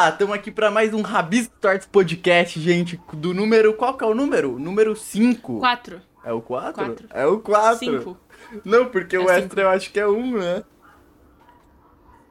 [0.00, 3.74] Opa, estamos aqui para mais um Rabisco Tortos Podcast, gente, do número...
[3.74, 4.58] Qual que é o número?
[4.58, 5.58] Número 5.
[5.58, 6.00] Quatro.
[6.24, 6.72] É o 4?
[6.72, 7.08] Quatro.
[7.10, 7.78] É o 4.
[7.78, 8.16] Cinco.
[8.64, 9.60] Não, porque o É extra cinco.
[9.60, 10.64] eu acho que é 1, um, né?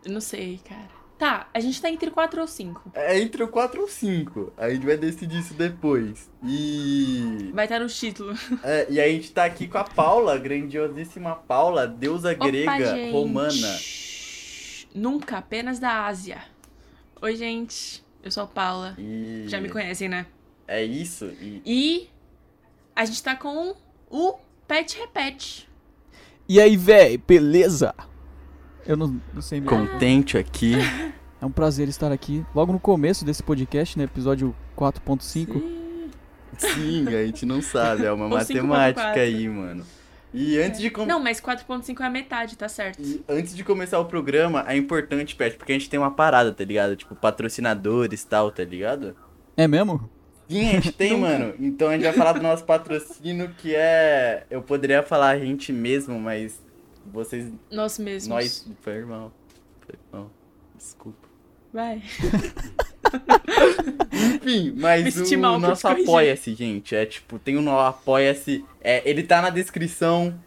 [0.04, 0.90] Eu não sei, cara.
[1.20, 2.90] Tá, a gente tá entre quatro ou cinco.
[2.96, 4.52] É entre o 4 ou 5.
[4.58, 6.28] A gente vai decidir isso depois.
[6.44, 7.52] E...
[7.54, 8.34] Vai estar no título.
[8.64, 13.12] É, e a gente tá aqui com a Paula, grandiosíssima Paula, deusa grega, Opa, gente.
[13.12, 13.80] romana.
[14.96, 16.42] Nunca, apenas da Ásia.
[17.22, 18.02] Oi, gente.
[18.24, 18.96] Eu sou a Paula.
[18.98, 19.44] E...
[19.48, 20.26] Já me conhecem, né?
[20.66, 21.26] É isso.
[21.42, 21.62] E...
[21.66, 22.10] E
[22.96, 23.76] a gente tá com
[24.10, 25.68] o Pet Repete.
[26.48, 27.94] E aí, véi, beleza?
[28.86, 29.78] Eu não, não sei mesmo.
[29.78, 30.76] Contente aqui.
[31.42, 32.46] É um prazer estar aqui.
[32.56, 34.06] Logo no começo desse podcast, né?
[34.06, 35.62] Episódio 4.5.
[36.58, 38.64] Sim, a gente não sabe, é uma Ou 5.4.
[38.64, 39.86] matemática aí, mano.
[40.34, 43.02] E antes de com- Não, mas 4.5 é a metade, tá certo.
[43.02, 46.52] e antes de começar o programa, é importante, Pet, porque a gente tem uma parada,
[46.54, 46.96] tá ligado?
[46.96, 49.16] Tipo, patrocinadores e tal, tá ligado?
[49.58, 50.10] É mesmo?
[50.48, 51.54] Sim, a gente tem, mano.
[51.60, 54.46] Então a gente vai falar do nosso patrocínio, que é.
[54.50, 56.60] Eu poderia falar a gente mesmo, mas
[57.06, 57.52] vocês.
[57.72, 58.28] Nós mesmos.
[58.28, 58.72] Nós.
[58.82, 59.32] Foi irmão.
[59.82, 60.32] Foi irmão.
[60.78, 61.29] Desculpa.
[61.74, 62.04] Vai.
[64.12, 65.88] Enfim, mas o nosso.
[65.88, 66.96] Apoia-se, gente.
[66.96, 68.66] É tipo, tem o no Apoia-se.
[68.82, 70.38] É, ele tá na descrição.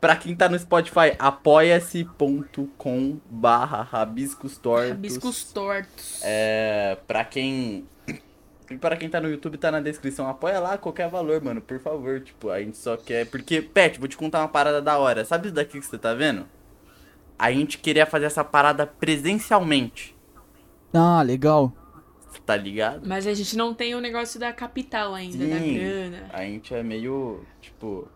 [0.00, 4.90] Pra quem tá no Spotify, apoia-se.com barra rabiscos tortos.
[4.90, 6.20] Rabiscos tortos.
[6.22, 7.88] É, pra quem...
[8.70, 10.28] E pra quem tá no YouTube, tá na descrição.
[10.28, 12.20] Apoia lá qualquer valor, mano, por favor.
[12.20, 13.24] Tipo, a gente só quer...
[13.30, 15.24] Porque, Pet, vou te contar uma parada da hora.
[15.24, 16.46] Sabe isso daqui que você tá vendo?
[17.38, 20.13] A gente queria fazer essa parada presencialmente.
[20.94, 21.72] Ah, legal.
[22.46, 23.06] Tá ligado?
[23.06, 25.74] Mas a gente não tem o negócio da capital ainda, da Sim.
[25.78, 26.26] grana.
[26.32, 28.08] A gente é meio, tipo...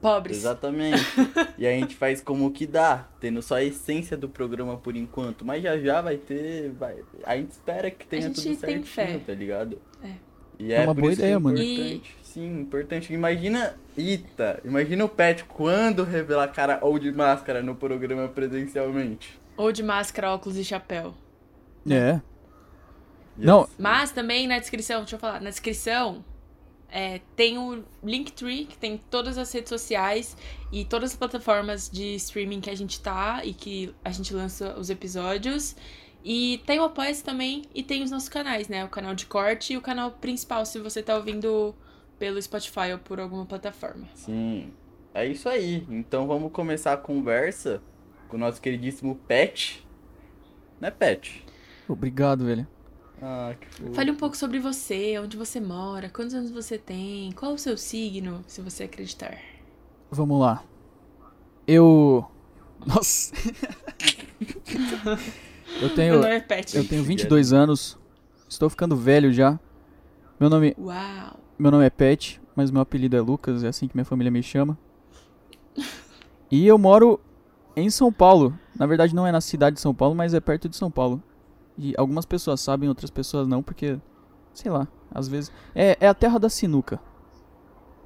[0.00, 0.38] Pobres.
[0.38, 0.98] Exatamente.
[1.58, 5.44] e a gente faz como que dá, tendo só a essência do programa por enquanto.
[5.44, 6.70] Mas já já vai ter.
[6.70, 6.96] Vai...
[7.22, 9.18] A gente espera que tenha gente tudo tem certinho, fé.
[9.26, 9.78] tá ligado?
[10.02, 10.12] É.
[10.58, 11.58] E É é, uma por boa isso ideia, é mano.
[11.58, 12.16] importante.
[12.22, 13.12] Sim, importante.
[13.12, 13.74] Imagina.
[13.94, 19.38] Eita, imagina o Pet quando revelar cara ou de máscara no programa presencialmente.
[19.54, 21.14] Ou de máscara, óculos e chapéu.
[21.90, 22.12] É.
[22.12, 22.22] Yes.
[23.36, 23.68] Não.
[23.78, 26.24] Mas também na descrição, deixa eu falar, na descrição
[26.90, 30.36] é, tem o Linktree, que tem todas as redes sociais
[30.72, 34.76] e todas as plataformas de streaming que a gente tá e que a gente lança
[34.78, 35.76] os episódios.
[36.22, 38.84] E tem o apoia também e tem os nossos canais, né?
[38.84, 41.74] O canal de corte e o canal principal, se você tá ouvindo
[42.18, 44.06] pelo Spotify ou por alguma plataforma.
[44.14, 44.72] Sim.
[45.14, 45.86] É isso aí.
[45.88, 47.82] Então vamos começar a conversa
[48.28, 49.86] com o nosso queridíssimo Pet.
[50.78, 51.44] Né, Pet?
[51.92, 52.66] Obrigado, velho.
[53.22, 53.92] Ah, que fofo.
[53.92, 57.76] Fale um pouco sobre você, onde você mora, quantos anos você tem, qual o seu
[57.76, 59.38] signo, se você acreditar.
[60.10, 60.64] Vamos lá.
[61.66, 62.26] Eu.
[62.86, 63.34] Nossa.
[65.82, 66.14] eu tenho.
[66.14, 66.76] Meu nome é Pet.
[66.76, 67.98] Eu tenho 22 anos.
[68.48, 69.60] Estou ficando velho já.
[70.38, 71.38] Meu nome, Uau.
[71.58, 74.42] meu nome é Pet, mas meu apelido é Lucas, é assim que minha família me
[74.42, 74.78] chama.
[76.50, 77.20] E eu moro
[77.76, 78.58] em São Paulo.
[78.74, 81.22] Na verdade, não é na cidade de São Paulo, mas é perto de São Paulo.
[81.82, 83.98] E algumas pessoas sabem, outras pessoas não, porque,
[84.52, 85.50] sei lá, às vezes.
[85.74, 87.00] É, é a terra da sinuca.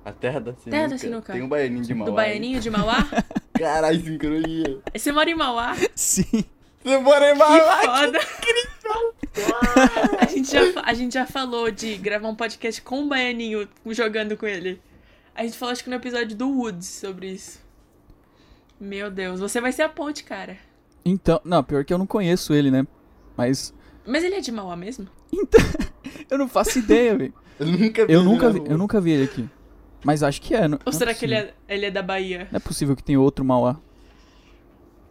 [0.04, 0.70] A terra da sinuca.
[0.70, 1.32] Terra da sinuca.
[1.32, 2.10] Tem um baianinho de Mauá.
[2.10, 3.08] Do Baianinho de Mauá?
[3.58, 4.78] Caralho, sincronia.
[4.94, 5.74] Você mora em Mauá?
[5.96, 6.44] Sim.
[6.84, 7.82] Você mora em Que Mauá?
[7.82, 8.20] foda!
[10.20, 14.36] a, gente já, a gente já falou de gravar um podcast com o Baianinho jogando
[14.36, 14.80] com ele.
[15.34, 17.60] A gente falou acho que no episódio do Woods sobre isso.
[18.78, 20.56] Meu Deus, você vai ser a ponte, cara.
[21.04, 22.86] Então, não, pior que eu não conheço ele, né?
[23.36, 23.74] Mas.
[24.06, 25.06] Mas ele é de Mauá mesmo?
[26.30, 27.34] Eu não faço ideia, velho.
[27.58, 28.68] Eu nunca vi Eu ele nunca vi, rua.
[28.68, 29.48] eu nunca vi ele aqui.
[30.04, 30.66] Mas acho que é.
[30.68, 32.48] Não, Ou não será é que ele é, ele é da Bahia?
[32.50, 33.78] Não é possível que tenha outro Mauá.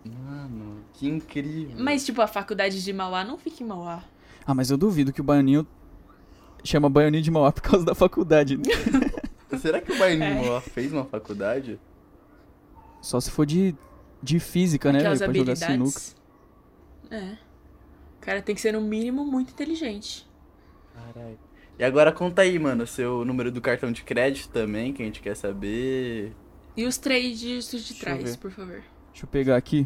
[0.05, 1.75] Mano, que incrível.
[1.77, 4.03] Mas, tipo, a faculdade de Mauá não fica em Mauá.
[4.45, 5.65] Ah, mas eu duvido que o Baianinho
[6.63, 8.59] chama Baianinho de Mauá por causa da faculdade.
[9.59, 10.41] Será que o Baianinho É.
[10.41, 11.79] de Mauá fez uma faculdade?
[13.01, 13.73] Só se for de,
[14.21, 15.13] de física, né, velho?
[15.13, 16.01] Aquelas Pra jogar sinuca.
[17.09, 17.37] É.
[18.23, 20.25] O cara tem que ser, no mínimo, muito inteligente.
[20.95, 21.37] Caralho.
[21.77, 25.19] E agora conta aí, mano, seu número do cartão de crédito também, que a gente
[25.21, 26.31] quer saber.
[26.77, 28.81] E os três dígitos de trás, por favor.
[29.11, 29.85] Deixa eu pegar aqui.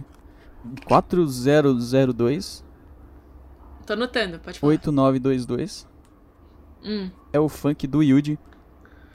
[0.85, 2.63] 4002
[3.87, 4.69] Tô anotando, pode falar.
[4.71, 5.87] 8922.
[6.83, 7.09] Hum.
[7.33, 8.37] É o funk do Yuji.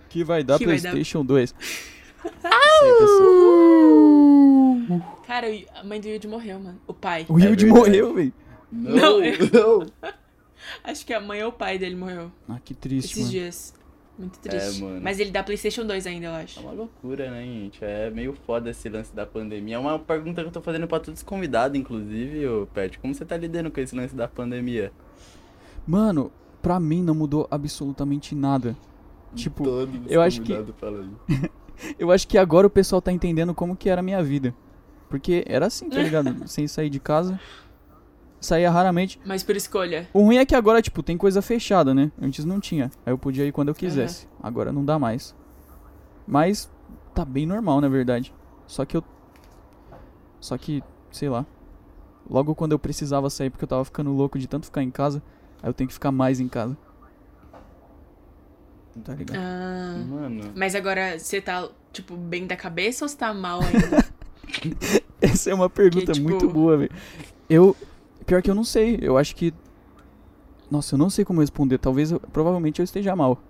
[0.08, 1.54] Que vai dar Que vai dar- PlayStation 2.
[2.22, 3.32] Sei, pessoal.
[5.26, 5.46] Cara,
[5.76, 6.80] a mãe do Yuji morreu, mano.
[6.86, 7.24] O pai.
[7.28, 7.80] O É Yuji verdade.
[7.80, 8.32] morreu, velho.
[8.72, 9.86] Não, Não, é- não.
[10.82, 13.30] Acho que a mãe ou o pai dele morreu Ah, que triste, esses mano.
[13.30, 13.74] dias.
[14.18, 14.78] Muito triste.
[14.78, 15.00] É, mano.
[15.02, 16.60] Mas ele dá PlayStation 2 ainda, eu É acho.
[16.60, 17.84] uma loucura, né, gente?
[17.84, 19.76] É meio foda esse lance da pandemia.
[19.76, 22.98] É uma pergunta que eu tô fazendo pra todos os convidados, inclusive, ô Pet.
[22.98, 24.92] Como você tá lidando com esse lance da pandemia?
[25.86, 26.30] Mano,
[26.60, 28.76] pra mim não mudou absolutamente nada.
[29.34, 30.52] Tipo, Todos os eu acho que-
[31.98, 34.54] eu acho que agora o pessoal tá entendendo como que era a minha vida.
[35.08, 36.46] Porque era assim, tá ligado?
[36.48, 37.40] Sem sair de casa.
[38.42, 39.18] Saía raramente.
[39.24, 40.08] Mas por escolha.
[40.12, 42.10] O ruim é que agora, tipo, tem coisa fechada, né?
[42.20, 42.90] Antes não tinha.
[43.06, 44.26] Aí eu podia ir quando eu quisesse.
[44.42, 45.34] Agora não dá mais.
[46.26, 46.68] Mas
[47.14, 48.34] tá bem normal, na verdade.
[48.66, 49.04] Só que eu.
[50.40, 51.46] Só que, sei lá.
[52.28, 55.22] Logo quando eu precisava sair porque eu tava ficando louco de tanto ficar em casa,
[55.62, 56.76] aí eu tenho que ficar mais em casa.
[59.04, 59.38] Tá ligado?
[59.40, 64.04] Ah, Mano, mas agora você tá, tipo, bem da cabeça ou você tá mal ainda?
[65.20, 66.90] Essa é uma pergunta tipo- muito boa, velho.
[67.48, 67.74] Eu.
[68.26, 68.98] Pior que eu não sei.
[69.02, 69.52] Eu acho que.
[70.70, 71.78] Nossa, eu não sei como responder.
[71.78, 72.20] Talvez eu.
[72.20, 73.40] Provavelmente eu esteja mal.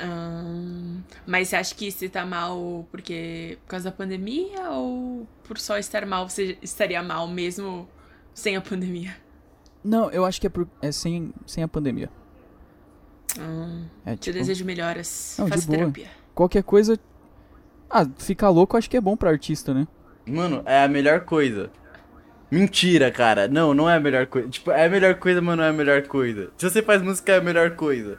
[0.00, 5.58] Ah, mas você acha que você tá mal porque por causa da pandemia ou por
[5.58, 7.88] só estar mal você estaria mal mesmo
[8.34, 9.14] sem a pandemia?
[9.84, 12.08] Não, eu acho que é, por, é sem, sem a pandemia.
[13.38, 14.38] Ah, É te tipo.
[14.38, 15.36] desejo melhoras.
[15.38, 15.78] Não, de Faça boa.
[15.78, 16.08] terapia.
[16.34, 16.98] Qualquer coisa.
[17.90, 19.86] Ah, ficar louco eu acho que é bom pra artista, né?
[20.26, 21.70] mano, é a melhor coisa.
[22.54, 23.48] Mentira, cara.
[23.48, 24.46] Não, não é a melhor coisa.
[24.48, 26.50] Tipo, é a melhor coisa, mas não é a melhor coisa.
[26.58, 28.18] Se você faz música, é a melhor coisa.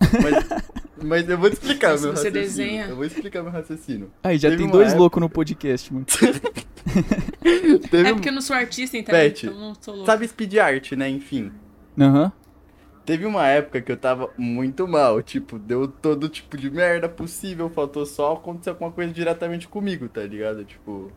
[0.00, 0.62] Mas,
[1.02, 2.32] mas eu vou te explicar se meu você raciocínio.
[2.48, 4.10] desenha- Eu vou explicar meu raciocínio.
[4.22, 6.06] Aí já Teve tem uma dois época- loucos no podcast, mano.
[7.90, 10.06] Teve É um- porque eu não sou artista, então, Pet, então eu não sou louco.
[10.10, 11.08] Sabe speed art, né?
[11.08, 11.52] Enfim.
[11.98, 12.32] Aham.
[13.04, 17.68] Teve uma época que eu tava muito mal, tipo, deu todo tipo de merda possível,
[17.68, 20.64] faltou só acontecer alguma coisa diretamente comigo, tá ligado?
[20.64, 21.10] Tipo,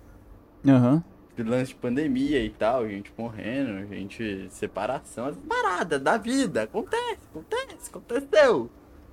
[0.68, 1.04] Aham.
[1.38, 7.90] lance de pandemia e tal, gente morrendo, gente, separação, as paradas da vida, acontece, acontece,
[7.90, 8.70] aconteceu.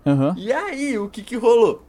[0.06, 0.34] Aham.
[0.37, 1.84] E aí, o que que rolou?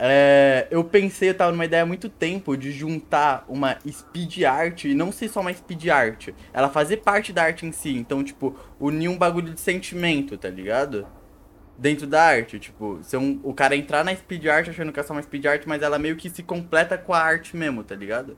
[0.00, 4.84] É, eu pensei, eu tava numa ideia há muito tempo de juntar uma speed art,
[4.84, 8.22] e não ser só uma speed art, ela fazer parte da arte em si, então,
[8.22, 11.04] tipo, unir um bagulho de sentimento, tá ligado?
[11.76, 15.02] Dentro da arte, tipo, ser um, o cara entrar na speed art achando que é
[15.02, 17.96] só uma speed art, mas ela meio que se completa com a arte mesmo, tá
[17.96, 18.36] ligado?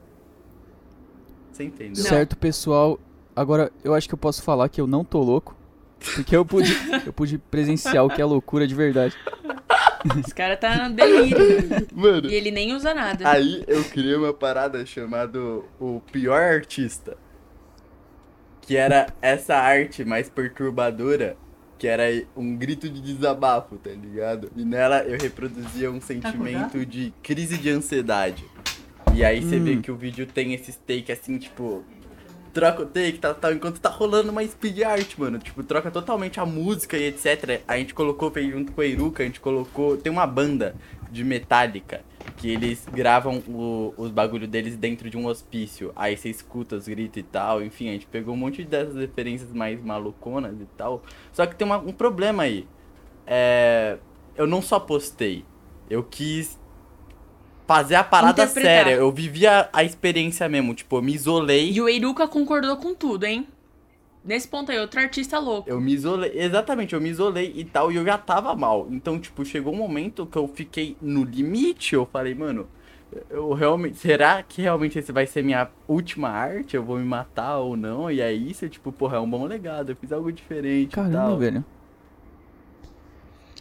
[1.61, 2.03] Você entendeu?
[2.03, 2.99] Certo, pessoal.
[3.37, 5.55] Agora, eu acho que eu posso falar que eu não tô louco.
[6.15, 6.73] Porque eu pude,
[7.05, 9.15] eu pude presenciar o que é loucura de verdade.
[10.19, 11.37] Esse cara tá no delírio.
[11.95, 13.29] Mano, e ele nem usa nada.
[13.29, 15.39] Aí eu criei uma parada chamada
[15.79, 17.19] o pior artista.
[18.63, 21.37] Que era essa arte mais perturbadora,
[21.77, 22.05] que era
[22.35, 24.51] um grito de desabafo, tá ligado?
[24.57, 28.45] E nela eu reproduzia um sentimento de crise de ansiedade.
[29.15, 29.83] E aí você vê Hum.
[29.83, 31.85] que o vídeo tem esse take assim, tipo.
[32.53, 35.39] Troca o take, tal, tal, enquanto tá rolando uma speed art, mano.
[35.39, 37.61] Tipo, troca totalmente a música e etc.
[37.69, 39.97] A gente colocou, fez junto com a Iruka, a gente colocou.
[39.97, 40.75] Tem uma banda
[41.13, 42.01] de Metallica
[42.39, 45.93] que eles gravam o- os bagulho deles dentro de um hospício.
[45.95, 47.63] Aí você escuta os gritos e tal.
[47.63, 51.05] Enfim, a gente pegou um monte dessas referências mais maluconas e tal.
[51.33, 52.67] Só que tem uma- um problema aí.
[53.29, 53.97] É,
[54.37, 55.45] eu não só postei.
[55.89, 56.59] Eu quis
[57.71, 58.85] fazer a parada Interpretar.
[58.85, 58.97] séria.
[58.97, 60.75] Eu vivia a experiência mesmo.
[60.75, 61.71] Tipo, eu me isolei.
[61.71, 63.47] E o Eiruka concordou com tudo, hein?
[64.25, 65.71] Nesse ponto aí, outro artista louco.
[65.71, 68.89] Eu me isolei, exatamente, eu me isolei e tal, e eu já tava mal.
[68.91, 72.69] Então, tipo, chegou um momento que eu fiquei no limite, eu falei, mano,
[73.31, 76.75] eu realmente, será que realmente esse vai ser minha última arte?
[76.77, 78.11] Eu vou me matar ou não?
[78.11, 81.17] E é isso, tipo, porra, é um bom legado, eu fiz algo diferente e Caramba,
[81.17, 81.39] tal.
[81.39, 81.65] velho.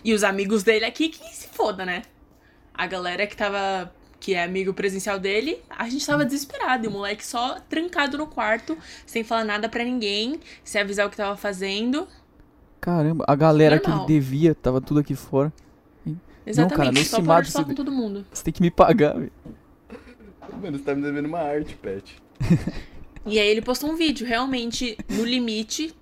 [0.04, 2.02] E os amigos dele aqui, que se foda, né?
[2.74, 3.94] A galera que tava.
[4.20, 6.86] Que é amigo presencial dele, a gente tava desesperado.
[6.86, 11.10] E o moleque só trancado no quarto, sem falar nada pra ninguém, sem avisar o
[11.10, 12.08] que tava fazendo.
[12.82, 14.08] Caramba, a galera que ele Normal.
[14.08, 15.52] devia tava tudo aqui fora.
[16.46, 18.26] Exatamente, cara, só nesse parou mato de falar você- com todo mundo.
[18.34, 19.32] Você tem que me pagar, velho.
[20.62, 22.16] Mano, você tá me devendo uma arte, Pet.
[23.26, 25.94] E aí ele postou um vídeo, realmente, no limite,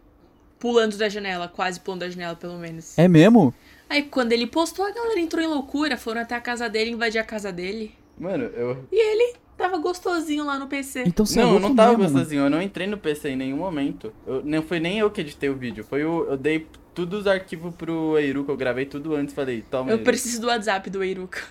[0.58, 2.98] pulando da janela, quase pulando da janela, pelo menos.
[2.98, 3.54] É mesmo?
[3.90, 7.20] Aí quando ele postou, a galera entrou em loucura, foram até a casa dele, invadir
[7.20, 7.94] a casa dele.
[8.18, 8.86] Mano, eu.
[8.92, 11.04] E ele tava gostosinho lá no PC.
[11.06, 12.14] Então você é não, eu não tava mesmo, mano.
[12.14, 14.14] gostosinho, eu não entrei no PC em nenhum momento.
[14.26, 16.26] Eu, não foi nem eu que editei o vídeo, foi o.
[16.26, 20.00] Eu dei todos os arquivos pro Eiru, que eu gravei tudo antes, falei, toma Eu
[20.00, 21.42] preciso do WhatsApp do Eiruka.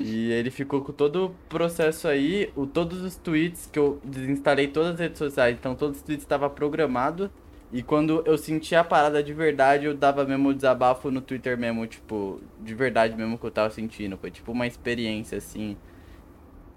[0.00, 4.68] E ele ficou com todo o processo aí, o, todos os tweets que eu desinstalei
[4.68, 7.28] todas as redes sociais, então todos os tweets estavam programados.
[7.72, 11.56] E quando eu sentia a parada de verdade, eu dava mesmo o desabafo no Twitter
[11.56, 14.18] mesmo, tipo, de verdade mesmo que eu tava sentindo.
[14.18, 15.76] Foi tipo uma experiência assim.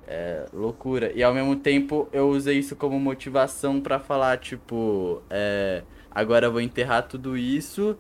[0.08, 1.12] É, loucura.
[1.14, 6.52] E ao mesmo tempo eu usei isso como motivação pra falar, tipo, é, agora eu
[6.52, 7.98] vou enterrar tudo isso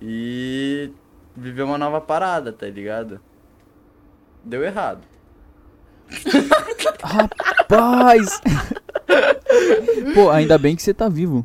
[0.00, 0.92] e
[1.36, 3.20] viver uma nova parada, tá ligado?
[4.44, 5.02] Deu errado.
[7.02, 8.40] Rapaz!
[10.14, 11.44] Pô, ainda bem que você tá vivo.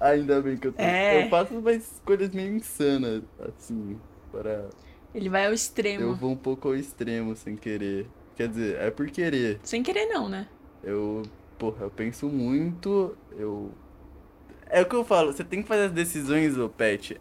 [0.00, 0.80] Ainda bem que eu tô.
[0.82, 1.24] É.
[1.24, 3.98] Eu faço umas escolhas meio insanas, assim,
[4.32, 4.66] para.
[5.14, 6.14] Ele vai ao Eu extremo.
[6.14, 8.06] vou um pouco ao extremo sem querer.
[8.38, 9.58] Quer dizer, é por querer.
[9.64, 10.46] Sem querer, não, né?
[10.84, 11.24] Eu,
[11.58, 13.72] porra, eu penso muito, eu...
[14.70, 17.20] É o que eu falo, você tem que fazer as decisões, ô Pet.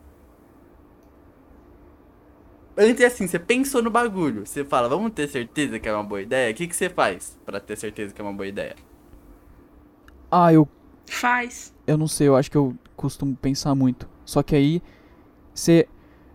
[2.77, 6.03] Antes é assim, você pensou no bagulho, você fala, vamos ter certeza que é uma
[6.03, 6.51] boa ideia?
[6.51, 8.75] O que, que você faz pra ter certeza que é uma boa ideia?
[10.29, 10.69] Ah, eu,
[11.07, 11.73] Faz.
[11.87, 14.07] eu não sei, eu acho que eu costumo pensar muito.
[14.23, 14.83] Só que aí
[15.51, 15.87] você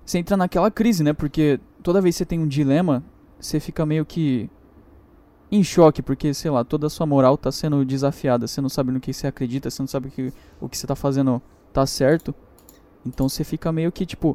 [0.04, 1.12] você entra naquela crise, né?
[1.12, 3.04] Porque toda vez que você tem um dilema,
[3.38, 4.50] você fica meio que
[5.52, 8.46] em choque, porque, sei lá, toda a sua moral tá sendo desafiada.
[8.46, 10.96] Você não sabe no que você acredita, você não sabe que o que você tá
[10.96, 11.42] fazendo
[11.74, 12.34] tá certo.
[13.04, 14.34] Então você fica meio que, tipo,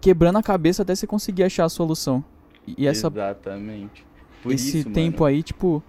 [0.00, 2.24] quebrando a cabeça até você conseguir achar a solução.
[2.64, 4.06] E e essa, Exatamente.
[4.44, 5.82] Por esse isso, tempo mano, aí, tipo,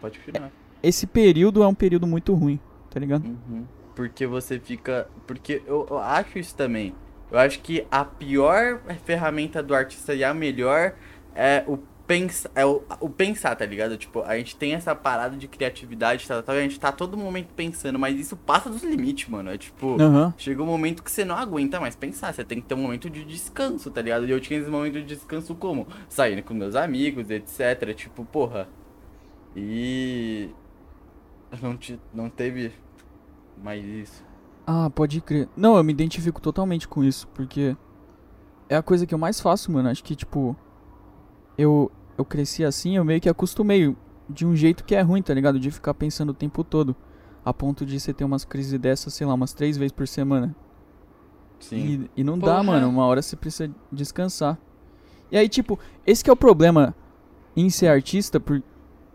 [0.00, 0.50] Pode continuar.
[0.82, 2.58] esse período é um período muito ruim,
[2.90, 3.26] tá ligado?
[3.26, 3.64] Uhum.
[3.94, 5.08] Porque você fica.
[5.24, 6.94] Porque eu, eu acho isso também.
[7.30, 10.94] Eu acho que a pior ferramenta do artista e a melhor
[11.34, 12.50] é o pensar.
[12.54, 13.96] É o, o pensar, tá ligado?
[13.96, 17.48] Tipo, a gente tem essa parada de criatividade, tá, tá, a gente tá todo momento
[17.54, 19.50] pensando, mas isso passa dos limites, mano.
[19.50, 20.00] É tipo.
[20.00, 20.32] Aham.
[20.36, 23.10] Chega um momento que você não aguenta mais pensar, você tem que ter um momento
[23.10, 24.26] de descanso, tá ligado?
[24.26, 25.86] E eu tinha esse momento de descanso como?
[26.08, 27.94] Saindo com meus amigos, etc.
[27.94, 28.68] Tipo, porra.
[29.54, 30.50] E.
[31.62, 32.72] Não, te, não teve
[33.62, 34.24] mais isso.
[34.66, 35.48] Ah, pode crer.
[35.56, 37.76] Não, eu me identifico totalmente com isso, porque
[38.68, 39.88] é a coisa que eu mais faço, mano.
[39.88, 40.56] Acho que, tipo,
[41.56, 43.94] eu, eu cresci assim, eu meio que acostumei
[44.28, 45.58] de um jeito que é ruim, tá ligado?
[45.58, 46.94] De ficar pensando o tempo todo.
[47.44, 50.54] A ponto de você ter umas crises dessas, sei lá, umas três vezes por semana.
[51.60, 52.08] Sim.
[52.16, 52.62] E, e não dá, Porra.
[52.64, 52.88] mano.
[52.88, 54.58] Uma hora você precisa descansar.
[55.30, 56.94] E aí, tipo, esse que é o problema
[57.56, 58.62] em ser artista, por,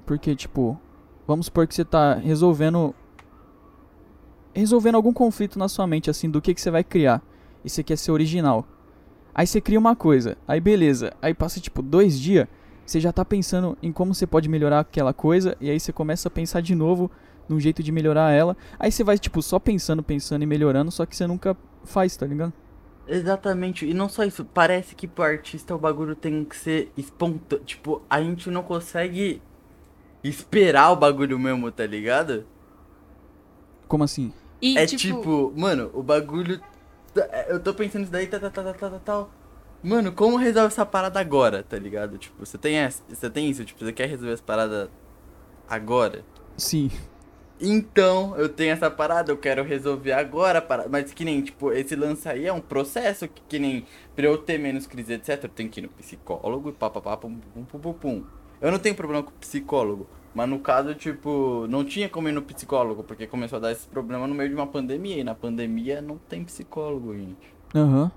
[0.05, 0.79] porque, tipo,
[1.27, 2.95] vamos supor que você tá resolvendo.
[4.53, 7.21] Resolvendo algum conflito na sua mente, assim, do que, que você vai criar.
[7.63, 8.65] E você quer ser original.
[9.33, 11.13] Aí você cria uma coisa, aí beleza.
[11.21, 12.47] Aí passa, tipo, dois dias,
[12.85, 15.55] você já tá pensando em como você pode melhorar aquela coisa.
[15.61, 17.09] E aí você começa a pensar de novo
[17.47, 18.55] num jeito de melhorar ela.
[18.79, 22.25] Aí você vai, tipo, só pensando, pensando e melhorando, só que você nunca faz, tá
[22.25, 22.53] ligado?
[23.07, 23.85] Exatamente.
[23.85, 27.65] E não só isso, parece que pro artista o bagulho tem que ser espontâneo.
[27.65, 29.41] Tipo, a gente não consegue
[30.23, 32.45] esperar o bagulho mesmo, tá ligado?
[33.87, 34.31] Como assim?
[34.61, 36.61] E, é tipo, tipo, mano, o bagulho.
[37.13, 39.31] Tá- Eu tô pensando isso daí, tá, tá, tá, tá, tal.
[39.83, 42.17] Mano, como resolve essa parada agora, tá ligado?
[42.17, 44.91] Tipo, você tem, essa, você tem isso, tipo, você quer resolver essa parada
[45.67, 46.23] agora?
[46.57, 46.91] Sim.
[47.59, 50.89] Então, eu tenho essa parada, eu quero resolver agora a parada.
[50.89, 54.37] Mas que nem, tipo, esse lance aí é um processo que, que nem, pra eu
[54.37, 57.79] ter menos crise, etc, eu tenho que ir no psicólogo e papapá, pum, pum, pum,
[57.79, 58.23] pum, pum.
[58.59, 62.41] Eu não tenho problema com psicólogo, mas no caso, tipo, não tinha como ir no
[62.41, 66.01] psicólogo, porque começou a dar esse problema no meio de uma pandemia, e na pandemia
[66.01, 67.53] não tem psicólogo, gente.
[67.75, 68.11] Aham.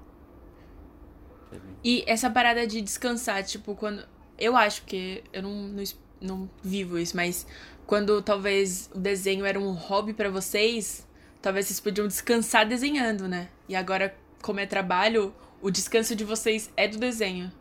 [1.82, 4.02] E essa parada de descansar, tipo, quando.
[4.38, 5.84] Eu acho que eu não, não,
[6.20, 7.46] não vivo isso, mas
[7.86, 11.06] quando talvez o desenho era um hobby pra vocês,
[11.40, 13.48] talvez vocês podiam descansar desenhando, né?
[13.68, 17.52] E agora, como é trabalho, o descanso de vocês é do desenho.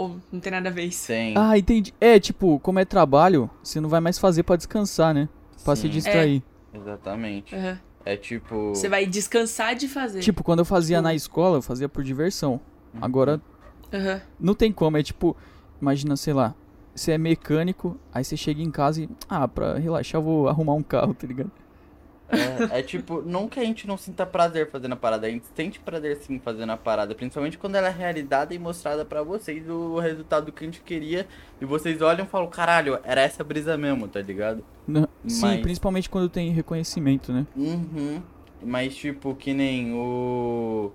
[0.00, 1.06] Ou não tem nada a ver isso.
[1.08, 1.34] Tem.
[1.36, 1.92] Ah, entendi.
[2.00, 5.28] É, tipo, como é trabalho, você não vai mais fazer pra descansar, né?
[5.64, 6.42] Pra se sim, distrair.
[6.72, 7.54] Exatamente.
[7.54, 7.78] Aham.
[8.04, 8.70] É tipo.
[8.70, 10.20] Você vai descansar de fazer.
[10.20, 12.58] Tipo, quando eu fazia Tipo- na escola, eu fazia por diversão.
[13.00, 13.40] Agora,
[13.92, 14.20] Aham.
[14.38, 14.96] não tem como.
[14.96, 15.36] É tipo,
[15.80, 16.54] imagina, sei lá,
[16.94, 20.72] você é mecânico, aí você chega em casa e, ah, pra relaxar eu vou arrumar
[20.74, 21.50] um carro, tá ligado?
[22.72, 25.44] É, é tipo, não que a gente não sinta prazer fazendo a parada, a gente
[25.54, 29.68] sente prazer sim fazendo a parada, principalmente quando ela é realizada e mostrada pra vocês
[29.68, 31.26] o resultado que a gente queria
[31.60, 34.64] e vocês olham e falam, caralho, era essa brisa mesmo, tá ligado?
[34.86, 37.46] Não- Sim, Mas- principalmente quando tem reconhecimento, né?
[37.56, 38.22] Uhum.
[38.62, 40.92] Mas tipo, que nem o.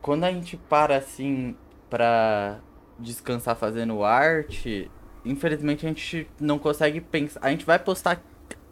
[0.00, 1.54] Quando a gente para assim
[1.88, 2.58] pra
[2.98, 4.90] descansar fazendo arte,
[5.24, 7.40] infelizmente a gente não consegue pensar.
[7.42, 8.20] A gente vai postar.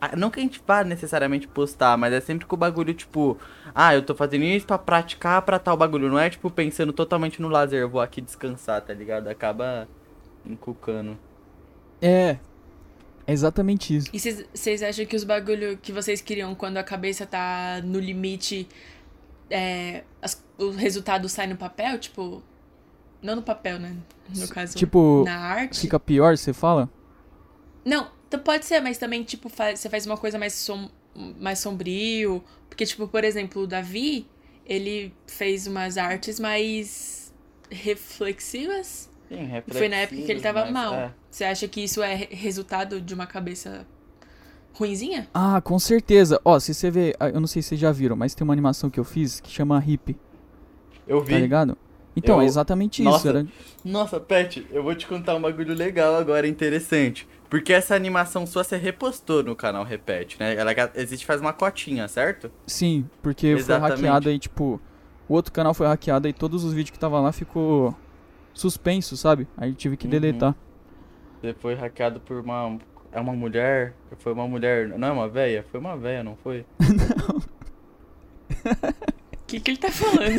[0.01, 3.37] Ah, Não que a gente vá necessariamente postar, mas é sempre que o bagulho, tipo,
[3.75, 6.09] ah, eu tô fazendo isso pra praticar pra tal bagulho.
[6.09, 9.29] Não é tipo pensando totalmente no lazer, eu vou aqui descansar, tá ligado?
[9.29, 9.87] Acaba
[10.45, 11.19] encucando.
[12.01, 12.37] É.
[13.27, 14.09] É exatamente isso.
[14.13, 18.01] E vocês- vocês acham que os bagulho que vocês queriam quando a cabeça tá no
[18.01, 18.67] limite,
[19.49, 21.99] é, as- o resultado sai no papel?
[21.99, 22.43] Tipo.
[23.23, 23.95] Não no papel, né?
[24.35, 24.75] No caso.
[24.77, 25.79] Tipo, na arte?
[25.81, 26.89] fica pior, você fala?
[27.85, 30.89] Não, então pode ser, mas também, tipo, faz- você faz uma coisa mais, som,
[31.41, 32.43] mais sombrio.
[32.69, 34.25] Porque, tipo, por exemplo, o Davi,
[34.65, 37.35] ele fez umas artes mais
[37.69, 39.11] reflexivas.
[39.29, 40.95] Sim, Foi na época que ele tava reflexivas, mas, mal.
[40.95, 41.15] é.
[41.29, 43.85] Você acha que isso é re- resultado de uma cabeça
[44.75, 45.29] Ruinzinha?
[45.35, 46.41] Ah, com certeza.
[46.45, 48.53] Ó, se você vê, ah, eu não sei se vocês já viram, mas tem uma
[48.55, 50.17] animação que eu fiz que chama Hip,
[51.07, 51.41] Eu tá vi.
[51.41, 51.77] ligado?
[52.17, 53.11] Então, Eu- é exatamente isso.
[53.11, 53.29] Nossa.
[53.29, 53.47] Era...
[53.85, 57.27] Nossa, Pet, eu vou te contar um bagulho legal agora, interessante.
[57.51, 60.55] Porque essa animação sua você repostou no canal Repete, né?
[60.55, 62.51] Ela existe faz uma cotinha, certo?
[62.65, 63.99] Sim, porque Exatamente.
[63.99, 64.81] foi hackeado aí, tipo,
[65.29, 67.93] o outro canal foi hackeado e todos os vídeos que tava lá ficou
[68.55, 69.49] suspenso, sabe?
[69.57, 70.11] Aí tive que Uhum.
[70.13, 70.55] deletar.
[71.41, 72.79] Você foi hackeado por uma.
[73.13, 73.95] É uma mulher?
[74.19, 74.87] Foi uma mulher.
[74.89, 75.65] Não é uma véia?
[75.73, 76.65] Foi uma véia, não foi?
[78.63, 80.39] O que, que ele tá falando?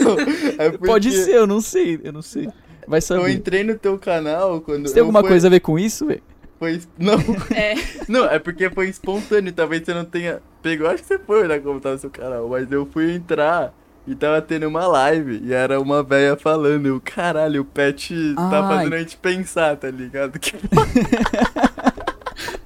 [0.00, 2.48] Não, é porque Pode ser, eu não sei, eu não sei.
[2.86, 3.30] Vai Eu saber.
[3.30, 4.86] entrei no teu canal quando.
[4.88, 6.22] Você tem eu alguma foi- coisa a ver com isso, velho?
[6.58, 6.80] Foi.
[6.98, 7.14] Não,
[7.54, 7.74] é.
[8.08, 9.52] não, é porque foi espontâneo.
[9.52, 10.40] Talvez você não tenha.
[10.62, 12.48] Pegou, acho que você foi olhar como tava o seu canal.
[12.48, 13.74] Mas eu fui entrar
[14.06, 15.40] e tava tendo uma live.
[15.44, 16.86] E era uma véia falando.
[16.86, 20.38] Eu, caralho, o pet tá Ah, fazendo a gente pensar, tá ligado?
[20.38, 20.52] Que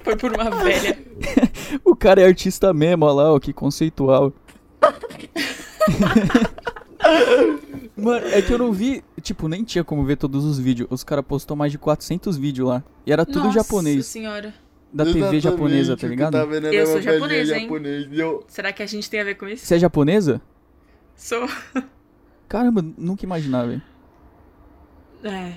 [0.03, 0.97] Foi por uma velha.
[1.83, 4.31] O cara é artista mesmo, olha lá, ó, que conceitual.
[7.97, 10.87] Mano, é que eu não vi, tipo, nem tinha como ver todos os vídeos.
[10.91, 12.83] Os caras postou mais de 400 vídeos lá.
[13.05, 14.53] E era tudo Nossa japonês, senhora.
[14.93, 16.33] da TV Exatamente, japonesa, o tá ligado?
[16.33, 17.63] Tá Eu sou japonesa, hein?
[17.63, 18.07] japonês.
[18.11, 19.65] Eu, Será que a gente tem a ver com isso?
[19.65, 20.41] Você é japonesa?
[21.15, 21.47] Sou.
[22.47, 23.81] Caramba, nunca imaginava, velho.
[25.23, 25.53] É.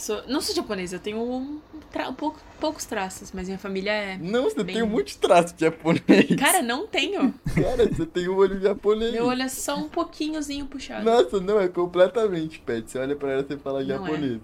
[0.00, 0.22] Sou...
[0.26, 1.60] Não sou japonesa, eu tenho um
[1.90, 4.16] tra- um pouco, poucos traços, mas minha família é.
[4.18, 6.36] não, você Bem- tem um monte de japonês.
[6.38, 7.34] Cara, não tenho.
[7.54, 9.12] Cara, você tem um olho japonês.
[9.12, 11.04] Meu olho é só um pouquinhozinho puxado.
[11.04, 12.90] Nossa, não, é completamente, Pet.
[12.90, 14.10] Você olha pra ela e fala Não é.
[14.10, 14.40] japonesa.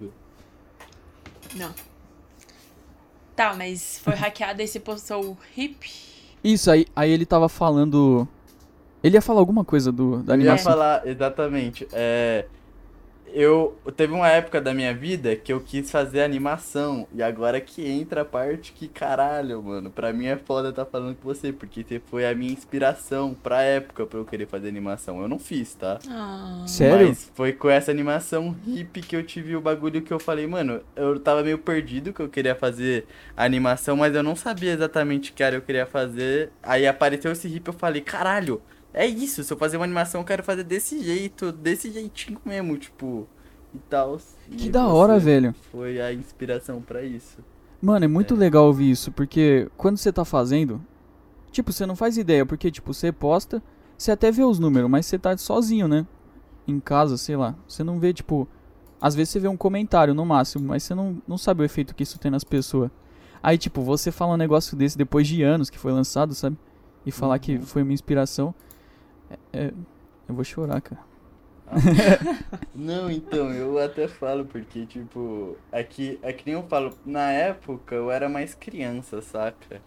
[1.55, 1.75] Não.
[3.35, 5.91] Tá, mas foi hackeado e você postou hip.
[6.45, 8.29] Isso, aí, aí ele tava falando.
[9.03, 10.73] Ele ia falar alguma coisa do, da Eu ia animação.
[10.73, 11.87] falar, exatamente.
[11.93, 12.47] É,
[13.37, 17.87] eu teve uma época da minha vida que eu quis fazer animação e agora que
[17.87, 21.85] entra a parte que caralho, mano, pra mim é foda estar falando com você porque
[21.85, 25.21] você foi a minha inspiração pra época pra eu querer fazer animação.
[25.21, 25.99] Eu não fiz, tá?
[26.09, 26.65] Ah.
[26.67, 27.09] Sério?
[27.09, 30.81] Mas foi com essa animação hippie que eu tive o bagulho que eu falei, mano,
[30.97, 35.43] eu tava meio perdido que eu queria fazer animação, mas eu não sabia exatamente que
[35.43, 36.51] área eu queria fazer.
[36.63, 38.63] Aí apareceu esse hippie, eu falei, caralho,
[38.97, 42.77] é isso, se eu fazer uma animação eu quero fazer desse jeito, desse jeitinho mesmo,
[42.77, 43.27] tipo,
[43.75, 44.19] e tal.
[44.57, 45.55] Que da hora, velho.
[45.71, 47.39] Foi a inspiração pra isso.
[47.81, 48.37] Mano, é muito É.
[48.37, 50.81] legal ouvir isso, porque quando você tá fazendo,
[51.53, 53.63] tipo, você não faz ideia, porque, tipo, você posta,
[53.99, 56.07] você até vê os números, mas você tá sozinho, né?
[56.67, 57.55] Em casa, sei lá.
[57.69, 58.49] Você não vê, tipo.
[59.01, 61.95] Às vezes você vê um comentário no máximo, mas você não, não sabe o efeito
[61.95, 62.91] que isso tem nas pessoas.
[63.43, 66.57] Aí, tipo, você fala um negócio desse depois de anos que foi lançado, sabe?
[67.05, 67.63] E falar que Uhum.
[67.63, 68.55] foi uma inspiração.
[69.31, 69.37] É,
[69.69, 69.73] é-
[70.29, 71.07] eu vou chorar, cara.
[72.73, 77.95] Não, então, eu até falo porque, tipo, aqui, é que nem eu falo, na época
[77.95, 79.85] eu era mais criança, saca?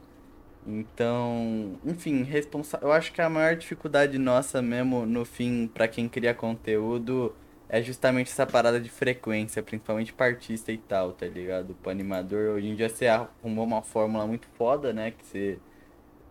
[0.66, 6.10] Então, enfim, responsa eu acho que a maior dificuldade nossa mesmo, no fim, pra quem
[6.10, 11.76] cria conteúdo, é justamente essa parada de frequência, principalmente pra artista e tal, tá ligado?
[11.76, 15.12] Pro animador, hoje em dia você arrumou uma fórmula muito foda, né?
[15.12, 15.64] Que você,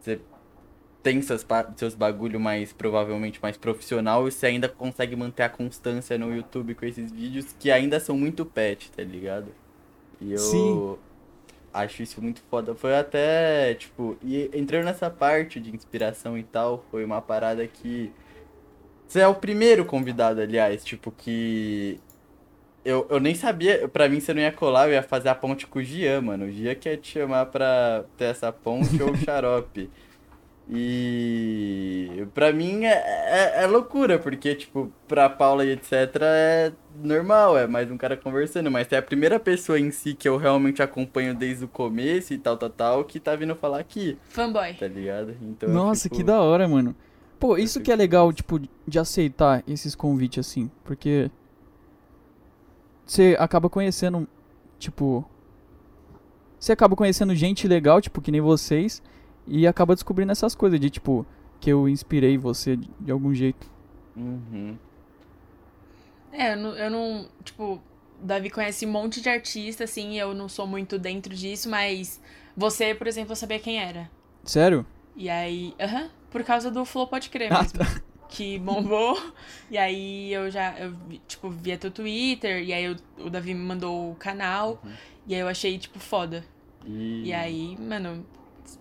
[0.00, 0.26] você
[1.02, 6.18] tem seus, seus bagulho mais, provavelmente, mais profissional e você ainda consegue manter a constância
[6.18, 9.48] no YouTube com esses vídeos que ainda são muito pet, tá ligado?
[10.20, 10.96] E eu Sim.
[11.72, 12.74] acho isso muito foda.
[12.74, 18.12] Foi até, tipo, e entrando nessa parte de inspiração e tal, foi uma parada que.
[19.06, 22.00] Você é o primeiro convidado, aliás, tipo, que.
[22.84, 25.66] Eu, eu nem sabia, pra mim você não ia colar, eu ia fazer a ponte
[25.66, 26.46] com o Gian, mano.
[26.46, 29.90] O Gian que ia te chamar pra ter essa ponte ou o xarope.
[30.70, 37.56] E pra mim é, é, é loucura, porque, tipo, pra Paula e etc é normal,
[37.56, 40.82] é mais um cara conversando, mas é a primeira pessoa em si que eu realmente
[40.82, 44.74] acompanho desde o começo e tal, tal, tal, que tá vindo falar aqui, Fanboy.
[44.74, 45.34] tá ligado?
[45.42, 46.94] Então Nossa, fico- que da hora, mano.
[47.40, 51.30] Pô, isso que é legal, tipo, de aceitar esses convites assim, porque
[53.06, 54.28] você acaba conhecendo,
[54.78, 55.24] tipo,
[56.58, 59.00] você acaba conhecendo gente legal, tipo, que nem vocês,
[59.48, 61.26] e acaba descobrindo essas coisas de, tipo,
[61.60, 63.68] que eu inspirei você de, de algum jeito.
[64.16, 64.76] Uhum.
[66.32, 67.28] É, eu não, eu não.
[67.44, 67.80] Tipo,
[68.22, 71.68] o Davi conhece um monte de artista, assim, e eu não sou muito dentro disso,
[71.70, 72.20] mas
[72.56, 74.10] você, por exemplo, eu sabia quem era.
[74.44, 74.84] Sério?
[75.16, 75.74] E aí.
[75.80, 77.78] Aham, por causa do Flow Pode Crer Ah, mesmo.
[78.28, 79.18] Que bombou.
[79.70, 80.94] E aí eu já, eu,
[81.26, 84.92] tipo, via teu Twitter, e aí eu- o Davi me mandou o canal, Uhum.
[85.26, 86.44] e aí eu achei, tipo, foda.
[86.84, 87.22] E...
[87.28, 88.24] E aí, mano.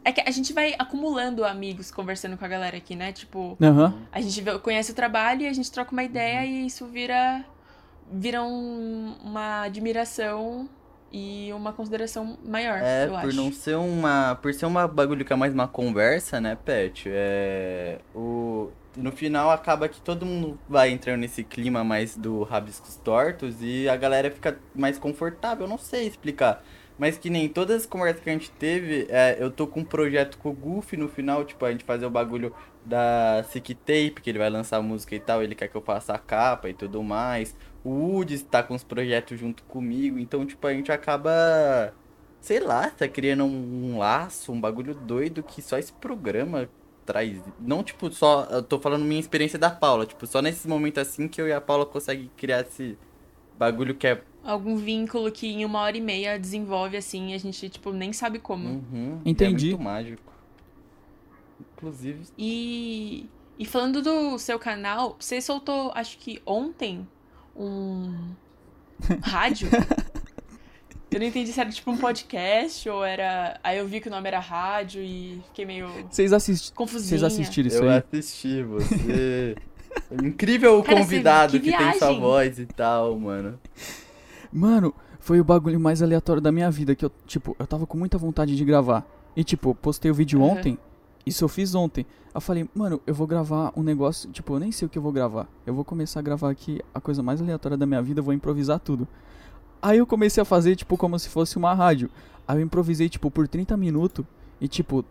[0.08, 3.12] É que a gente vai acumulando amigos conversando com a galera aqui, né?
[3.12, 3.94] Tipo, Aham.
[4.10, 7.44] a gente vê- conhece o trabalho e a gente troca uma ideia e isso vira
[8.10, 10.70] vira um- uma admiração
[11.12, 13.36] e uma consideração maior, É, eu por acho.
[13.36, 14.36] não ser uma.
[14.42, 17.04] Por ser uma bagulho que é mais uma conversa, né, Pet?
[17.12, 18.00] É.
[18.16, 18.70] O.
[18.96, 23.88] No final acaba que todo mundo vai entrando nesse clima mais do rabiscos tortos e
[23.90, 25.66] a galera fica mais confortável.
[25.66, 26.64] Eu não sei explicar.
[26.98, 29.86] Mas que nem todas as conversas que a gente teve, é, eu tô com um
[29.86, 34.22] projeto com o Goofy no final, tipo, a gente fazer o bagulho da Sick Tape,
[34.22, 36.74] que ele vai lançar música e tal, ele quer que eu faça a capa e
[36.74, 37.56] tudo mais.
[37.84, 41.94] O Woods tá com os projetos junto comigo, então, tipo, a gente acaba
[42.40, 46.70] sei lá, tá criando um, um laço, um bagulho doido que só esse programa
[47.06, 47.40] traz.
[47.60, 48.46] Não, tipo, só.
[48.52, 51.54] Eu tô falando minha experiência da Paula, tipo, só nesses momentos assim que eu e
[51.54, 52.98] a Paula conseguem criar esse
[53.58, 54.22] bagulho que é.
[54.44, 58.40] Algum vínculo que em uma hora e meia desenvolve assim, a gente, tipo, nem sabe
[58.40, 58.68] como.
[58.70, 59.68] Uhum, Entendi.
[59.68, 60.34] É muito mágico.
[61.76, 62.24] Inclusive.
[62.38, 63.26] E,
[63.60, 67.08] e falando do seu canal, você soltou, acho que ontem,
[67.56, 68.32] um
[69.22, 69.70] rádio.
[71.10, 73.58] Eu não entendi se era tipo um podcast ou era.
[73.64, 77.18] Aí eu vi que o nome era rádio e fiquei meio Vocês assisti- confusinha.
[77.18, 78.04] vocês assistiram isso eu aí?
[78.14, 79.56] assisti você.
[80.24, 83.60] Incrível o Cara, convidado que que, tem sua voz e tal, mano.
[84.52, 87.98] Mano, foi o bagulho mais aleatório da minha vida que eu, tipo, eu tava com
[87.98, 89.06] muita vontade de gravar.
[89.36, 90.52] E tipo, postei o vídeo Uhum.
[90.52, 90.78] ontem.
[91.26, 92.06] Isso eu fiz ontem.
[92.34, 95.02] Eu falei, mano, eu vou gravar um negócio, tipo, eu nem sei o que eu
[95.02, 95.48] vou gravar.
[95.66, 98.34] Eu vou começar a gravar aqui a coisa mais aleatória da minha vida, eu vou
[98.34, 99.08] improvisar tudo.
[99.82, 102.10] Aí eu comecei a fazer, tipo, como se fosse uma rádio.
[102.48, 104.26] Aí eu improvisei, tipo, por 30 minutos.
[104.62, 105.04] E, tipo,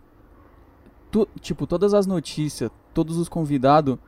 [1.10, 3.98] tu, tipo, todas as notícias, todos os convidados,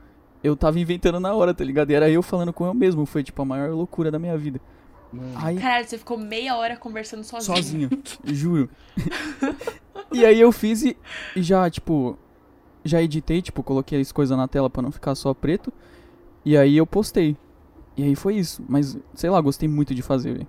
[0.43, 1.91] eu tava inventando na hora, tá ligado?
[1.91, 3.05] E era eu falando com eu mesmo.
[3.07, 4.61] Foi, tipo, a maior loucura da minha vida.
[5.13, 5.33] Mano.
[5.37, 7.57] Aí, Caralho, você ficou meia hora conversando sozinho.
[7.57, 7.91] sozinho,
[8.25, 8.69] juro.
[10.13, 10.97] e aí eu fiz e,
[11.35, 12.19] e já, tipo,
[12.85, 15.73] já editei, tipo, coloquei as coisas na tela pra não ficar só preto.
[16.45, 17.37] E aí eu postei.
[17.97, 18.63] E aí foi isso.
[18.69, 20.49] Mas, sei lá, gostei muito de fazer, velho.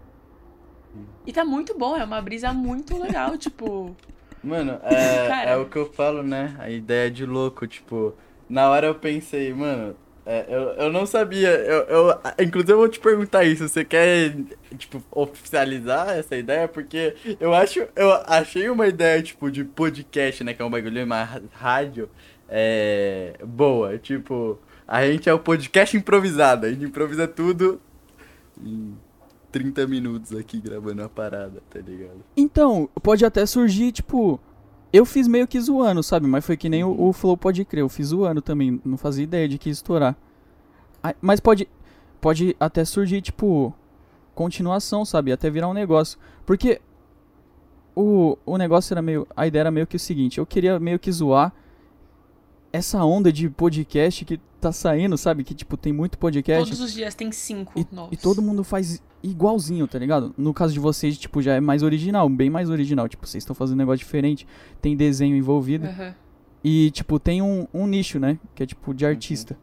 [1.26, 3.96] E tá muito bom, é uma brisa muito legal, tipo.
[4.44, 5.52] Mano, é, Cara.
[5.52, 6.56] é o que eu falo, né?
[6.60, 8.14] A ideia de louco, tipo,
[8.50, 12.90] na hora eu pensei, mano, é, eu, eu não sabia, eu, eu, inclusive eu vou
[12.90, 14.36] te perguntar isso, você quer,
[14.78, 16.68] tipo, oficializar essa ideia?
[16.68, 21.08] Porque eu acho, eu achei uma ideia, tipo, de podcast, né, que é um bagulho
[21.08, 22.10] mais rádio,
[22.48, 27.80] é, boa, tipo, a gente é o podcast improvisado, a gente improvisa tudo
[28.64, 28.96] em
[29.52, 32.24] 30 minutos aqui gravando a parada, tá ligado?
[32.36, 34.40] Então, pode até surgir, tipo.
[34.92, 36.26] Eu fiz meio que zoando, sabe?
[36.28, 37.82] Mas foi que nem o, o Flow pode crer.
[37.82, 38.82] Eu fiz zoando também.
[38.84, 40.16] Não fazia ideia de que ia estourar.
[41.22, 41.68] Mas pode.
[42.20, 43.74] Pode até surgir, tipo.
[44.34, 45.32] Continuação, sabe?
[45.32, 46.18] Até virar um negócio.
[46.46, 46.82] Porque.
[47.96, 49.28] O, o negócio era meio.
[49.36, 50.38] A ideia era meio que o seguinte.
[50.38, 51.54] Eu queria meio que zoar.
[52.72, 55.44] Essa onda de podcast que tá saindo, sabe?
[55.44, 56.64] Que, tipo, tem muito podcast.
[56.70, 58.12] Todos os dias tem cinco E, novos.
[58.12, 60.34] e todo mundo faz igualzinho, tá ligado?
[60.38, 63.08] No caso de vocês, tipo, já é mais original, bem mais original.
[63.08, 64.48] Tipo, vocês estão fazendo um negócio diferente,
[64.82, 65.88] tem desenho envolvido.
[65.88, 66.16] Aham.
[66.64, 68.38] E, tipo, tem um, um nicho, né?
[68.54, 69.58] Que é, tipo, de artista.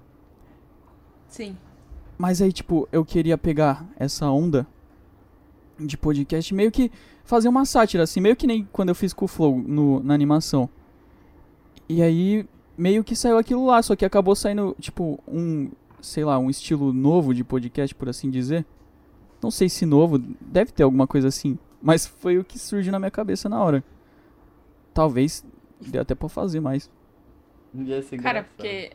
[1.28, 1.56] Sim.
[2.16, 4.66] Mas aí, tipo, eu queria pegar essa onda
[5.78, 6.90] de podcast meio que
[7.24, 10.14] fazer uma sátira, assim, meio que nem quando eu fiz com o Flow no, na
[10.14, 10.70] animação.
[11.88, 16.38] E aí, meio que saiu aquilo lá, só que acabou saindo, tipo, um, sei lá,
[16.38, 18.64] um estilo novo de podcast, por assim dizer.
[19.42, 21.58] Não sei se novo, deve ter alguma coisa assim.
[21.82, 23.84] Mas foi o que surgiu na minha cabeça na hora.
[24.94, 25.44] Talvez
[25.80, 26.90] dê até pra fazer mais.
[27.74, 28.56] Ia ser Cara, engraçado.
[28.56, 28.90] porque.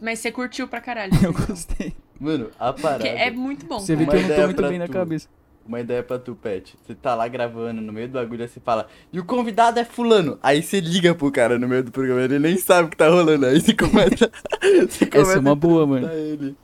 [0.00, 1.12] Mas você curtiu pra caralho.
[1.22, 1.46] Eu então.
[1.46, 1.94] gostei.
[2.20, 3.04] Mano, a parada.
[3.04, 3.80] Porque é muito bom.
[3.80, 4.92] Você vê que eu não tô muito bem na tu.
[4.92, 5.28] cabeça.
[5.66, 6.76] Uma ideia pra tu, Pet.
[6.84, 9.84] Você tá lá gravando no meio do bagulho, aí você fala, e o convidado é
[9.84, 10.38] fulano.
[10.42, 13.08] Aí você liga pro cara no meio do programa, ele nem sabe o que tá
[13.08, 13.46] rolando.
[13.46, 14.30] Aí você começa.
[14.88, 16.08] você começa Essa é uma boa, mano.
[16.12, 16.56] ele.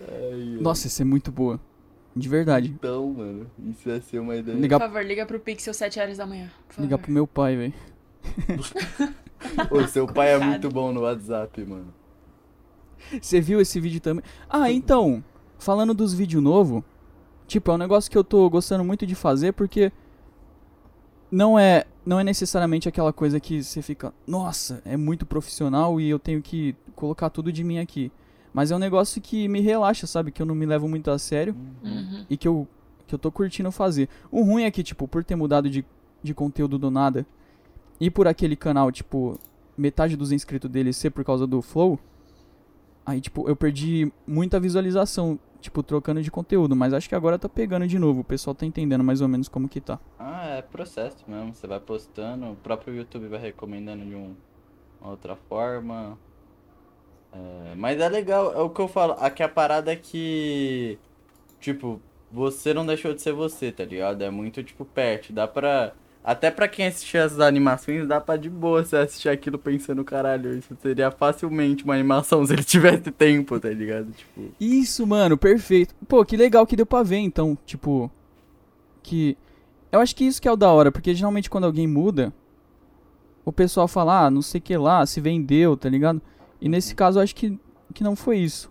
[0.00, 1.60] Ai, Nossa, isso é muito boa.
[2.16, 2.70] De verdade.
[2.70, 4.56] Então, mano, isso ia ser uma ideia.
[4.56, 6.50] Ligar, Por favor, liga pro Pixel 7 horas da manhã.
[6.78, 7.74] ligar pro meu pai, velho.
[9.70, 11.92] Ô, seu pai é muito bom no WhatsApp, mano.
[13.20, 14.24] Você viu esse vídeo também?
[14.48, 15.22] Ah, então,
[15.58, 16.82] falando dos vídeos novos,
[17.46, 19.92] tipo, é um negócio que eu tô gostando muito de fazer porque
[21.30, 26.08] não é, não é necessariamente aquela coisa que você fica, nossa, é muito profissional e
[26.08, 28.10] eu tenho que colocar tudo de mim aqui.
[28.56, 30.30] Mas é um negócio que me relaxa, sabe?
[30.32, 32.24] Que eu não me levo muito a sério Uhum.
[32.30, 32.66] e que eu,
[33.06, 34.08] que eu tô curtindo fazer.
[34.30, 35.84] O ruim é que, tipo, por ter mudado de,
[36.22, 37.26] de conteúdo do nada
[38.00, 39.38] e por aquele canal, tipo,
[39.76, 41.98] metade dos inscritos dele ser por causa do Flow,
[43.04, 46.74] aí, tipo, eu perdi muita visualização, tipo, trocando de conteúdo.
[46.74, 48.20] Mas acho que agora tá pegando de novo.
[48.20, 50.00] O pessoal tá entendendo mais ou menos como que tá.
[50.18, 51.54] Ah, é processo mesmo.
[51.54, 54.34] Você vai postando, o próprio YouTube vai recomendando de um,
[54.98, 56.16] uma outra forma.
[57.36, 59.14] É, mas é legal, é o que eu falo.
[59.18, 60.98] Aqui a parada é que.
[61.60, 64.22] Tipo, você não deixou de ser você, tá ligado?
[64.22, 65.32] É muito, tipo, perto.
[65.32, 65.92] Dá pra.
[66.24, 70.58] Até pra quem assistir as animações, dá pra de boa você assistir aquilo pensando, caralho,
[70.58, 74.10] isso seria facilmente uma animação se ele tivesse tempo, tá ligado?
[74.10, 74.52] Tipo.
[74.58, 75.94] Isso, mano, perfeito.
[76.08, 78.10] Pô, que legal que deu pra ver, então, tipo.
[79.02, 79.36] Que.
[79.92, 82.34] Eu acho que isso que é o da hora, porque geralmente quando alguém muda,
[83.44, 86.20] o pessoal fala, ah, não sei que lá, se vendeu, tá ligado?
[86.60, 87.58] E nesse caso eu acho que,
[87.94, 88.70] que não foi isso.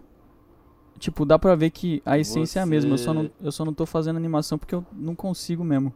[0.98, 3.52] Tipo, dá pra ver que a essência é a mesma, eu só, não, Você- eu
[3.52, 5.94] só não tô fazendo animação porque eu não consigo mesmo.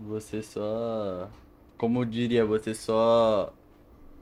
[0.00, 1.28] Você só.
[1.76, 3.52] Como eu diria, você só.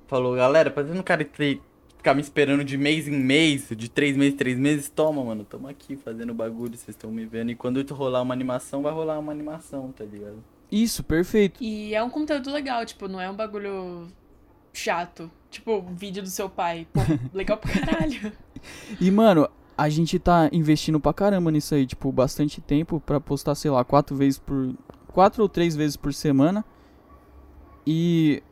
[0.06, 1.60] Falou, galera, pra não cara tre-
[1.96, 5.44] ficar me esperando de mês em mês, de três meses em três meses, toma, mano,
[5.44, 7.50] tamo aqui fazendo bagulho, vocês estão me vendo.
[7.50, 10.42] E quando rolar uma animação, vai rolar uma animação, tá ligado?
[10.70, 11.62] Isso, perfeito.
[11.62, 14.06] E é um conteúdo legal, tipo, não é um bagulho
[14.76, 15.30] chato.
[15.50, 16.86] Tipo, vídeo do seu pai.
[16.92, 17.00] Pô,
[17.32, 18.32] legal pra caralho.
[19.00, 23.54] E, mano, a gente tá investindo pra caramba nisso aí, tipo, bastante tempo pra postar,
[23.54, 24.74] sei lá, quatro vezes por.
[25.08, 26.64] quatro ou três vezes por semana.
[27.86, 28.42] E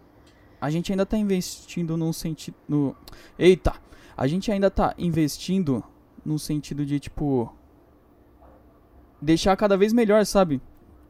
[0.60, 2.54] a gente ainda tá investindo num sentido.
[2.68, 2.94] No...
[3.36, 3.72] Eita!
[4.16, 5.82] A gente ainda tá investindo
[6.24, 7.52] no sentido de, tipo.
[9.20, 10.60] Deixar cada vez melhor, sabe?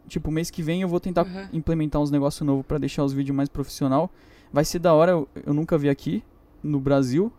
[0.09, 1.49] Tipo, mês que vem eu vou tentar Uhum.
[1.53, 4.11] implementar uns negócios novos pra deixar os vídeos mais profissional.
[4.53, 6.23] Vai ser da hora, eu, eu nunca vi aqui
[6.63, 7.33] no Brasil.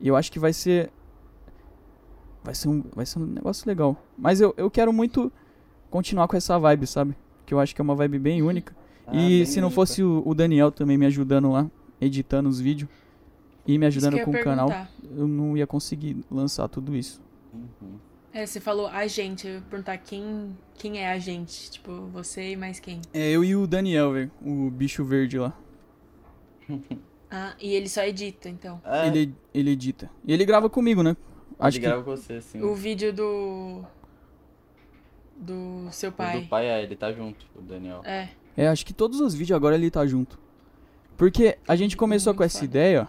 [0.00, 0.90] E eu acho que vai ser.
[2.42, 3.96] Vai ser um, vai ser um negócio legal.
[4.18, 5.30] Mas eu, eu quero muito
[5.90, 7.14] continuar com essa vibe, sabe?
[7.46, 8.74] Que eu acho que é uma vibe bem única.
[9.06, 12.58] Ah, e bem se não fosse o, o Daniel também me ajudando lá, editando os
[12.58, 12.90] vídeos
[13.66, 14.68] e me ajudando com o canal,
[15.16, 17.22] eu não ia conseguir lançar tudo isso.
[17.52, 17.98] Uhum.
[18.32, 21.70] É, você falou a gente, eu ia perguntar quem, quem é a gente.
[21.70, 23.02] Tipo, você e mais quem.
[23.12, 25.52] É eu e o Daniel, velho, o bicho verde lá.
[27.30, 28.80] Ah, e ele só edita, então.
[28.84, 30.10] É, Ele, ele edita.
[30.24, 31.16] E ele grava comigo, né?
[31.58, 32.60] Acho ele que grava com você, sim.
[32.60, 33.82] O vídeo do.
[35.36, 36.40] Do seu O pai.
[36.42, 38.02] do pai, é, ele tá junto, o Daniel.
[38.04, 38.28] É.
[38.56, 40.38] É, acho que todos os vídeos agora ele tá junto.
[41.16, 42.64] Porque a gente começou Muito com essa foda.
[42.66, 43.08] ideia.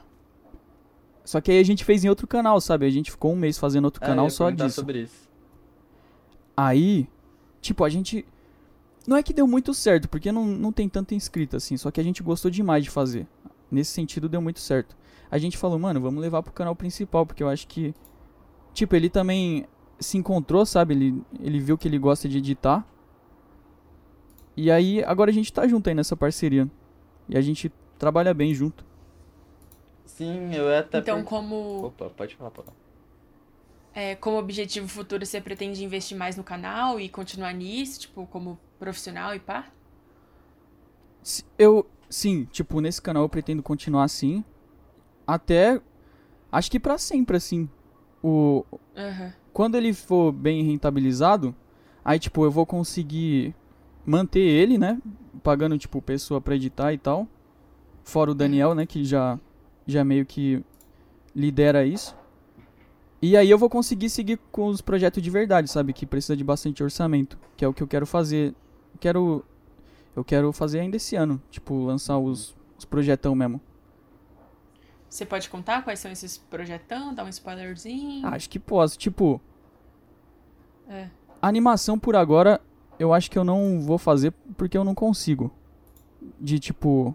[1.25, 2.85] Só que aí a gente fez em outro canal, sabe?
[2.85, 4.69] A gente ficou um mês fazendo outro É, canal só disso.
[4.71, 5.29] sobre isso.
[6.55, 7.07] Aí,
[7.61, 8.25] tipo, a gente.
[9.05, 11.75] Não é que deu muito certo, porque não, não tem tanta inscrita assim.
[11.75, 13.27] Só que a gente gostou demais de fazer.
[13.73, 14.95] Nesse sentido, deu muito certo.
[15.31, 17.93] A gente falou, mano, vamos levar pro canal principal, porque eu acho que.
[18.73, 19.65] Tipo, ele também
[19.99, 20.93] se encontrou, sabe?
[20.93, 22.85] Ele, ele viu que ele gosta de editar.
[24.55, 26.69] E aí, agora a gente tá junto aí nessa parceria.
[27.27, 28.85] E a gente trabalha bem junto.
[30.05, 30.99] Sim, eu até.
[30.99, 32.77] Então, per- como, Opa, pode falar, pode falar.
[33.93, 38.59] é, como objetivo futuro, você pretende investir mais no canal e continuar nisso, tipo, como
[38.79, 39.71] profissional e pá?
[41.57, 44.43] Eu, sim, tipo, nesse canal eu pretendo continuar assim.
[45.25, 45.81] Até.
[46.51, 47.69] Acho que pra sempre, assim.
[48.21, 48.63] O,
[48.95, 49.33] Aham.
[49.51, 51.55] quando ele for bem rentabilizado,
[52.03, 53.55] aí, tipo, eu vou conseguir
[54.05, 55.01] manter ele, né?
[55.41, 57.27] Pagando, tipo, pessoa pra editar e tal.
[58.03, 58.85] Fora o Daniel, né?
[58.85, 59.39] Que já,
[59.87, 60.63] já meio que
[61.35, 62.15] lidera isso.
[63.21, 65.93] E aí eu vou conseguir seguir com os projetos de verdade, sabe?
[65.93, 67.37] Que precisa de bastante orçamento.
[67.55, 68.53] Que é o que eu quero fazer.
[68.99, 69.45] Quero.
[70.15, 71.41] Eu quero fazer ainda esse ano.
[71.49, 73.59] Tipo, lançar os, os projetão mesmo.
[75.09, 77.13] Você pode contar quais são esses projetão?
[77.13, 78.25] Dar um spoilerzinho?
[78.27, 78.97] Acho que posso.
[78.97, 79.39] Tipo,
[80.87, 81.07] É.
[81.41, 82.61] A animação por agora,
[82.97, 85.51] eu acho que eu não vou fazer porque eu não consigo.
[86.39, 87.13] De tipo.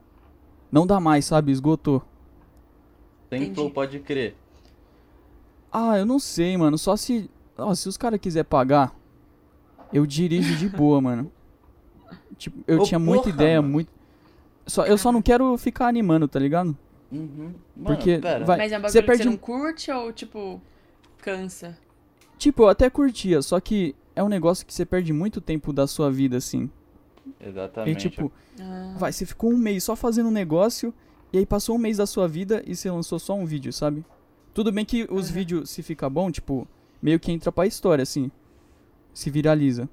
[0.70, 1.50] Não dá mais, sabe?
[1.50, 2.02] Esgotou.
[3.30, 3.54] Tem Entendi.
[3.54, 4.37] flow, pode crer.
[5.72, 6.76] Ah, eu não sei, mano.
[6.78, 7.30] Só se.
[7.56, 8.94] ó, se os caras quiserem pagar,
[9.92, 11.32] eu dirijo de boa, mano.
[12.38, 13.72] Tipo, eu Ô, tinha muita porra, ideia, mano.
[13.74, 13.90] muito.
[14.66, 16.77] Só, eu só não quero ficar animando, tá ligado?
[17.11, 17.53] Uhum.
[17.77, 18.44] Mano, Porque pera.
[18.44, 20.61] vai- Mas é um você bagulho que perde você um- não curte ou, tipo,
[21.18, 21.77] cansa?
[22.37, 25.87] Tipo, eu até curtia, só que é um negócio que você perde muito tempo da
[25.87, 26.70] sua vida, assim.
[27.40, 28.09] E Exatamente.
[28.11, 30.92] tipo, Ah, Vai, você ficou um mês só fazendo um negócio,
[31.33, 34.05] e aí passou um mês da sua vida e você lançou só um vídeo, sabe?
[34.53, 35.35] Tudo bem que os Uhum.
[35.35, 36.66] vídeos, se fica bom, tipo,
[37.01, 38.31] meio que entra pra história, assim.
[39.14, 39.88] Se viraliza.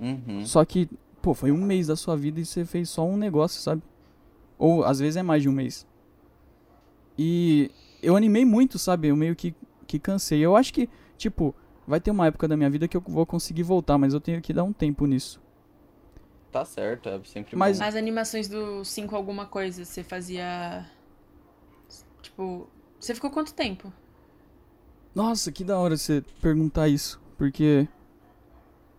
[0.00, 0.44] Uhum.
[0.44, 0.88] Só que,
[1.24, 3.82] pô, foi um mês da sua vida e você fez só um negócio, sabe?
[4.58, 5.86] Ou às vezes é mais de um mês.
[7.16, 7.70] E
[8.02, 9.08] eu animei muito, sabe?
[9.08, 9.54] Eu meio que,
[9.86, 10.40] que cansei.
[10.40, 11.54] Eu acho que, tipo,
[11.86, 14.42] vai ter uma época da minha vida que eu vou conseguir voltar, mas eu tenho
[14.42, 15.40] que dar um tempo nisso.
[16.52, 17.84] Tá certo, é sempre Mas- bom.
[17.86, 20.86] As animações do 5 alguma coisa, você fazia.
[22.20, 22.68] Tipo.
[23.00, 23.90] Você ficou quanto tempo?
[25.14, 27.88] Nossa, que da hora você perguntar isso, porque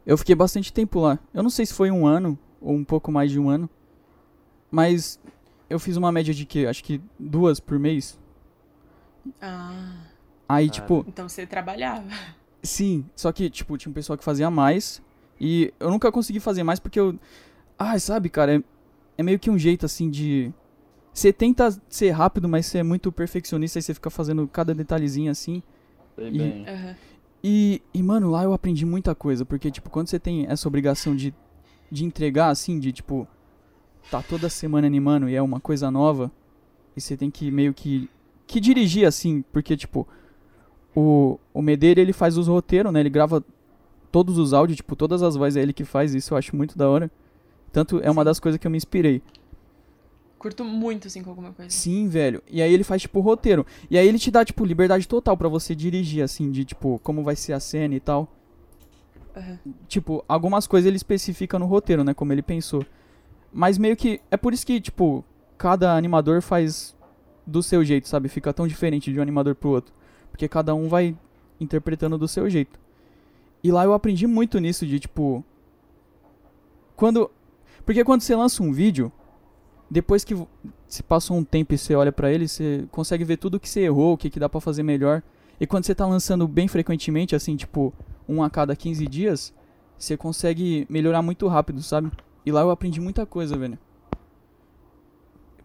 [0.06, 1.20] eu fiquei bastante tempo lá.
[1.34, 3.70] Eu não sei se foi um ano ou um pouco mais de um ano,
[4.72, 5.20] mas
[5.70, 8.20] eu fiz uma média de que, acho que duas por mês.
[9.42, 10.04] Ah.
[10.48, 10.72] Aí, Ah.
[10.72, 12.08] tipo, Então você trabalhava.
[12.62, 15.02] Sim, só que, tipo, tinha um pessoal que fazia mais.
[15.40, 17.18] E eu nunca consegui fazer mais porque eu.
[17.78, 18.64] Ah, sabe, cara, é,
[19.18, 20.52] é meio que um jeito assim de.
[21.14, 25.32] Você tenta ser rápido, mas você é muito perfeccionista e você fica fazendo cada detalhezinho
[25.32, 25.62] assim.
[26.16, 26.66] Sei E- bem.
[26.68, 26.96] Aham.
[27.48, 31.16] E, e, mano, lá eu aprendi muita coisa, porque, tipo, quando você tem essa obrigação
[31.16, 31.32] de,
[31.92, 33.28] de entregar, assim, de, tipo,
[34.10, 36.32] tá toda semana animando e é uma coisa nova,
[36.98, 38.10] e você tem que meio que,
[38.48, 40.08] que dirigir, assim, porque, tipo,
[40.96, 43.46] o, o Medeira, ele faz os roteiros, né, ele grava
[44.12, 46.76] todos os áudios, tipo, todas as vozes é ele que faz, isso eu acho muito
[46.76, 47.12] da hora.
[47.72, 49.22] Tanto é uma das coisas que eu me inspirei.
[50.38, 51.72] Curto muito, assim, com alguma coisa.
[51.72, 52.44] Sim, velho.
[52.50, 53.66] E aí ele faz, tipo, roteiro.
[53.90, 57.24] E aí ele te dá, tipo, liberdade total pra você dirigir, assim, de, tipo, como
[57.24, 58.30] vai ser a cena e tal.
[59.36, 59.60] Aham.
[59.88, 62.14] tipo, algumas coisas ele especifica no roteiro, né?
[62.14, 62.86] Como ele pensou.
[63.52, 64.22] Mas meio que.
[64.32, 65.26] É por isso que, tipo,
[65.58, 66.96] cada animador faz
[67.46, 68.30] do seu jeito, sabe?
[68.30, 69.94] Fica tão diferente de um animador pro outro.
[70.32, 71.18] Porque cada um vai
[71.60, 72.80] interpretando do seu jeito.
[73.64, 75.44] E lá eu aprendi muito nisso de, tipo.
[76.96, 77.30] Quando.
[77.86, 79.12] Porque quando você lança um vídeo,
[79.90, 80.36] depois que
[80.88, 83.82] se passou um tempo e você olha pra ele, você consegue ver tudo que você
[83.82, 85.22] errou, o que, que dá pra fazer melhor.
[85.60, 87.94] E quando você tá lançando bem frequentemente, assim, tipo,
[88.28, 89.54] um a cada 15 dias,
[89.98, 92.12] você consegue melhorar muito rápido, sabe?
[92.46, 93.78] E lá eu aprendi muita coisa, velho.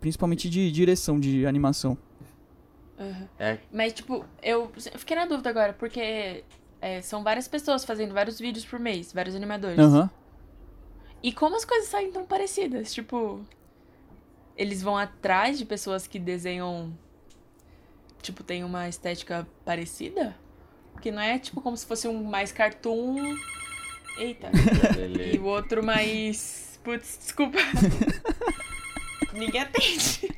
[0.01, 1.97] Principalmente de direção de animação.
[2.99, 3.29] Aham.
[3.39, 6.45] É, Mas, tipo, eu, fiquei na dúvida agora, porque
[6.81, 9.79] é, são várias pessoas fazendo vários vídeos por mês, vários animadores.
[9.79, 10.11] Aham.
[11.23, 12.93] E como as coisas saem tão parecidas?
[12.95, 13.41] Tipo,
[14.61, 16.93] eles vão atrás de pessoas que desenham.
[18.21, 20.37] Tipo, tem uma estética parecida?
[20.93, 23.35] Porque não é tipo como se fosse um mais cartoon.
[24.19, 24.51] Eita.
[25.33, 26.79] E o outro mais.
[26.85, 27.59] Putz, desculpa.
[29.33, 30.29] Ninguém atende.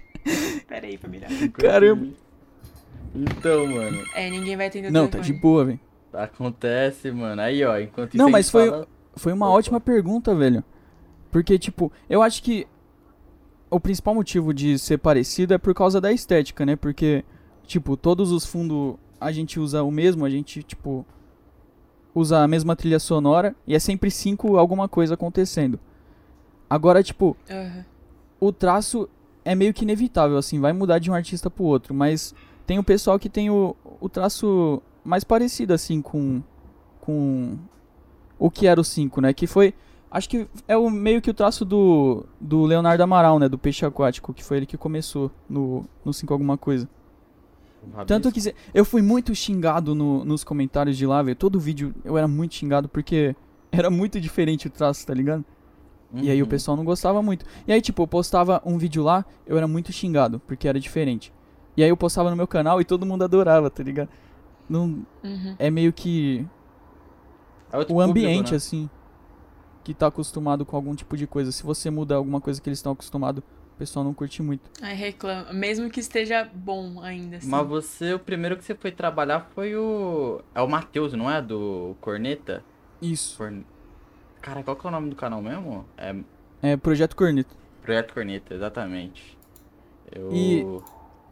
[0.68, 1.28] Pera aí, família.
[1.54, 2.06] Caramba.
[3.14, 5.80] Então, mano, É, ninguém vai atender o Não, tá de boa, velho.
[6.12, 7.42] acontece, mano.
[7.42, 9.58] Aí, ó, enquanto Não, mas foi- fala- Foi uma Opa.
[9.58, 10.64] ótima pergunta, velho.
[11.30, 12.66] Porque, tipo, eu acho que
[13.72, 16.76] o principal motivo de ser parecido é por causa da estética, né?
[16.76, 17.24] Porque,
[17.66, 21.06] tipo, todos os fundos a gente usa o mesmo, a gente, tipo,
[22.14, 25.80] usa a mesma trilha sonora e é sempre cinco alguma coisa acontecendo.
[26.68, 27.84] Agora, tipo, Aham.
[28.38, 29.08] o traço
[29.44, 32.34] é meio que inevitável, assim, vai mudar de um artista pro outro, mas
[32.66, 36.42] tem o pessoal que tem o, o traço mais parecido, assim, com,
[37.00, 37.58] com
[38.38, 39.32] o que era o 5, né?
[39.32, 39.72] Que foi,
[40.12, 43.48] acho que é o meio que o traço do, do Leonardo Amaral, né?
[43.48, 46.88] Do Peixe Aquático, que foi ele que começou no, no 5 alguma coisa.
[47.84, 48.40] um Tanto que
[48.72, 51.34] eu fui muito xingado no- nos comentários de lá, velho.
[51.36, 53.34] Todo vídeo eu era muito xingado porque
[53.72, 55.44] era muito diferente o traço, tá ligado?
[56.14, 56.48] E aí o Uhum.
[56.50, 57.44] pessoal não gostava muito.
[57.66, 61.32] E aí, tipo, eu postava um vídeo lá, eu era muito xingado, porque era diferente.
[61.74, 64.10] E aí eu postava no meu canal e todo mundo adorava, tá ligado?
[64.68, 65.56] Não, Uhum.
[65.58, 66.46] é meio que
[67.72, 68.56] É o ambiente, público, né?
[68.56, 68.90] assim,
[69.84, 71.50] que tá acostumado com algum tipo de coisa.
[71.52, 74.70] Se você muda alguma coisa que eles estão acostumados, o pessoal não curte muito.
[74.80, 75.52] Aí reclama.
[75.52, 77.48] Mesmo que esteja bom ainda, assim.
[77.48, 80.40] Mas você, o primeiro que você foi trabalhar foi o.
[80.54, 81.40] É o Matheus, não é?
[81.42, 82.62] Do Corneta?
[83.00, 83.36] Isso.
[83.38, 83.64] Corn...
[84.40, 85.84] Cara, qual que é o nome do canal mesmo?
[85.96, 86.14] É
[86.62, 87.56] É Projeto Corneto.
[87.82, 89.36] Projeto Corneta, exatamente.
[90.14, 90.30] Eu.
[90.32, 90.64] E-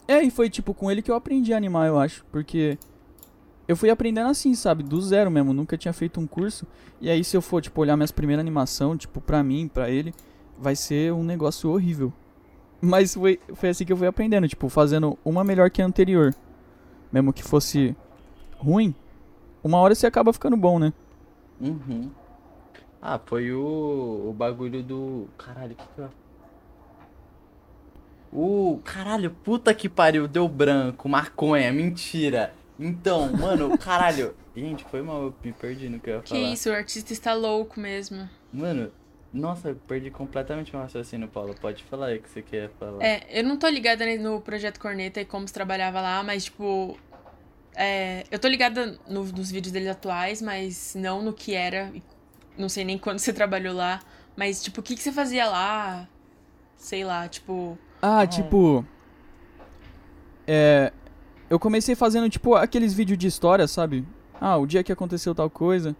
[0.08, 2.76] É, e foi tipo com ele que eu aprendi a animar, eu acho, porque
[3.70, 6.66] eu fui aprendendo assim, sabe, do zero mesmo, nunca tinha feito um curso.
[7.00, 10.12] E aí se eu for tipo olhar minhas primeiras animação, tipo pra mim, pra ele,
[10.58, 12.12] vai ser um negócio horrível.
[12.80, 16.34] Mas foi, foi assim que eu fui aprendendo, tipo, fazendo uma melhor que a anterior.
[17.12, 17.94] Mesmo que fosse
[18.56, 18.92] ruim,
[19.62, 20.92] uma hora você acaba ficando bom, né?
[21.60, 22.10] Uhum.
[23.00, 25.28] Ah, foi o, o bagulho do.
[25.38, 26.10] Caralho, o que que eu.
[28.32, 28.80] O.
[28.82, 32.52] Caralho, puta que pariu, deu branco, maconha, mentira.
[32.80, 34.34] Então, mano, caralho.
[34.56, 36.52] Gente, foi mal, eu me perdi no que eu ia Que falar.
[36.52, 38.28] isso, o artista está louco mesmo.
[38.52, 38.90] Mano,
[39.32, 41.54] nossa, eu perdi completamente meu raciocínio, Paulo.
[41.60, 43.04] Pode falar aí o que você quer falar.
[43.04, 46.98] É, eu não tô ligada no Projeto Corneta e como se trabalhava lá, mas, tipo.
[47.76, 51.92] é, eu tô ligada no- nos vídeos deles atuais, mas não no que era.
[52.58, 54.00] Não sei nem quando você trabalhou lá.
[54.36, 56.08] Mas, tipo, o que, que você fazia lá?
[56.76, 57.78] Sei lá, tipo.
[58.02, 58.84] Ah, tipo.
[60.46, 60.92] É.
[61.50, 64.06] Eu comecei fazendo, tipo, aqueles vídeos de história, sabe?
[64.40, 65.94] Ah, o dia que aconteceu tal coisa.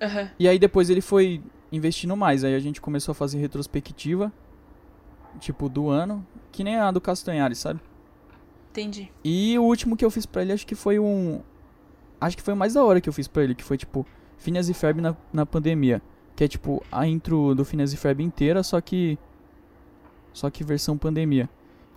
[0.00, 1.42] aham, E aí depois ele foi
[1.72, 2.44] investindo mais.
[2.44, 4.30] Aí a gente começou a fazer retrospectiva.
[5.40, 6.24] Tipo, do ano.
[6.52, 7.80] Que nem a do Castanhari, sabe?
[8.70, 9.10] entendi.
[9.24, 11.40] E o último que eu fiz pra ele, acho que foi um.
[12.20, 14.06] Acho que foi o mais da hora que eu fiz pra ele, que foi tipo
[14.38, 16.00] Phineas e Ferb na, na pandemia.
[16.36, 19.18] Que é tipo a intro do Phineas e Ferb inteira, só que.
[20.32, 21.48] Só que versão pandemia.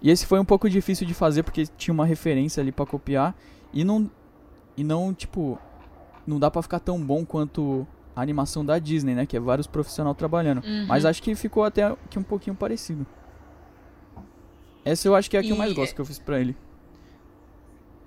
[0.01, 3.35] E esse foi um pouco difícil de fazer porque tinha uma referência ali pra copiar.
[3.73, 4.09] E não.
[4.77, 5.57] E não, tipo.
[6.27, 9.25] não dá pra ficar tão bom quanto a animação da Disney, né?
[9.25, 10.63] Que é vários profissionais trabalhando.
[10.63, 10.85] Uhum.
[10.87, 13.05] Mas acho que ficou até que um pouquinho parecido.
[14.83, 16.39] Essa eu acho que é a que eu mais E- gosto que eu fiz pra
[16.39, 16.55] ele.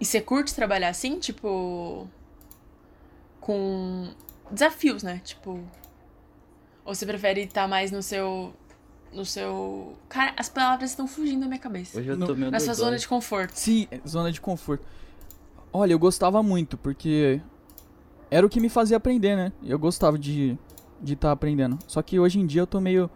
[0.01, 2.07] E você curte trabalhar assim, tipo.
[3.41, 4.09] Com
[4.51, 5.20] desafios, né?
[5.24, 5.61] Tipo.
[6.84, 8.53] Ou você prefere estar mais no seu.
[9.12, 9.96] No seu.
[10.09, 11.98] Cara, as palavras estão fugindo da minha cabeça.
[11.98, 12.26] Hoje eu Não.
[12.26, 12.84] tô meio Na sua dodói.
[12.86, 13.52] zona de conforto.
[13.54, 14.84] Sim, zona de conforto.
[15.72, 17.40] Olha, eu gostava muito, porque
[18.30, 19.52] era o que me fazia aprender, né?
[19.62, 20.59] Eu gostava de
[21.00, 21.78] de estar aprendendo.
[21.86, 23.09] Só que hoje em dia eu tô meio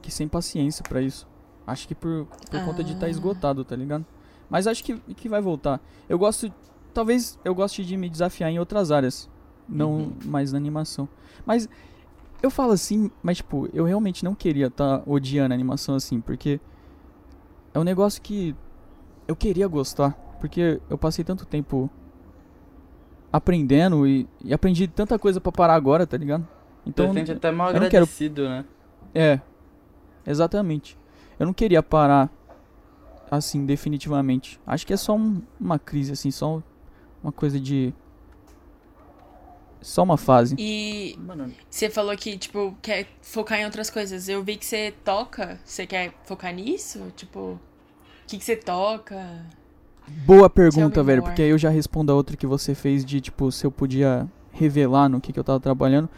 [0.00, 1.26] que sem paciência pra isso.
[1.66, 3.10] Acho que por, por conta de estar Ah.
[3.10, 4.06] esgotado, tá ligado?
[4.48, 5.80] Mas acho que, que vai voltar.
[6.08, 6.52] Eu gosto.
[6.92, 9.28] Talvez eu goste de me desafiar em outras áreas.
[9.68, 10.12] Não Uhum.
[10.26, 11.08] mais na animação.
[11.44, 11.68] Mas
[12.44, 16.60] eu falo assim, mas tipo, eu realmente não queria estar odiando a animação assim, porque
[17.72, 18.54] é um negócio que
[19.26, 20.12] eu queria gostar.
[20.40, 21.88] Porque eu passei tanto tempo
[23.32, 26.46] aprendendo e, e aprendi tanta coisa pra parar agora, tá ligado?
[26.86, 28.64] Então, sente até mal eu não quero- agradecido, né?
[29.14, 29.40] é.
[30.26, 30.98] Exatamente.
[31.38, 32.30] Eu não queria parar
[33.30, 34.58] assim, definitivamente.
[34.66, 36.62] Acho que é só um- uma crise, assim, só
[37.22, 37.92] uma coisa de.
[39.84, 40.56] Só uma fase.
[40.58, 41.14] E
[41.68, 44.30] você falou que, tipo, quer focar em outras coisas.
[44.30, 45.60] Eu vi que você toca.
[45.62, 47.12] Você quer focar nisso?
[47.14, 47.60] Tipo, o
[48.26, 49.44] que, que você toca?
[50.24, 51.30] Boa pergunta, velho, more.
[51.30, 54.26] porque aí eu já respondo a outra que você fez de, tipo, se eu podia
[54.52, 56.08] revelar no que, que eu tava trabalhando.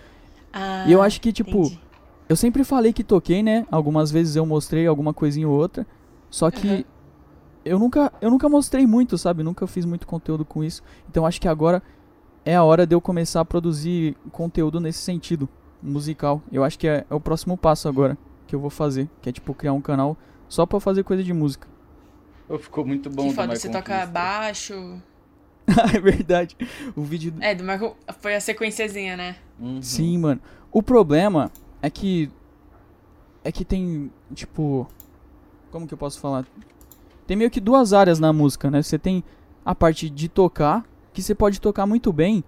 [0.53, 1.81] Ah, e eu acho que, tipo, entendi.
[2.29, 3.67] eu sempre falei que toquei, né?
[3.69, 5.85] Algumas vezes eu mostrei alguma coisinha ou outra.
[6.31, 6.85] Só que Aham.
[7.65, 9.43] eu nunca eu nunca mostrei muito, sabe?
[9.43, 10.85] Nunca fiz muito conteúdo com isso.
[11.11, 11.83] Então acho que agora
[12.47, 15.47] é a hora de eu começar a produzir conteúdo nesse sentido,
[15.83, 16.41] musical.
[16.51, 18.17] Eu acho que é, é o próximo passo agora
[18.47, 20.17] que eu vou fazer, que é tipo criar um canal
[20.49, 21.67] só pra fazer coisa de música.
[22.47, 24.75] pô, ficou muito bom Que foda, você toca baixo.
[25.93, 26.57] é verdade.
[26.95, 27.97] O vídeo É, do Marco.
[28.21, 29.37] Foi a sequenciazinha, né?
[29.59, 29.83] Uhum.
[29.83, 30.41] Sim, mano.
[30.71, 31.51] O problema
[31.83, 32.31] é que.
[33.43, 34.87] É que tem, tipo.
[35.73, 36.47] Como que eu posso falar?
[37.27, 38.81] Tem meio que duas áreas na música, né?
[38.81, 39.25] Você tem
[39.65, 40.85] a parte de tocar,
[41.17, 42.45] que você pode tocar muito bem,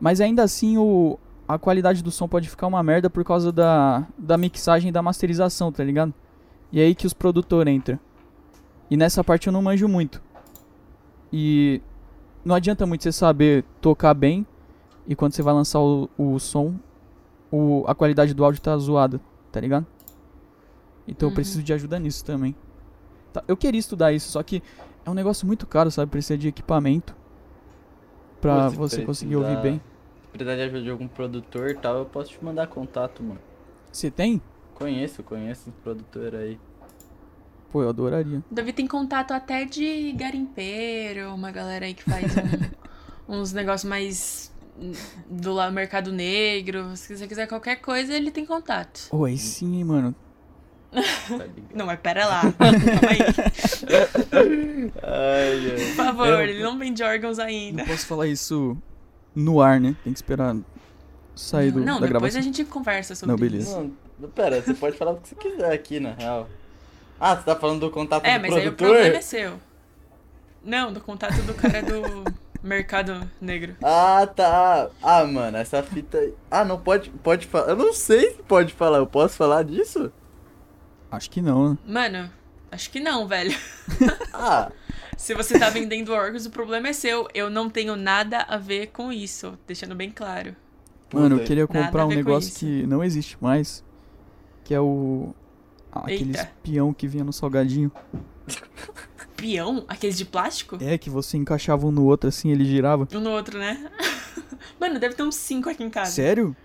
[0.00, 1.18] mas ainda assim o,
[1.48, 5.02] a qualidade do som pode ficar uma merda por causa da, da mixagem e da
[5.02, 6.14] masterização, tá ligado?
[6.70, 7.98] E é aí que os produtores entram.
[8.88, 10.22] E nessa parte eu não manjo muito.
[11.32, 11.82] E
[12.44, 14.46] não adianta muito você saber tocar bem
[15.04, 16.76] e quando você vai lançar o, o som,
[17.50, 19.20] o, a qualidade do áudio tá zoada,
[19.50, 19.84] tá ligado?
[21.06, 21.34] Então eu Uhum.
[21.34, 22.54] preciso de ajuda nisso também.
[23.32, 24.62] Tá, eu queria estudar isso, só que
[25.04, 26.12] é um negócio muito caro, sabe?
[26.12, 27.17] Precisa de equipamento
[28.40, 29.80] pra você conseguir ouvir bem.
[30.22, 33.40] Se precisar de ajuda de algum produtor e tal, eu posso te mandar contato, mano.
[33.92, 34.40] Você tem?
[34.74, 36.58] Conheço, conheço um produtor aí.
[37.72, 38.42] Pô, eu adoraria.
[38.50, 42.24] Davi tem contato até de garimpeiro, uma galera aí que faz
[43.28, 44.52] um- uns negócios mais
[45.28, 46.96] do lá mercado negro.
[46.96, 49.08] Se você quiser qualquer coisa, ele tem contato.
[49.24, 50.14] Aí sim, hein, mano.
[50.90, 51.00] Tá?
[51.74, 52.40] Não, mas pera lá.
[52.58, 52.78] Calma
[53.10, 54.92] aí.
[55.02, 55.86] Ai, ai.
[55.86, 57.82] Por favor, Eu- ele não vende órgãos ainda.
[57.82, 58.76] Não posso falar isso
[59.34, 59.94] no ar, né?
[60.04, 60.56] Tem que esperar
[61.34, 62.40] sair do, não, da depois gravação.
[62.40, 63.70] a gente conversa sobre Não, beleza.
[63.70, 63.92] isso.
[64.18, 66.48] Não, pera, você pode falar o que você quiser aqui, na real.
[67.20, 68.88] Ah, você tá falando do contato É, do mas aí o produtor?
[68.88, 69.60] problema é seu.
[70.64, 72.24] Não, do contato do cara do
[72.62, 73.76] mercado negro.
[73.82, 74.88] Ah, tá.
[75.02, 76.34] Ah, mano, essa fita aí.
[76.50, 77.68] Ah, não pode, pode falar.
[77.70, 78.98] Eu não sei se pode falar.
[78.98, 80.12] Eu posso falar disso?
[81.10, 81.78] Acho que não, né?
[81.86, 82.30] Mano,
[82.70, 83.56] acho que não, velho.
[84.32, 84.70] Ah,
[85.16, 87.28] Se você tá vendendo órgãos, o problema é seu.
[87.34, 89.58] Eu não tenho nada a ver com isso.
[89.66, 90.54] Deixando bem claro.
[91.12, 93.84] Mano, eu queria comprar um negócio que não existe mais.
[94.64, 95.34] Que é o.
[95.90, 96.42] Aquele Eita.
[96.42, 97.90] espião que vinha no salgadinho.
[99.36, 99.84] Peão?
[99.88, 100.78] Aqueles de plástico?
[100.80, 103.08] É, que você encaixava um no outro assim, ele girava.
[103.12, 103.90] Um no outro, né?
[104.78, 106.10] Mano, deve ter uns cinco aqui em casa.
[106.10, 106.56] Sério?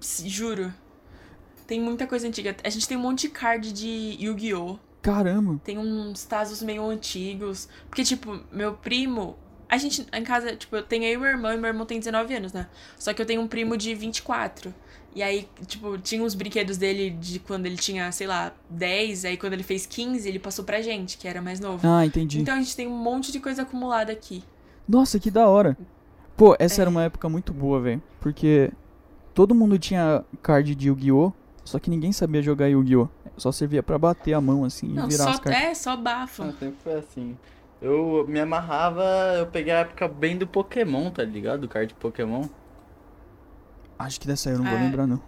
[0.00, 0.72] Juro.
[1.66, 2.54] Tem muita coisa antiga.
[2.62, 4.78] A gente tem um monte de card de Yu-Gi-Oh!
[5.00, 5.60] Caramba.
[5.64, 7.68] Tem uns tazos meio antigos.
[7.88, 9.36] Porque, tipo, meu primo.
[9.68, 11.98] A gente, em casa, tipo, eu tenho eu e meu irmão, e meu irmão tem
[11.98, 12.66] 19 anos, né?
[12.98, 14.72] Só que eu tenho um primo de 24.
[15.14, 19.24] E aí, tipo, tinha os brinquedos dele de quando ele tinha, sei lá, 10.
[19.24, 21.86] Aí quando ele fez 15, ele passou pra gente, que era mais novo.
[21.88, 22.40] Ah, entendi.
[22.40, 24.42] Então a gente tem um monte de coisa acumulada aqui.
[24.88, 25.76] Nossa, que da hora.
[26.36, 26.82] Pô, essa É.
[26.82, 28.02] era uma época muito boa, velho.
[28.20, 28.70] Porque
[29.32, 31.32] todo mundo tinha card de Yu-Gi-Oh!
[31.64, 33.08] Só que ninguém sabia jogar Yu-Gi-Oh!
[33.36, 35.62] Só servia pra bater a mão assim Não, e virar só as cartas.
[35.62, 36.42] é, só bafo.
[36.44, 37.36] ah, sempre foi assim.
[37.82, 39.02] Eu me amarrava,
[39.38, 41.62] eu peguei a época bem do Pokémon, tá ligado?
[41.62, 42.46] Do card de Pokémon.
[43.98, 44.82] Acho que dessa aí eu não vou É.
[44.82, 45.20] lembrar, não.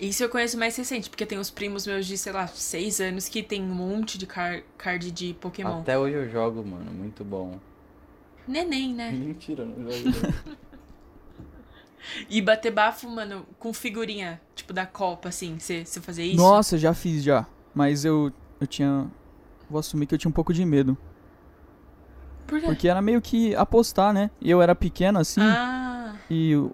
[0.00, 3.28] Isso eu conheço mais recente, porque tem os primos meus de, sei lá, 6 anos
[3.28, 5.80] que tem um monte de car card de Pokémon.
[5.80, 6.90] Até hoje eu jogo, mano.
[6.90, 7.58] Muito bom.
[8.46, 9.10] Neném, né?
[9.14, 10.34] Mentira, não jogo.
[12.28, 16.36] E bater bafo, mano, com figurinha, tipo, da Copa, assim, você fazer isso?
[16.36, 17.46] Nossa, já fiz já.
[17.74, 19.06] Mas eu, eu tinha.
[19.68, 20.96] Vou assumir que eu tinha um pouco de medo.
[22.46, 22.66] Por quê?
[22.66, 24.30] Porque era meio que apostar, né?
[24.40, 25.40] E eu era pequeno assim.
[25.40, 26.72] Ah, E o-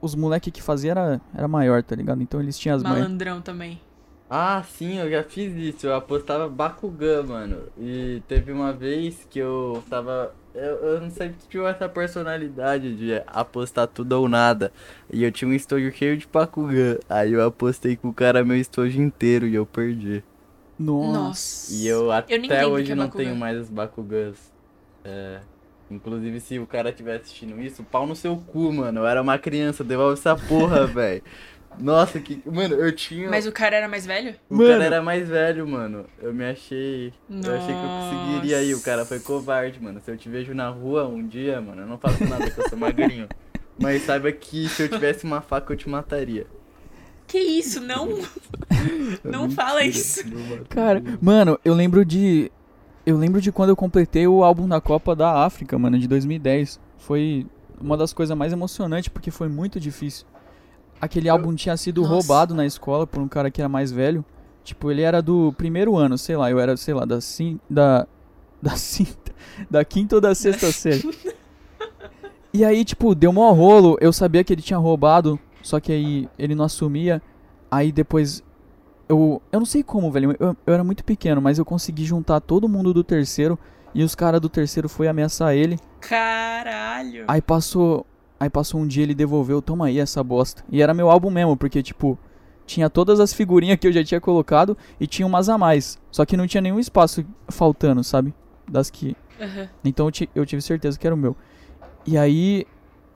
[0.00, 2.22] os moleque que fazia era, era maior, tá ligado?
[2.22, 2.98] Então eles tinham as manhas.
[3.00, 3.80] malandrão também.
[4.28, 5.86] Ah, sim, eu já fiz isso.
[5.88, 7.64] Eu apostava Bakugan, mano.
[7.76, 10.32] E teve uma vez que eu tava.
[10.54, 14.72] Eu, eu não sei se tinha essa personalidade de apostar tudo ou nada.
[15.12, 16.98] E eu tinha um estojo cheio de Bakugan.
[17.08, 20.24] Aí eu apostei com o cara meu estojo inteiro e eu perdi.
[20.78, 21.72] Nossa.
[21.72, 23.24] E eu até lembro hoje que é não Bakugan.
[23.24, 24.52] tenho mais os Bakugans.
[25.04, 25.40] É.
[25.90, 29.00] Inclusive, se o cara estiver assistindo isso, pau no seu cu, mano.
[29.00, 31.22] Eu era uma criança, devolve essa porra, velho.
[31.78, 32.42] Nossa, que.
[32.44, 33.28] Mano, eu tinha.
[33.28, 34.34] Mas o cara era mais velho?
[34.48, 34.70] O Mano.
[34.70, 36.04] cara era mais velho, mano.
[36.20, 37.12] Eu me achei.
[37.30, 38.74] Eu achei que eu conseguiria aí.
[38.74, 40.00] O cara foi covarde, mano.
[40.00, 42.68] Se eu te vejo na rua um dia, mano, eu não faço nada, que eu
[42.68, 43.28] sou magrinho.
[43.78, 46.46] Mas saiba que se eu tivesse uma faca, eu te mataria.
[47.26, 47.80] Que isso?
[47.80, 48.18] Não,
[49.24, 50.22] não fala isso.
[50.28, 50.64] Não.
[50.68, 52.50] Cara, mano, eu lembro de.
[53.06, 56.78] Eu lembro de quando eu completei o álbum da Copa da África, mano, de 2010.
[56.98, 57.46] Foi
[57.80, 60.26] uma das coisas mais emocionantes, porque foi muito difícil.
[61.00, 62.14] Aquele álbum tinha sido Nossa.
[62.14, 64.24] roubado na escola por um cara que era mais velho.
[64.62, 67.58] Tipo, ele era do primeiro ano, sei lá, eu era, sei lá, da cin...
[67.68, 68.06] da
[68.62, 69.32] da cinta,
[69.70, 71.02] da quinta ou da sexta série.
[72.52, 76.28] E aí, tipo, deu mó rolo, eu sabia que ele tinha roubado, só que aí
[76.38, 77.22] ele não assumia.
[77.70, 78.42] Aí depois
[79.08, 80.36] eu, eu não sei como, velho.
[80.38, 83.58] Eu, eu era muito pequeno, mas eu consegui juntar todo mundo do terceiro
[83.94, 85.78] e os caras do terceiro foi ameaçar ele.
[86.00, 87.24] Caralho.
[87.26, 88.06] Aí passou,
[88.40, 90.64] aí passou um dia ele devolveu, toma aí essa bosta.
[90.72, 92.18] E era meu álbum mesmo, porque tipo,
[92.66, 95.98] tinha todas as figurinhas que eu já tinha colocado e tinha umas a mais.
[96.10, 98.32] Só que não tinha nenhum espaço faltando, sabe?
[98.68, 99.68] Das que Aham.
[99.84, 101.36] então eu, eu tive certeza que era o meu.
[102.06, 102.66] E aí.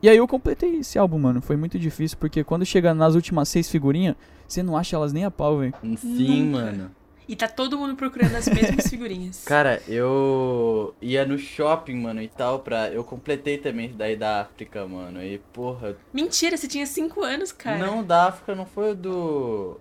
[0.03, 1.41] E aí eu completei esse álbum, mano.
[1.41, 4.15] Foi muito difícil, porque quando chega nas últimas seis figurinhas,
[4.47, 5.73] você não acha elas nem a pau, velho.
[5.97, 6.59] Sim, Nunca.
[6.59, 6.91] mano.
[7.27, 9.45] E tá todo mundo procurando as mesmas figurinhas.
[9.45, 12.91] Cara, eu ia no shopping, mano, e tal, pra.
[12.91, 15.23] Eu completei também isso daí da África, mano.
[15.23, 15.97] E, porra.
[16.13, 17.79] Mentira, você tinha 5 anos, cara.
[17.79, 19.81] Não, da África não foi o do.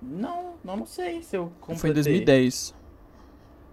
[0.00, 1.76] Não, não, não sei se eu completei.
[1.80, 2.74] Foi em 2010.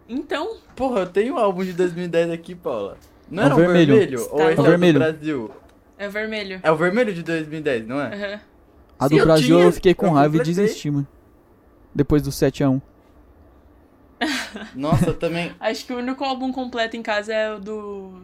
[0.09, 2.97] Então, Porra, eu tenho o álbum de 2010 aqui, Paula.
[3.29, 3.95] Não É o era o vermelho.
[3.95, 4.27] vermelho?
[4.31, 4.51] Ou Tá.
[4.51, 4.93] esse É o é vermelho.
[4.93, 5.51] do Brasil?
[5.97, 6.59] é o vermelho.
[6.63, 8.07] É o vermelho de 2010, não é?
[8.07, 8.39] Aham.
[8.99, 11.07] A Sim, do eu Brasil tinha, eu fiquei com eu raiva e desisti, mano.
[11.95, 12.81] Depois do 7x1.
[14.75, 15.51] Nossa, eu também.
[15.59, 18.21] Acho que o único álbum completo em casa é o do.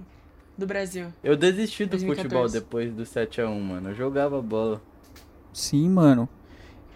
[0.57, 1.13] do Brasil.
[1.23, 2.23] Eu desisti do 2014.
[2.23, 3.89] futebol depois do 7x1, mano.
[3.89, 4.81] Eu jogava bola.
[5.53, 6.27] Sim, mano.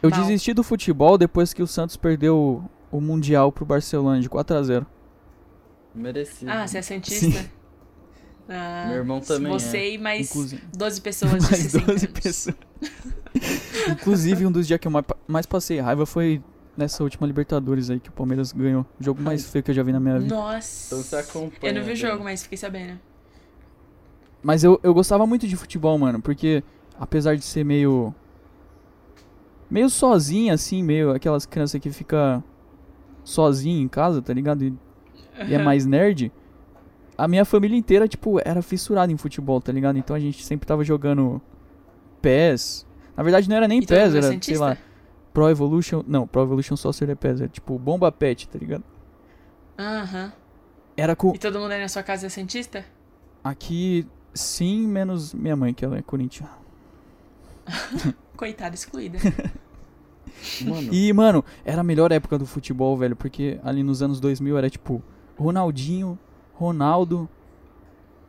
[0.02, 0.20] Eu Mal.
[0.22, 2.38] desisti do futebol depois que o Santos perdeu
[2.92, 4.86] o, o Mundial pro Barcelona de 4x0.
[5.96, 6.52] Merecido.
[6.52, 7.50] Ah, você é cientista?
[8.46, 10.62] Ah, Meu irmão também Você e mais Inclusive.
[10.76, 12.20] 12 pessoas de Mais 60 12 anos.
[12.20, 12.56] pessoas.
[13.90, 14.92] Inclusive, um dos dias que eu
[15.28, 16.42] mais passei raiva foi
[16.76, 18.86] nessa última Libertadores aí que o Palmeiras ganhou.
[19.00, 20.36] O jogo mais feio que eu já vi na minha vida.
[20.36, 20.88] Nossa.
[20.88, 21.72] Então você acompanha.
[21.72, 21.96] Eu não vi o bem.
[21.96, 23.00] jogo, mas fiquei sabendo.
[24.42, 26.64] Mas eu, eu gostava muito de futebol, mano, porque
[27.00, 28.14] apesar de ser meio.
[29.70, 32.44] meio sozinha, assim, meio aquelas crianças que fica
[33.24, 34.64] sozinha em casa, tá ligado?
[34.64, 34.74] E,
[35.48, 36.32] e é mais nerd.
[37.18, 39.98] A minha família inteira, tipo, era fissurada em futebol, tá ligado?
[39.98, 41.42] Então a gente sempre tava jogando
[42.22, 42.88] PES.
[43.16, 44.78] Na verdade não era nem E mundo é era, sei lá,
[45.34, 46.04] Pro Evolution.
[46.08, 48.84] Não, Pro Evolution Soccer é PES, era tipo Bomba Pet, tá ligado?
[49.78, 50.32] Aham.
[50.96, 51.34] Era com.
[51.34, 52.86] E todo mundo aí na sua casa é cientista?
[53.44, 56.52] Aqui, sim, menos minha mãe, que ela é corintiana.
[58.38, 59.18] Coitada, excluída.
[60.66, 64.58] Mano, E, mano, era a melhor época do futebol, velho, porque ali nos anos 2000
[64.58, 65.02] era tipo
[65.38, 66.18] Ronaldinho,
[66.54, 67.30] Ronaldo,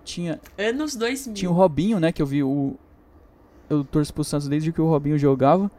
[0.05, 1.35] tinha, Anos 2000.
[1.35, 2.77] tinha o Robinho, né, que eu vi o
[3.71, 5.71] eu torço pro Santos desde que o Robinho jogava,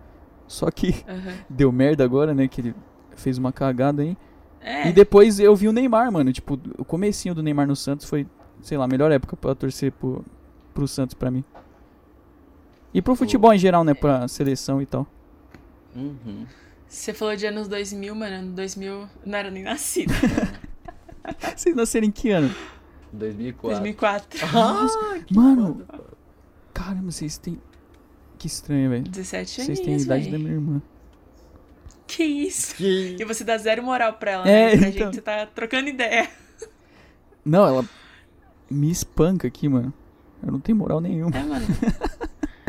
[0.48, 1.34] só que Aham.
[1.50, 2.76] deu merda agora, né, que ele
[3.16, 4.18] fez uma cagada aí.
[4.62, 4.90] É.
[4.90, 8.26] E depois eu vi o Neymar, mano, tipo, o comecinho do Neymar no Santos foi,
[8.62, 10.26] sei lá, a melhor época pra torcer pro,
[10.74, 11.44] pro Santos pra mim.
[12.94, 15.06] E pro futebol em geral, né, pra seleção e tal.
[15.96, 16.46] uhum.
[16.88, 18.36] Você falou de anos 2000, mano.
[18.36, 20.14] Ano 2000 não era nem nascido.
[21.56, 22.54] Vocês nasceram em que ano?
[23.12, 23.70] 2004.
[23.70, 24.40] 2004.
[24.56, 26.04] Ah, que Mano, foda.
[26.74, 27.60] caramba, vocês têm.
[28.46, 29.04] Que estranho, velho.
[29.04, 30.32] 17 Vocês têm a idade véi.
[30.34, 30.82] da minha irmã.
[32.06, 32.76] Que isso?
[32.76, 33.16] Que...
[33.20, 34.78] E você dá zero moral pra ela, É, né?
[34.78, 35.06] Pra então.
[35.08, 36.30] gente, você tá trocando ideia.
[37.44, 37.84] Não, ela
[38.70, 39.92] me espanca aqui, mano.
[40.46, 41.36] Eu não tenho moral nenhuma.
[41.36, 41.66] É, mano.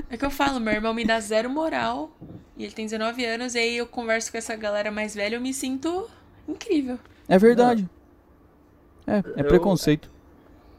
[0.09, 2.11] É que eu falo, meu irmão me dá zero moral.
[2.57, 5.41] E ele tem 19 anos, e aí eu converso com essa galera mais velha, eu
[5.43, 6.09] me sinto
[6.49, 6.99] incrível.
[7.29, 7.87] É verdade.
[9.07, 10.11] É, é Eu- preconceito.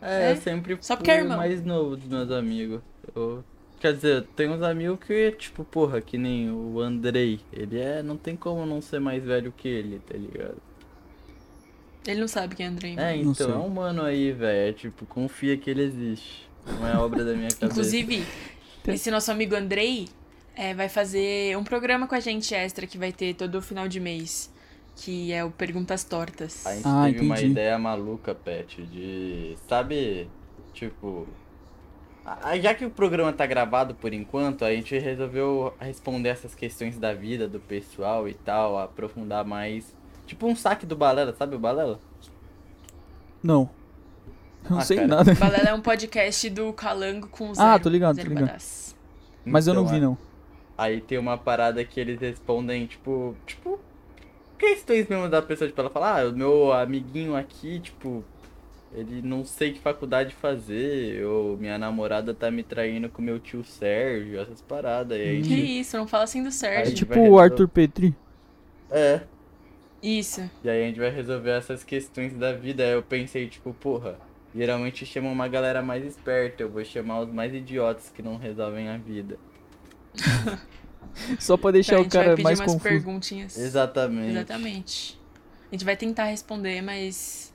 [0.01, 0.31] É, É?
[0.31, 1.37] eu sempre Só porque é irmão.
[1.37, 2.81] mais novo dos meus amigos.
[3.15, 3.43] Eu
[3.79, 7.39] Quer dizer, tem uns amigos que, tipo, porra, que nem o Andrei.
[7.53, 8.01] Ele é.
[8.01, 10.57] Não tem como não ser mais velho que ele, tá ligado?
[12.07, 12.93] Ele não sabe quem é Andrei.
[12.97, 13.51] É, Não então, sei.
[13.51, 14.69] é um mano aí, velho.
[14.69, 16.49] É tipo, confia que ele existe.
[16.65, 17.65] Não é obra da minha cabeça.
[17.65, 18.25] Inclusive,
[18.87, 20.07] esse nosso amigo Andrei
[20.55, 23.99] é, vai fazer um programa com a gente extra que vai ter todo final de
[23.99, 24.51] mês.
[24.95, 26.65] Que é o Perguntas Tortas.
[26.65, 27.51] A gente Ah, teve uma entendi.
[27.51, 29.55] ideia maluca, Pet, de.
[29.69, 30.27] Sabe?
[30.73, 31.27] Tipo.
[32.43, 36.97] A- Já que o programa tá gravado por enquanto, a gente resolveu responder essas questões
[36.97, 39.95] da vida do pessoal e tal, aprofundar mais.
[40.25, 41.99] Tipo um saque do Balela, sabe o Balela?
[43.41, 43.69] Não.
[44.69, 45.07] Não Ah, sei cara.
[45.07, 45.33] nada.
[45.35, 47.67] Balela é um podcast do Calango com o Zero.
[47.69, 48.45] Ah, tô ligado, tô ligado.
[48.47, 48.95] Badass.
[49.45, 50.17] Mas eu não Então, vi, não.
[50.77, 53.79] Aí tem uma parada que eles respondem, tipo, tipo,
[54.59, 58.23] questões mesmo da pessoa, tipo, ela fala, ah, o meu amiguinho aqui, tipo,
[58.93, 63.63] ele não sei que faculdade fazer, ou minha namorada tá me traindo com meu tio
[63.63, 65.17] Sérgio, essas paradas.
[65.19, 66.85] Aí, Que isso, não fala assim do É Sérgio.
[66.85, 67.39] gente tipo o.
[67.39, 68.15] Arthur Petri.
[68.89, 69.27] é,
[70.01, 70.49] Isso.
[70.63, 72.83] e aí a gente vai resolver essas questões da vida.
[72.83, 74.19] Aí eu pensei, tipo, porra,
[74.53, 78.89] geralmente chamam uma galera mais esperta, eu vou chamar os mais idiotas que não resolvem
[78.89, 79.39] a vida.
[81.39, 82.83] Só pra Então, deixar a o gente vai cara pedir mais umas confuso.
[82.83, 83.57] perguntinhas.
[83.57, 84.31] Exatamente.
[84.31, 85.19] Exatamente.
[85.71, 87.46] A gente vai tentar responder, mas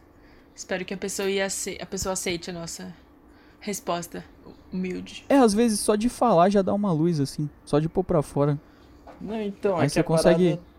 [0.54, 2.92] espero que a pessoa, ia ace- a pessoa aceite a nossa
[3.60, 4.24] resposta
[4.72, 5.24] humilde.
[5.28, 7.48] É, às vezes só de falar já dá uma luz, assim.
[7.64, 8.58] Só de pôr pra fora.
[9.20, 10.72] Não, então, Aí é que você a consegue- parada-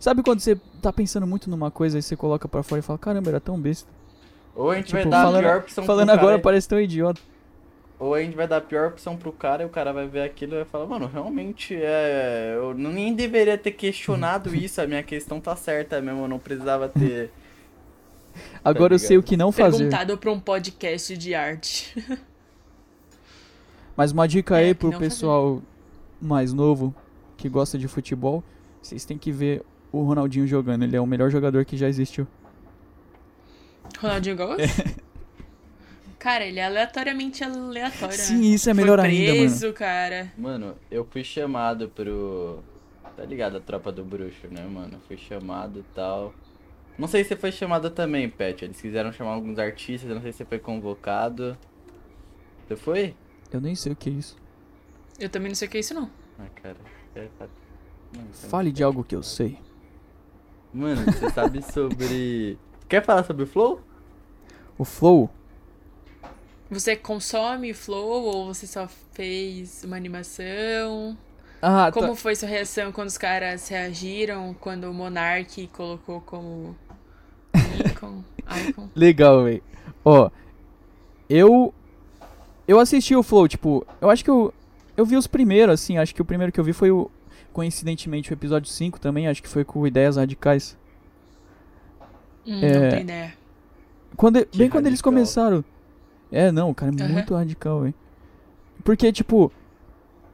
[0.00, 2.98] Sabe quando você tá pensando muito numa coisa e você coloca pra fora e fala,
[2.98, 3.88] caramba, era tão besta.
[4.54, 6.68] Ou a gente vai Tipo, dar a falando, pior opção falando pro agora cara, parece
[6.68, 7.20] tão idiota.
[7.98, 10.22] Ou a gente vai dar a pior opção pro cara e o cara vai ver
[10.22, 12.54] aquilo e vai falar, mano, realmente é.
[12.56, 16.38] Eu não- nem deveria ter questionado isso, a minha questão tá certa mesmo, eu não
[16.38, 17.30] precisava ter.
[18.64, 19.78] Agora eu sei o que não fazer.
[19.78, 21.94] Perguntado pra um podcast de arte.
[23.96, 25.62] Mas uma dica É, aí pro pessoal
[26.20, 26.94] mais novo
[27.36, 28.42] que gosta de futebol,
[28.82, 29.62] vocês têm que ver
[29.92, 30.82] o Ronaldinho jogando.
[30.82, 32.26] Ele é o melhor jogador que já existiu.
[33.98, 34.58] Ronaldinho Gaúcho?
[36.18, 38.46] Cara, ele é aleatoriamente aleatório, Sim, né?
[38.46, 39.40] isso é melhor Foi ainda, mano.
[39.40, 40.32] preso, cara.
[40.38, 42.60] Mano, eu fui chamado pro.
[43.14, 43.58] Tá ligado?
[43.58, 44.98] A tropa do bruxo, né, mano?
[45.06, 46.32] Fui chamado e tal.
[46.98, 48.64] Não sei se você foi chamado também, Pet.
[48.64, 51.56] Eles quiseram chamar alguns artistas, eu não sei se você foi convocado.
[52.66, 53.14] Você foi?
[53.52, 54.36] Eu nem sei o que é isso.
[55.18, 56.08] Eu também não sei o que é isso, não.
[56.38, 56.76] Ah, cara.
[57.16, 57.46] é- tá-
[58.14, 59.58] Mano, não Fale de algo que eu sei.
[60.72, 62.58] Mano, você sabe sobre.
[62.88, 63.80] Quer falar sobre o Flow?
[64.78, 65.30] O Flow,
[66.70, 71.16] Você consome Flow ou você só fez uma animação?
[71.62, 72.16] Ah, Como tá.
[72.16, 76.76] foi sua reação quando os caras reagiram quando o Monark colocou como
[77.84, 78.22] icon?
[78.68, 78.88] icon?
[78.94, 79.62] Legal, velho.
[80.04, 80.30] Ó,
[81.28, 81.72] eu.
[82.66, 84.52] Eu assisti o Flow, tipo, eu acho que eu.
[84.96, 87.10] Eu vi os primeiros, assim, acho que o primeiro que eu vi foi o.
[87.52, 90.76] Coincidentemente, o episódio 5 também, acho que foi com Ideias Radicais.
[92.46, 92.72] Hum, É.
[92.80, 93.34] Não tenho ideia.
[94.16, 95.12] Quando, bem quando eles radical.
[95.12, 95.64] começaram.
[96.32, 97.12] É, não, o cara é Aham.
[97.12, 97.94] muito radical, velho.
[98.82, 99.52] Porque, tipo,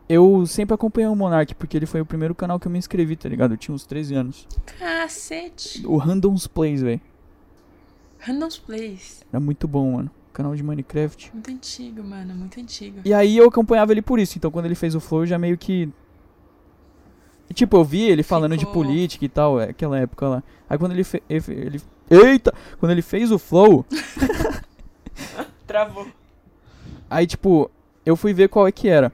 [0.09, 3.17] eu sempre acompanhei o Monark, porque ele foi o primeiro canal que eu me inscrevi,
[3.17, 3.53] tá ligado?
[3.55, 4.47] Eu tinha uns 13 anos.
[4.79, 5.87] Cacete.
[5.87, 7.01] O Randoms Plays, velho.
[8.21, 9.23] Random's Plays.
[9.33, 10.11] Era muito bom, mano.
[10.33, 11.31] Canal de Minecraft.
[11.35, 12.35] Muito antigo, mano.
[12.35, 13.01] Muito antigo.
[13.05, 14.39] E aí eu acompanhava ele por isso.
[14.39, 15.89] Então quando ele fez o Flow, eu já meio que.
[17.53, 20.43] Tipo, eu vi ele falando de Ficou- política e tal, é, aquela época lá.
[20.69, 21.21] Aí quando ele, fe...
[21.29, 21.83] ele- ele.
[22.09, 22.55] Eita!
[22.79, 23.85] Quando ele fez o Flow,
[25.67, 26.07] Travou.
[27.09, 27.71] aí tipo,
[28.05, 29.13] eu fui ver qual é que era.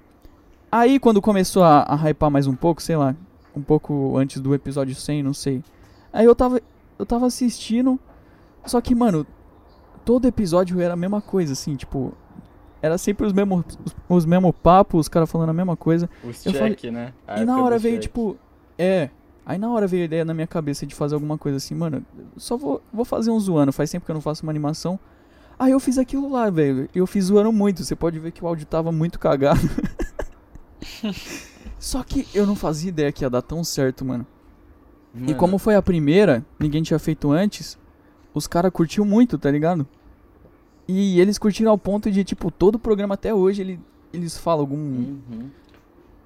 [0.71, 3.15] Aí quando começou a, a hypar mais um pouco, sei lá,
[3.55, 5.63] um pouco antes do episódio 100, não sei.
[6.13, 6.61] Aí eu tava.
[6.99, 7.99] Eu tava assistindo.
[8.67, 9.27] Só que, mano,
[10.05, 12.13] todo episódio era a mesma coisa, assim, tipo.
[12.83, 16.09] Era sempre os mesmos, os, os mesmos papos, os caras falando a mesma coisa.
[16.23, 17.13] Os Eu check, falei- né?
[17.27, 18.03] A E na hora veio, check.
[18.03, 18.37] tipo.
[18.79, 19.09] É.
[19.45, 22.05] Aí na hora veio a ideia na minha cabeça de fazer alguma coisa assim, mano.
[22.37, 23.73] Só vou, vou fazer um zoando.
[23.73, 24.99] Faz tempo que eu não faço uma animação.
[25.59, 26.89] Aí eu fiz aquilo lá, velho.
[26.95, 27.83] Eu fiz zoando muito.
[27.85, 29.61] Você pode ver que o áudio tava muito cagado.
[31.79, 34.27] Só que eu não fazia ideia que ia dar tão certo, mano.
[35.15, 37.79] E Mano, como foi a primeira, ninguém tinha feito antes,
[38.37, 39.87] os caras curtiu muito, tá ligado?
[40.87, 43.81] E eles curtiram ao ponto de, tipo, todo o programa até hoje ele,
[44.13, 45.51] eles falam algum, Uhum.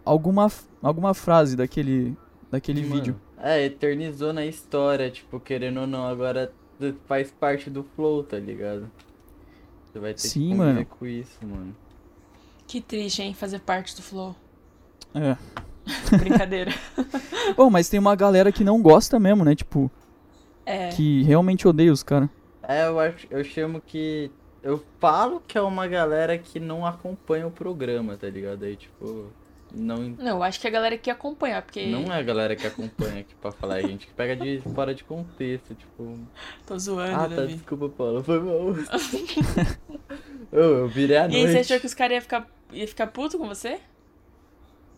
[0.05, 0.51] alguma,
[0.83, 2.17] alguma frase daquele,
[2.51, 3.21] daquele Mano, vídeo.
[3.39, 6.53] É, eternizou na história, tipo, querendo ou não, agora
[7.07, 8.91] faz parte do flow, tá ligado?
[9.93, 10.87] Você vai ter Sim, que mano.
[10.87, 11.75] com isso, mano.
[12.67, 13.35] Que triste, hein?
[13.35, 14.37] Fazer parte do Flow.
[15.13, 15.37] É.
[16.17, 16.73] Brincadeira.
[17.57, 19.57] Bom, mas tem uma galera que não gosta mesmo, né?
[19.57, 19.91] Tipo,
[20.71, 20.89] É.
[20.91, 22.29] que realmente odeia os caras.
[22.63, 24.31] É, eu acho, eu chamo que
[24.63, 28.65] eu falo que é uma galera que não acompanha o programa, tá ligado?
[28.65, 29.27] Aí, tipo,
[29.75, 31.87] não, Não, eu acho que a galera que acompanha, porque.
[31.87, 34.95] não é a galera que acompanha aqui pra falar, é gente que pega de fora
[34.95, 36.19] de contexto, tipo.
[36.67, 37.55] Tô zoando, Ah, tá, Davi.
[37.55, 38.75] desculpa, Paula, foi mal.
[40.53, 41.61] Ô, eu virei a E aí, você noite.
[41.61, 43.79] achou que os caras iam ficar, ia ficar puto com você?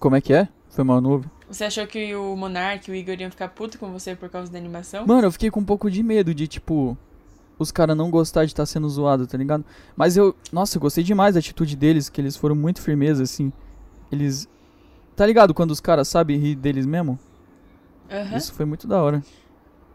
[0.03, 0.49] Como é que é?
[0.69, 1.31] Foi mal novo.
[1.49, 4.51] Você achou que o Monark e o Igor iam ficar puto com você por causa
[4.51, 5.07] da animação?
[5.07, 6.99] Mano, eu fiquei com um pouco de medo de, tipo,
[7.57, 9.65] os caras não gostar de estar sendo zoado, tá ligado?
[9.95, 13.53] Mas eu, nossa, eu gostei demais da atitude deles, que eles foram muito firmeza, assim.
[14.11, 14.49] Eles.
[15.15, 17.17] Tá ligado quando os caras sabem rir deles mesmo?
[18.11, 18.37] Aham.
[18.37, 19.23] Isso foi muito da hora.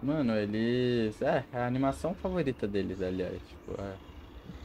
[0.01, 1.21] Mano, eles.
[1.21, 3.33] É, é a animação favorita deles, aliás.
[3.49, 3.93] Tipo, é.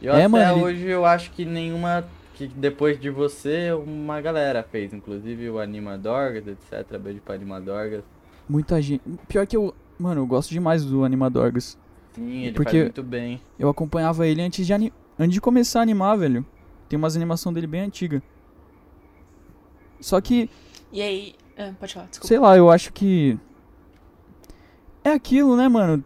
[0.00, 2.04] Eu É, até mano, ele- hoje eu acho que nenhuma.
[2.34, 4.92] Que depois de você, uma galera fez.
[4.92, 6.98] Inclusive o Animadorgas, etc.
[6.98, 8.02] Beijo pra Animadorgas.
[8.48, 9.02] Muita gente.
[9.28, 9.74] Pior que eu.
[9.98, 11.78] Mano, eu gosto demais do Animadorgas.
[12.12, 13.40] Sim, ele Porque- faz muito bem.
[13.58, 16.44] Eu acompanhava ele antes de, ani- antes de começar a animar, velho.
[16.88, 18.22] Tem umas animação dele bem antiga.
[20.00, 20.50] Só que,
[20.92, 21.34] E aí.
[21.56, 22.26] ah, pode falar, desculpa.
[22.28, 23.38] sei lá, eu acho que.
[25.04, 26.04] É aquilo, né, mano?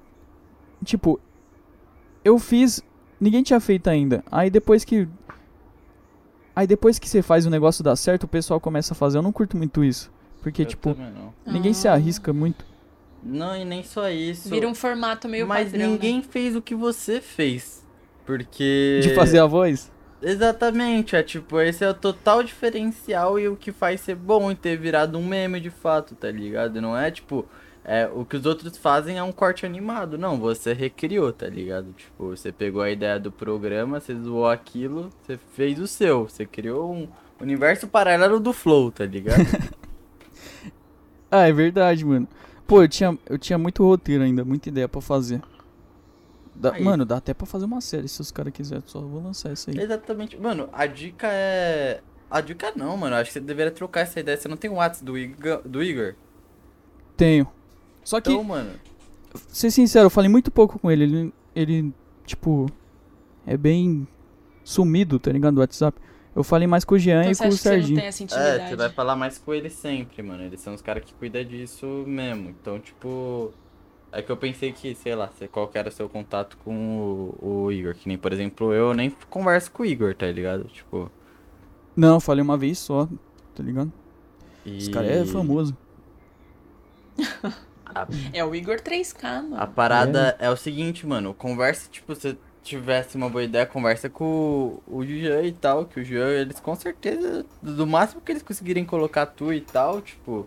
[0.84, 1.18] Tipo,
[2.24, 2.82] eu fiz.
[3.20, 4.22] Ninguém tinha feito ainda.
[4.30, 5.08] Aí depois que.
[6.57, 9.18] Aí depois que você faz o negócio dar certo, o pessoal começa a fazer.
[9.18, 10.11] Eu não curto muito isso.
[10.42, 10.96] Porque, Eu tipo,
[11.46, 11.92] ninguém se Ah.
[11.92, 12.64] arrisca muito.
[13.22, 14.48] Não, e nem só isso.
[14.48, 15.92] Vira um formato meio Mas padrão, né?
[15.92, 17.84] ninguém fez o que você fez.
[18.24, 19.00] Porque.
[19.02, 19.92] De fazer a voz.
[20.22, 24.54] Exatamente, é tipo, esse é o total diferencial e o que faz ser bom e
[24.54, 26.80] ter virado um meme de fato, tá ligado?
[26.80, 27.44] Não é tipo,
[27.89, 31.93] é, o que os outros fazem é um corte animado, não, você recriou, tá ligado?
[31.93, 36.45] Tipo, você pegou a ideia do programa, você zoou aquilo, você fez o seu, você
[36.45, 37.09] criou um
[37.41, 39.37] universo paralelo do Flow, tá ligado?
[41.30, 42.28] Ah, é verdade, mano.
[42.66, 45.43] Pô, eu tinha, eu tinha muito roteiro ainda, muita ideia pra fazer.
[46.55, 48.82] Dá- mano, dá até pra fazer uma série se os caras quiserem.
[48.87, 49.78] Só vou lançar isso aí.
[49.78, 52.01] Exatamente, mano, a dica é.
[52.30, 54.74] A dica não, mano, acho que você deveria trocar essa ideia, você não tem o
[54.74, 55.62] WhatsApp do Igor?
[55.64, 56.14] Do Igor?
[57.16, 57.49] Tenho.
[58.07, 58.70] Só que, Então, mano.
[59.48, 61.02] ser sincero, eu falei muito pouco com ele.
[61.02, 61.92] Ele, ele,
[62.24, 62.66] tipo,
[63.44, 64.07] é bem
[64.62, 65.54] sumido, tá ligado?
[65.54, 66.00] Do WhatsApp.
[66.34, 67.98] Eu falei mais com o Jean Então e com o Serginho.
[67.98, 68.62] tem essa intimidade?
[68.64, 70.44] É, você vai falar mais com ele sempre, mano.
[70.44, 72.50] Eles são os caras que cuidam disso mesmo.
[72.50, 73.52] Então, tipo.
[74.12, 77.34] É que eu pensei que, sei lá, se- qual que era o seu contato com
[77.42, 77.92] o, o Igor.
[77.96, 80.64] Que nem, por exemplo, eu nem converso com o Igor, tá ligado?
[80.68, 81.11] Tipo.
[81.96, 83.09] Não, eu falei uma vez só,
[83.54, 83.92] tá ligado?
[84.64, 84.76] E...
[84.78, 85.76] Esse cara é famoso.
[88.32, 89.57] É o Igor 3K, mano.
[89.59, 90.51] A parada é.
[90.51, 91.32] o seguinte, mano.
[91.34, 94.24] Conversa, tipo, se tivesse uma boa ideia, conversa com
[94.86, 95.84] o, o Jean e tal.
[95.84, 100.01] Que o Jean, eles com certeza, do máximo que eles conseguirem colocar tu e tal,
[100.01, 100.47] tipo.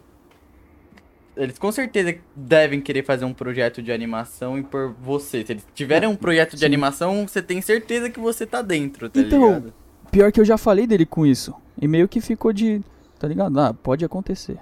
[1.38, 5.46] Eles com certeza devem querer fazer um projeto de animação e por você.
[5.46, 6.66] Se eles tiverem um projeto de Sim.
[6.66, 9.74] animação, você tem certeza que você tá dentro, tá Então, ligado?
[10.12, 11.54] Pior que eu já falei dele com isso.
[11.82, 12.82] E meio que ficou de.
[13.18, 13.58] Tá ligado?
[13.58, 14.58] Ah, pode acontecer.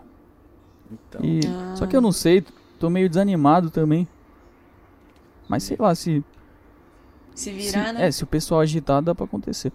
[0.92, 1.76] Então, E, Ah.
[1.76, 2.44] Só que eu não sei,
[2.78, 4.08] tô meio desanimado também.
[5.48, 6.24] Mas sei lá, se.
[7.34, 8.08] Se se- virar, né?
[8.08, 9.72] É, se o pessoal agitar, dá pra acontecer.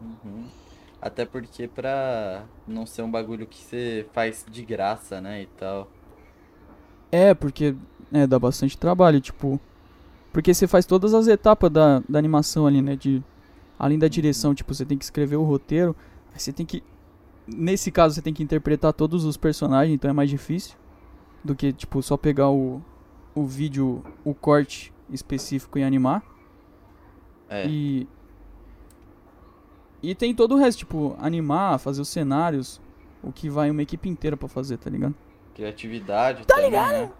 [0.00, 0.50] uhum.
[1.00, 5.90] Até porque pra não ser um bagulho que você faz de graça, né, e tal.
[7.10, 7.74] É, porque
[8.12, 9.60] é, dá bastante trabalho, tipo.
[10.32, 12.96] Porque você faz todas as etapas da, da animação ali, né?
[12.96, 13.22] De,
[13.78, 15.96] além da direção, tipo, você tem que escrever o roteiro.
[16.34, 16.82] Aí você tem que.
[17.46, 20.76] Nesse caso, você tem que interpretar todos os personagens, então é mais difícil.
[21.44, 22.82] Do que, tipo, só pegar o,
[23.34, 26.22] o vídeo, o corte específico e animar.
[27.48, 27.66] É.
[27.66, 28.08] E.
[30.02, 32.80] E tem todo o resto, tipo, animar, fazer os cenários.
[33.22, 35.14] O que vai uma equipe inteira pra fazer, tá ligado?
[35.54, 36.44] Criatividade.
[36.44, 36.92] Tá ligado?
[36.92, 37.12] Né?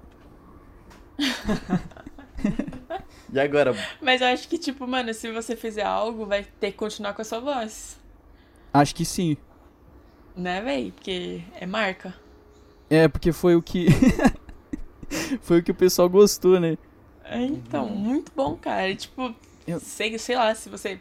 [3.32, 3.74] e agora?
[4.02, 7.22] Mas eu acho que, tipo, mano, se você fizer algo, vai ter que continuar com
[7.22, 8.00] a sua voz.
[8.72, 9.36] Acho que sim.
[10.34, 10.92] Né, véi?
[10.92, 12.14] Porque é marca.
[12.94, 13.86] É, porque foi o que.
[15.40, 16.76] foi o que o pessoal gostou, né?
[17.24, 17.94] É, então, Uhum.
[17.96, 18.94] muito bom, cara.
[18.94, 19.34] Tipo,
[19.66, 20.98] Eu- sei, sei lá, se você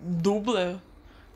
[0.00, 0.80] dubla,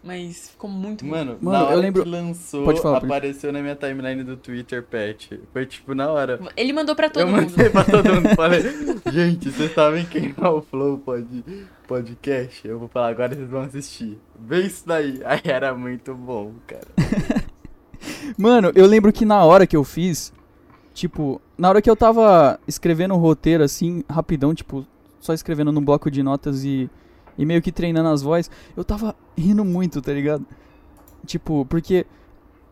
[0.02, 1.10] mas ficou muito bom.
[1.10, 3.12] Mano, Mano, na hora eu lembro- que lançou, Pode falar, pode.
[3.12, 5.38] apareceu na minha timeline do Twitter, Pet.
[5.52, 6.40] Foi tipo na hora.
[6.56, 7.50] Ele mandou pra todo eu mundo.
[7.50, 8.62] mandei pra todo mundo falei,
[9.12, 11.44] gente, vocês sabem quem é o Flow pod,
[11.86, 12.66] Podcast?
[12.66, 14.18] Eu vou falar, agora vocês vão assistir.
[14.38, 15.20] Vê isso daí.
[15.26, 16.86] Aí era muito bom, cara.
[18.36, 20.32] Mano, eu lembro que na hora que eu fiz,
[20.94, 24.86] tipo, na hora que eu tava escrevendo o roteiro assim, rapidão, tipo,
[25.20, 26.88] só escrevendo num bloco de notas e,
[27.36, 30.46] e meio que treinando as vozes, eu tava rindo muito, tá ligado?
[31.26, 32.06] Tipo, porque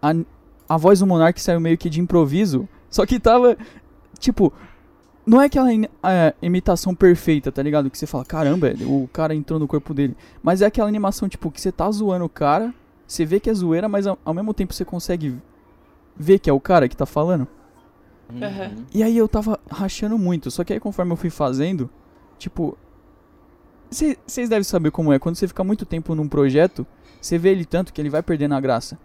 [0.01, 0.15] a,
[0.69, 3.57] a voz do Monark saiu meio que de improviso, só que tava,
[4.19, 4.53] tipo,
[5.27, 7.91] Não é aquela é, imitação perfeita, tá ligado?
[7.91, 10.17] Que você fala, caramba, o cara entrou no corpo dele.
[10.43, 12.73] Mas é aquela animação, tipo, que você tá zoando o cara,
[13.09, 15.35] você vê que é zoeira, mas ao, ao mesmo tempo você consegue
[16.15, 17.49] ver que é o cara que tá falando.
[18.31, 18.85] Uhum.
[18.93, 21.89] E aí eu tava rachando muito, só que aí conforme eu fui fazendo,
[22.39, 22.77] tipo.
[23.91, 26.87] Vocês devem saber como é, quando você fica muito tempo num projeto,
[27.19, 28.99] você vê ele tanto que ele vai perdendo a graça.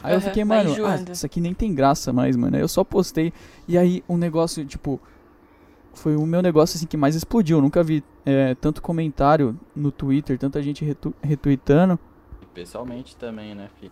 [0.00, 2.54] Aí eu Aham, fiquei, mano, ah, isso aqui nem tem graça mais, mano.
[2.54, 3.32] Aí eu só postei.
[3.66, 5.00] E aí um negócio, tipo.
[5.92, 7.58] Foi o meu negócio assim que mais explodiu.
[7.58, 11.98] Eu nunca vi é, tanto comentário no Twitter, tanta gente retu retweetando.
[12.54, 13.90] Pessoalmente também, né, fi?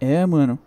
[0.00, 0.58] É, mano.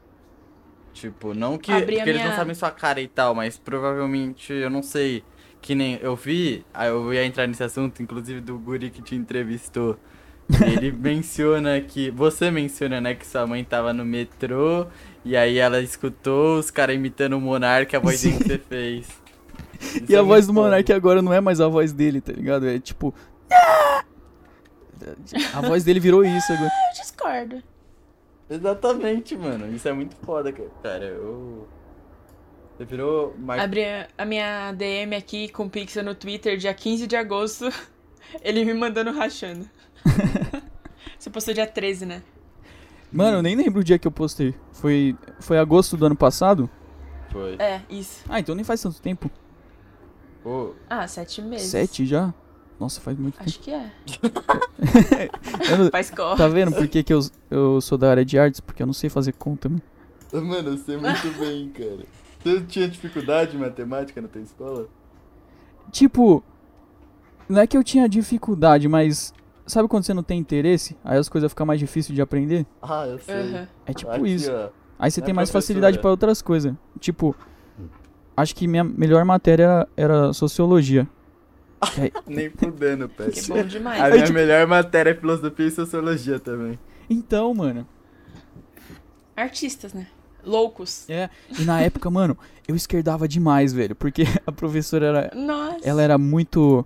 [0.93, 1.71] Tipo, não que.
[1.71, 5.23] Abri Porque eles não minha- sabem sua cara e tal, mas provavelmente, eu não sei.
[5.61, 9.97] Que nem eu vi, eu ia entrar nesse assunto, inclusive do Guri que te entrevistou.
[10.65, 12.09] Ele menciona que.
[12.11, 14.87] Você menciona, né, que sua mãe tava no metrô
[15.25, 19.07] e aí ela escutou os caras imitando o Monark, a voz dele que você fez.
[19.81, 20.53] Isso E é a voz do.
[20.53, 22.67] Monark agora não é mais a voz dele, tá ligado?
[22.67, 23.13] É tipo.
[25.53, 26.71] A voz dele virou isso agora.
[26.89, 27.63] Eu discordo.
[28.49, 29.73] Exatamente, mano.
[29.75, 30.51] Isso é muito foda,
[30.83, 31.05] cara.
[31.05, 31.67] Eu.
[32.77, 33.61] Você virou mais.
[33.61, 33.83] Abri
[34.17, 37.65] a- minha DM aqui com o Pixel no Twitter, dia 15 de agosto.
[38.41, 39.67] Ele me mandando rachando.
[41.17, 42.21] Você postou dia 13, né?
[43.11, 44.53] Mano, eu nem lembro o dia que eu postei.
[44.73, 46.69] Foi, foi agosto do ano passado?
[47.31, 47.55] Foi.
[47.57, 48.23] É, isso.
[48.29, 49.29] Ah, então nem faz tanto tempo.
[50.43, 51.67] Pô, Ah, sete meses.
[51.69, 52.33] Sete já?
[52.80, 53.49] Nossa, faz muito tempo.
[53.49, 53.91] Acho que é.
[55.80, 56.38] Eu Faz cor.
[56.38, 57.19] tá vendo por que, que eu,
[57.49, 58.59] eu sou da área de artes?
[58.59, 59.82] Porque eu não sei fazer conta, mano.
[60.32, 62.05] Mano, eu sei muito bem, cara.
[62.43, 64.88] Você tinha dificuldade em matemática na tua escola?
[65.91, 66.43] Tipo,
[67.49, 69.34] não é que eu tinha dificuldade, mas
[69.65, 70.95] sabe quando você não tem interesse?
[71.03, 72.65] Aí as coisas ficam mais difíceis de aprender?
[72.82, 73.36] Ah, eu sei.
[73.36, 73.67] Aham.
[73.88, 74.51] É tipo Aqui, isso.
[74.51, 74.69] ó.
[74.99, 75.61] Aí você é tem mais professora.
[75.63, 76.73] facilidade pra outras coisas.
[76.99, 77.36] Tipo,
[78.36, 81.07] acho que minha melhor matéria era, era sociologia.
[81.93, 83.47] Que Nem fudendo, Que Pet.
[83.49, 84.01] bom demais.
[84.01, 86.80] A minha tipo- melhor matéria é filosofia e sociologia também.
[87.09, 87.88] Então, mano.
[89.36, 90.07] Artistas, né?
[90.43, 91.09] Loucos.
[91.09, 93.95] É, e na época, mano, eu esquerdava demais, velho.
[93.95, 95.32] Porque a professora era.
[95.36, 95.80] Nossa.
[95.88, 96.86] Ela era muito.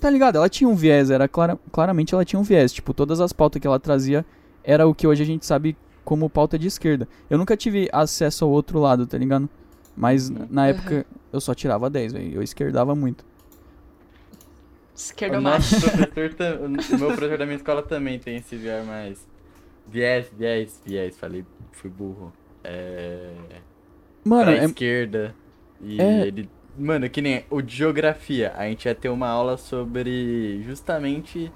[0.00, 0.36] Tá ligado?
[0.36, 2.72] Ela tinha um viés, era clara, claramente ela tinha um viés.
[2.72, 4.24] Tipo, todas as pautas que ela trazia
[4.64, 7.06] era o que hoje a gente sabe como pauta de esquerda.
[7.28, 9.46] Eu nunca tive acesso ao outro lado, tá ligado?
[9.94, 10.46] Mas Uhum.
[10.48, 12.32] na época eu só tirava 10, velho.
[12.34, 13.24] Eu esquerdava muito.
[15.00, 15.74] O Esquerdomacho.
[15.74, 19.26] nosso professor, tam- o meu professor da minha escola também tem esse viés mais.
[19.88, 22.32] Viés, viés, viés, falei, fui burro.
[22.62, 23.30] É.
[24.24, 25.34] Mano, pra é, esquerda.
[25.80, 26.26] E É.
[26.26, 26.48] ele.
[26.78, 28.52] Mano, que nem o de geografia.
[28.56, 30.62] A gente ia ter uma aula sobre.
[30.64, 31.50] Justamente.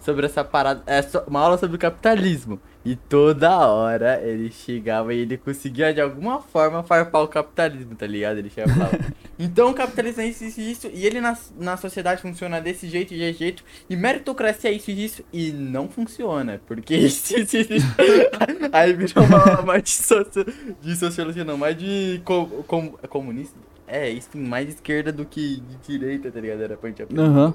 [0.00, 0.82] Sobre essa parada.
[0.86, 2.60] É uma aula sobre o capitalismo.
[2.88, 8.06] E toda hora ele chegava e ele conseguia de alguma forma farpar o capitalismo, tá
[8.06, 8.38] ligado?
[8.38, 8.90] Ele chegava
[9.38, 10.90] então o capitalismo é isso, isso e isso.
[10.94, 13.62] E ele na, na sociedade funciona desse jeito e desse jeito.
[13.90, 15.22] E meritocracia é isso e isso.
[15.30, 16.62] E não funciona.
[16.66, 17.86] Porque isso, isso, isso.
[18.72, 20.46] Aí virou uma aula mais de, socio,
[20.80, 23.58] de sociologia, não, mais de co, com- comunista.
[23.86, 26.62] É, isso mais de esquerda do que de direita, tá ligado?
[26.62, 27.20] Era pra gente aprender.
[27.22, 27.54] Aham.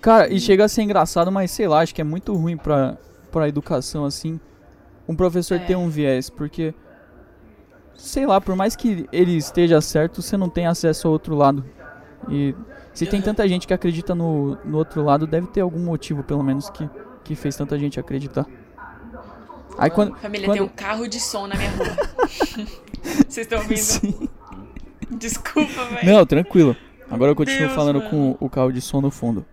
[0.00, 2.96] Cara, e chega a ser engraçado, mas sei lá, acho que é muito ruim pra,
[3.30, 4.38] pra educação, assim,
[5.08, 5.64] um professor É.
[5.64, 6.74] ter um viés, porque,
[7.94, 11.64] sei lá, por mais que ele esteja certo, você não tem acesso ao outro lado.
[12.28, 12.54] E
[12.92, 16.42] se tem tanta gente que acredita no, no outro lado, deve ter algum motivo, pelo
[16.42, 16.88] menos, que,
[17.24, 18.46] que fez tanta gente acreditar.
[19.78, 20.14] Aí quando.
[20.16, 20.58] Família, quando...
[20.58, 21.86] tem um carro de som na minha rua.
[23.26, 23.78] Vocês estão ouvindo?
[23.78, 24.28] Sim.
[25.10, 26.06] Desculpa, velho.
[26.12, 26.76] Não, tranquilo.
[27.10, 28.10] Agora eu continuo Deus, falando mano.
[28.10, 29.44] com o carro de som no fundo.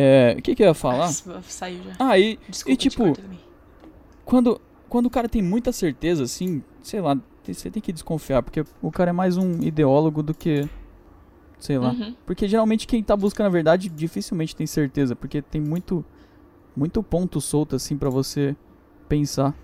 [0.00, 0.36] É.
[0.38, 1.06] O que, que eu ia falar?
[1.06, 1.92] Nossa, saiu já.
[1.98, 3.12] Ah, e, Desculpa, e tipo,
[4.24, 8.64] quando, quando o cara tem muita certeza, assim, sei lá, você tem que desconfiar, porque
[8.80, 10.66] o cara é mais um ideólogo do que.
[11.58, 11.90] Sei lá.
[11.90, 12.14] Uhum.
[12.24, 16.04] Porque geralmente quem tá buscando a verdade dificilmente tem certeza, porque tem muito.
[16.74, 18.56] Muito ponto solto, assim, pra você
[19.08, 19.54] pensar.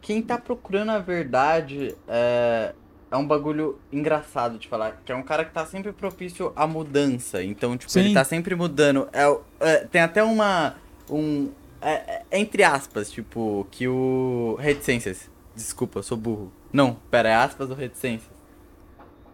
[0.00, 2.74] Quem tá procurando a verdade é,
[3.12, 5.00] é um bagulho engraçado de falar.
[5.04, 7.42] Que é um cara que tá sempre propício à mudança.
[7.44, 8.14] Então, tipo, ele Sim.
[8.14, 9.06] tá sempre mudando.
[9.12, 10.74] É, é, tem até uma.
[11.08, 11.50] Um.
[11.80, 14.56] é- é, entre aspas, tipo, que o.
[14.58, 15.30] Reticências.
[15.54, 16.50] Desculpa, eu sou burro.
[16.72, 18.32] Não, pera, é aspas ou reticências?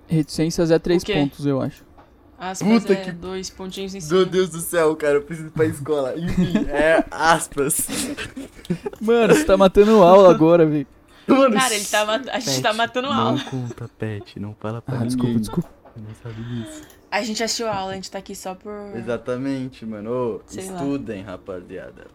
[0.06, 1.86] Reticências é três pontos, eu acho.
[2.38, 4.16] Aspas Puta é que- dois pontinhos em cima.
[4.20, 6.14] Meu Deus do céu, cara, eu preciso ir pra escola.
[6.16, 7.86] Enfim, é aspas.
[9.00, 10.86] Mano, você tá matando aula agora, velho.
[11.28, 13.44] Mano, Cara, ele tá mat- a gente Pet, tá matando Não aula.
[13.50, 15.08] conta, Pet, não fala pra Ah, ninguém.
[15.36, 15.68] desculpa, desculpa.
[15.96, 16.82] Não sabe disso.
[17.10, 18.72] A gente assistiu a aula, a gente tá aqui só por.
[18.94, 20.10] Exatamente, mano.
[20.36, 20.74] Ô, Sei lá.
[20.76, 22.06] estudem, rapaziada.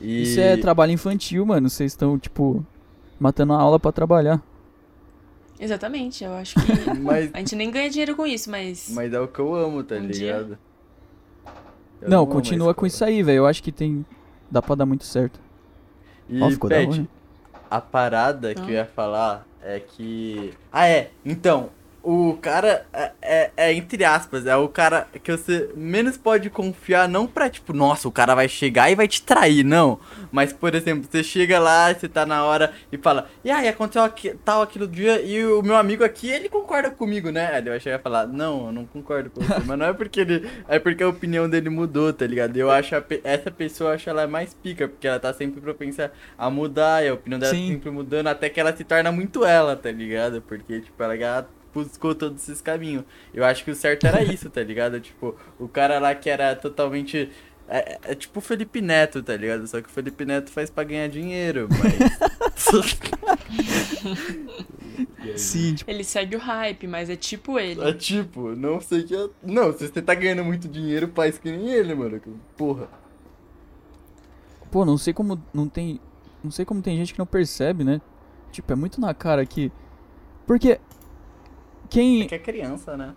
[0.00, 0.22] E...
[0.22, 1.68] Isso é trabalho infantil, mano.
[1.70, 2.64] Vocês estão, tipo,
[3.18, 4.42] matando a aula pra trabalhar.
[5.58, 6.90] Exatamente, eu acho que.
[7.00, 8.88] Mas, A gente nem ganha dinheiro com isso, mas.
[8.92, 10.58] mas é o que eu amo, tá Um ligado?
[12.00, 13.38] Eu Não, a continua com isso aí, velho.
[13.38, 14.04] Eu acho que tem.
[14.50, 15.38] Dá pra dar muito certo.
[16.28, 17.08] E, Ó, ficou da Pet, hora.
[17.70, 20.52] A parada que eu ia falar é que.
[20.72, 21.10] Ah, é.
[21.24, 21.70] Então,
[22.02, 27.08] o cara é, é- é entre aspas, é o cara que você menos pode confiar,
[27.08, 29.98] não pra tipo, nossa, o cara vai chegar e vai te trair, não.
[30.32, 34.02] Mas, por exemplo, você chega lá, você tá na hora e fala, e aí, aconteceu
[34.02, 37.58] aqui, tal aquilo dia, e o meu amigo aqui, ele concorda comigo, né?
[37.58, 39.60] Ele vai chegar e falar, não, eu não concordo com você.
[39.66, 40.48] Mas não é porque ele.
[40.68, 42.56] É porque a opinião dele mudou, tá ligado?
[42.56, 46.48] Eu acho a essa pessoa, acho ela mais pica, porque ela tá sempre propensa a
[46.48, 47.68] mudar, e a opinião dela tá Sim.
[47.72, 50.40] sempre mudando, até que ela se torna muito ela, tá ligado?
[50.42, 51.16] Porque, tipo, ela
[51.74, 53.04] buscou todos esses caminhos.
[53.32, 55.00] Eu acho que o certo era isso, tá ligado?
[55.00, 57.30] Tipo, o cara lá que era totalmente.
[57.68, 59.64] É, é tipo o Felipe Neto, tá ligado?
[59.68, 62.54] Só que o Felipe Neto faz pra ganhar dinheiro, mas.
[65.36, 67.80] Sim, tipo, Ele segue o hype, mas é tipo ele.
[67.82, 69.14] É tipo, não sei que.
[69.14, 72.20] eu- Não, se você tá ganhando muito dinheiro, faz que nem ele, mano.
[72.56, 72.88] Porra.
[74.70, 76.00] pô, não sei como não tem.
[76.42, 78.00] Não sei como tem gente que não percebe, né?
[78.50, 79.70] Tipo, é muito na cara que.
[80.46, 80.80] Porque.
[81.90, 82.22] Quem.
[82.22, 83.14] É que é criança, né?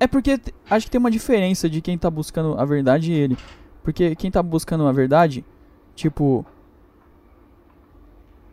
[0.00, 0.40] É porque
[0.70, 3.36] acho que tem uma diferença de quem tá buscando a verdade e ele.
[3.82, 5.44] Porque quem tá buscando a verdade,
[5.94, 6.44] tipo.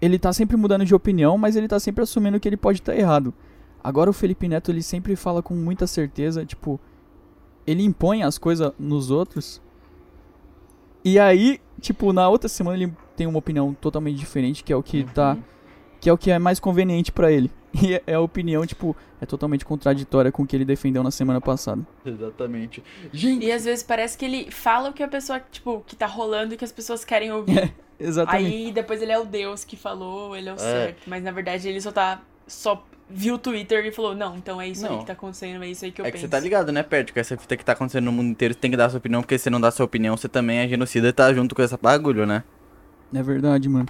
[0.01, 2.95] Ele tá sempre mudando de opinião, mas ele tá sempre assumindo que ele pode estar
[2.95, 3.33] errado.
[3.83, 6.79] Agora o Felipe Neto, ele sempre fala com muita certeza, tipo.
[7.65, 9.61] Ele impõe as coisas nos outros.
[11.03, 14.83] E aí, tipo, na outra semana ele tem uma opinião totalmente diferente, que é o
[14.83, 15.54] que tá Uhum.
[16.05, 17.49] Que é o que é mais conveniente pra ele.
[17.83, 21.09] E é- é a opinião, tipo, é totalmente contraditória com o que ele defendeu na
[21.11, 21.81] semana passada.
[22.05, 22.81] Exatamente.
[23.11, 26.05] Gente, E às vezes parece que ele fala o que a pessoa, tipo, que tá
[26.05, 27.73] rolando e que as pessoas querem ouvir.
[27.99, 28.45] Exatamente.
[28.53, 31.01] Aí depois ele é o Deus que falou, ele é o certo.
[31.07, 32.21] Mas na verdade ele só tá.
[32.47, 34.99] Só viu o Twitter e falou, não, então é isso aí Não.
[34.99, 36.25] que tá acontecendo, é isso aí que eu é que penso.
[36.25, 37.11] você tá ligado, né, Pet?
[37.11, 39.21] Com essa fita que tá acontecendo no mundo inteiro, você tem que dar sua opinião,
[39.21, 41.77] porque se não dá sua opinião, você também é genocida e tá junto com essa
[41.77, 42.43] bagulho, né?
[43.13, 43.87] É verdade, mano.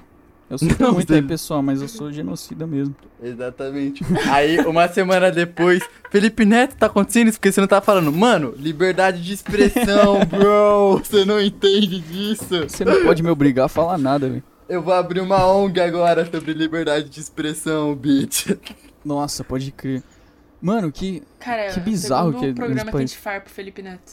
[0.49, 2.95] Eu sinto Não, muito aí, pessoal, mas eu sou genocida mesmo.
[3.21, 4.03] Exatamente.
[4.29, 7.39] Aí, uma semana depois, Felipe Neto, tá acontecendo isso?
[7.39, 12.63] Porque você não tá falando, mano, liberdade de expressão, bro, você não entende disso.
[12.69, 14.43] Você não pode me obrigar a falar nada, velho.
[14.69, 18.51] Eu vou abrir uma ONG agora sobre liberdade de expressão, bitch.
[19.03, 20.03] Nossa, pode crer.
[20.61, 21.21] Mano, que.
[21.39, 24.11] Cara, Que bizarro que é o programa que a gente faz pro Felipe Neto.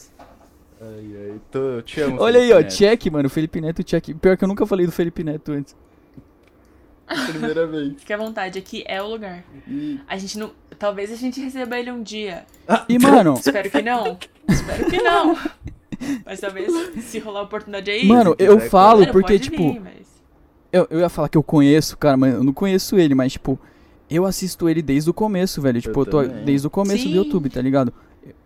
[0.79, 2.17] Ai, ai, tô, eu te amo.
[2.19, 2.77] Olha aí, ó, Felipe Neto.
[2.77, 3.29] check, mano.
[3.29, 4.13] Felipe Neto, check.
[4.15, 5.75] Pior que eu nunca falei do Felipe Neto antes.
[7.29, 7.93] Primeira vez.
[7.97, 9.43] Fique à vontade, aqui é o lugar.
[9.67, 9.99] E...
[10.07, 10.51] A gente não.
[10.79, 12.45] Talvez a gente receba ele um dia.
[12.87, 14.17] E, mano, Espero que não.
[14.47, 15.37] Espero que não.
[16.25, 16.71] Mas talvez,
[17.03, 18.05] se rolar a oportunidade aí.
[18.05, 19.73] mano, eu falo Mano, porque, tipo.
[19.73, 20.07] vir, mas-
[20.71, 23.59] Eu, eu ia falar que eu conheço, cara, mas eu não conheço ele, mas, tipo,
[24.09, 25.81] eu assisto ele desde o começo, velho.
[25.81, 26.43] Tipo, eu, tô também.
[26.45, 27.15] desde o começo do Sim.
[27.15, 27.93] YouTube, tá ligado?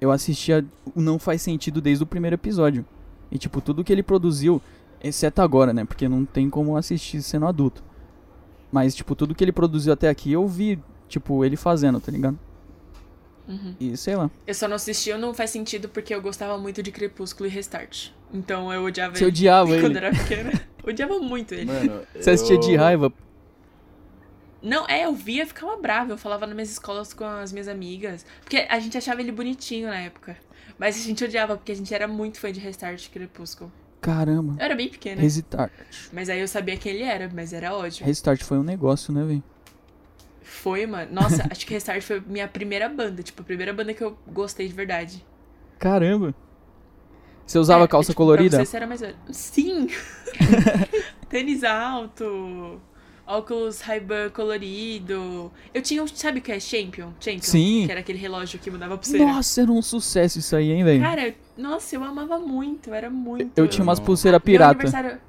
[0.01, 2.85] Eu assistia o Não Faz Sentido desde o primeiro episódio.
[3.31, 4.61] E, tipo, tudo que ele produziu,
[5.03, 5.85] exceto agora, né?
[5.85, 7.83] Porque não tem como assistir sendo adulto.
[8.71, 12.37] Mas, tipo, tudo que ele produziu até aqui, eu vi, tipo, ele fazendo, tá ligado?
[13.47, 13.75] Uhum.
[13.79, 14.29] E sei lá.
[14.45, 18.09] Eu só não assisti, não faz sentido porque eu gostava muito de Crepúsculo e Restart.
[18.33, 19.31] Então eu odiava Você ele.
[19.31, 20.05] odiava Quando ele.
[20.05, 20.51] era pequena.
[20.85, 21.65] odiava muito ele.
[21.71, 23.13] Mano, Você assistia de eu- raiva.
[24.61, 26.11] Não, é, eu via ficava brava.
[26.11, 28.25] Eu falava nas minhas escolas com as minhas amigas.
[28.41, 30.35] Porque a gente achava ele bonitinho na época.
[30.77, 33.71] Mas a gente odiava, porque a gente era muito fã de Restart e Crepúsculo.
[34.07, 34.55] Caramba.
[34.57, 35.21] Eu era bem pequena.
[35.21, 35.73] Restart.
[36.13, 38.05] Mas aí eu sabia quem ele era, mas era ódio.
[38.05, 39.43] Restart foi um negócio, né, velho?
[40.41, 41.11] Foi, mano.
[41.11, 43.21] Nossa, acho que Restart foi minha primeira banda.
[43.21, 45.25] Tipo, a primeira banda que eu gostei de verdade.
[45.77, 46.33] Caramba.
[47.45, 48.55] Você usava É, calça tipo, colorida?
[48.55, 49.17] Você, você era mais velho.
[49.29, 49.89] Sim!
[51.27, 52.79] Tênis alto,
[53.27, 55.51] óculos Ray-Ban colorido.
[55.73, 57.11] Eu tinha, um- sabe o que é Champion?
[57.19, 57.41] Champion?
[57.43, 57.83] Sim.
[57.85, 59.25] Que era aquele relógio que mudava pulseira.
[59.25, 61.01] Nossa, era um sucesso isso aí, hein, velho?
[61.03, 63.51] Cara, nossa, eu amava muito, era muito.
[63.57, 64.05] Eu tinha umas Não.
[64.05, 64.71] pulseiras Meu pirata.
[64.71, 65.19] aniversário...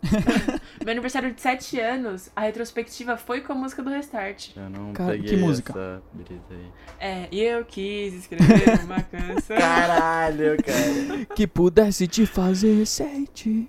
[0.84, 4.50] Meu aniversário de 7 anos, a retrospectiva foi com a música do Restart.
[4.56, 5.72] Eu não Cara, peguei que música?
[5.72, 6.66] essa brisa aí.
[7.00, 9.56] É, e eu quis escrever uma canção.
[9.56, 11.26] Caralho, cara.
[11.34, 13.68] Que pudesse te fazer sete.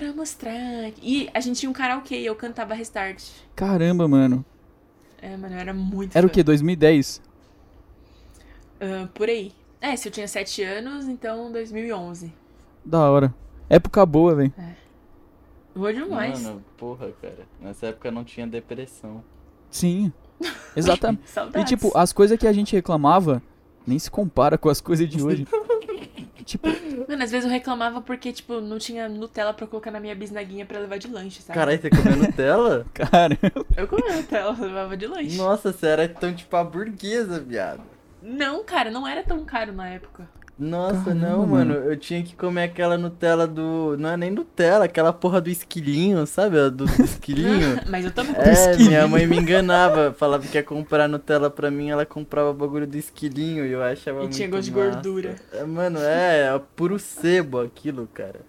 [0.00, 0.54] Pra mostrar.
[1.02, 3.22] E a gente tinha um karaokê e eu cantava Restart.
[3.54, 4.42] Caramba, mano.
[5.20, 6.34] É, mano, eu era muito Era o fã.
[6.36, 6.42] que?
[6.42, 7.20] 2010?
[8.80, 9.52] Ah, por aí.
[9.78, 12.32] É, se eu tinha 7 anos, então 2011.
[12.82, 13.34] Da hora.
[13.68, 14.54] Época boa, velho.
[15.74, 16.44] Vou demais.
[16.44, 17.46] Mano, porra, cara.
[17.60, 19.22] Nessa época não tinha depressão.
[19.70, 20.10] Sim.
[20.74, 21.20] Exatamente.
[21.58, 23.42] E tipo, as coisas que a gente reclamava
[23.86, 25.46] nem se compara com as coisas de hoje.
[26.44, 26.68] Tipo,
[27.08, 30.64] Mano, às vezes eu reclamava porque, tipo, não tinha Nutella pra colocar na minha bisnaguinha
[30.66, 31.58] pra levar de lanche, sabe?
[31.58, 32.86] Caralho, você comeu Nutella?
[32.94, 33.38] cara.
[33.76, 35.36] Eu comia Nutella, eu levava de lanche.
[35.36, 37.82] Nossa, você era tão tipo a burguesa, viado.
[38.22, 40.28] Não, cara, não era tão caro na época.
[40.60, 41.74] Nossa, Caramba, não, mano.
[41.74, 41.90] mano.
[41.90, 43.96] Eu tinha que comer aquela Nutella do.
[43.98, 46.56] Não é nem Nutella, aquela porra do esquilinho, sabe?
[46.70, 47.80] Do, do esquilinho.
[47.88, 48.88] Mas eu também É, esquilinho.
[48.90, 50.12] minha mãe me enganava.
[50.12, 53.82] Falava que ia comprar Nutella pra mim, ela comprava o bagulho do esquilinho e eu
[53.82, 55.36] achava E muito tinha gosto de gordura.
[55.52, 58.40] É, Mano, é, é puro sebo aquilo, cara.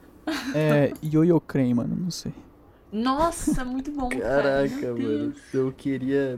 [0.53, 2.33] É, Yoyo Creme, mano, não sei.
[2.91, 4.21] Nossa, muito bom, cara.
[4.67, 5.33] Caraca, Meu mano.
[5.53, 6.37] Eu queria.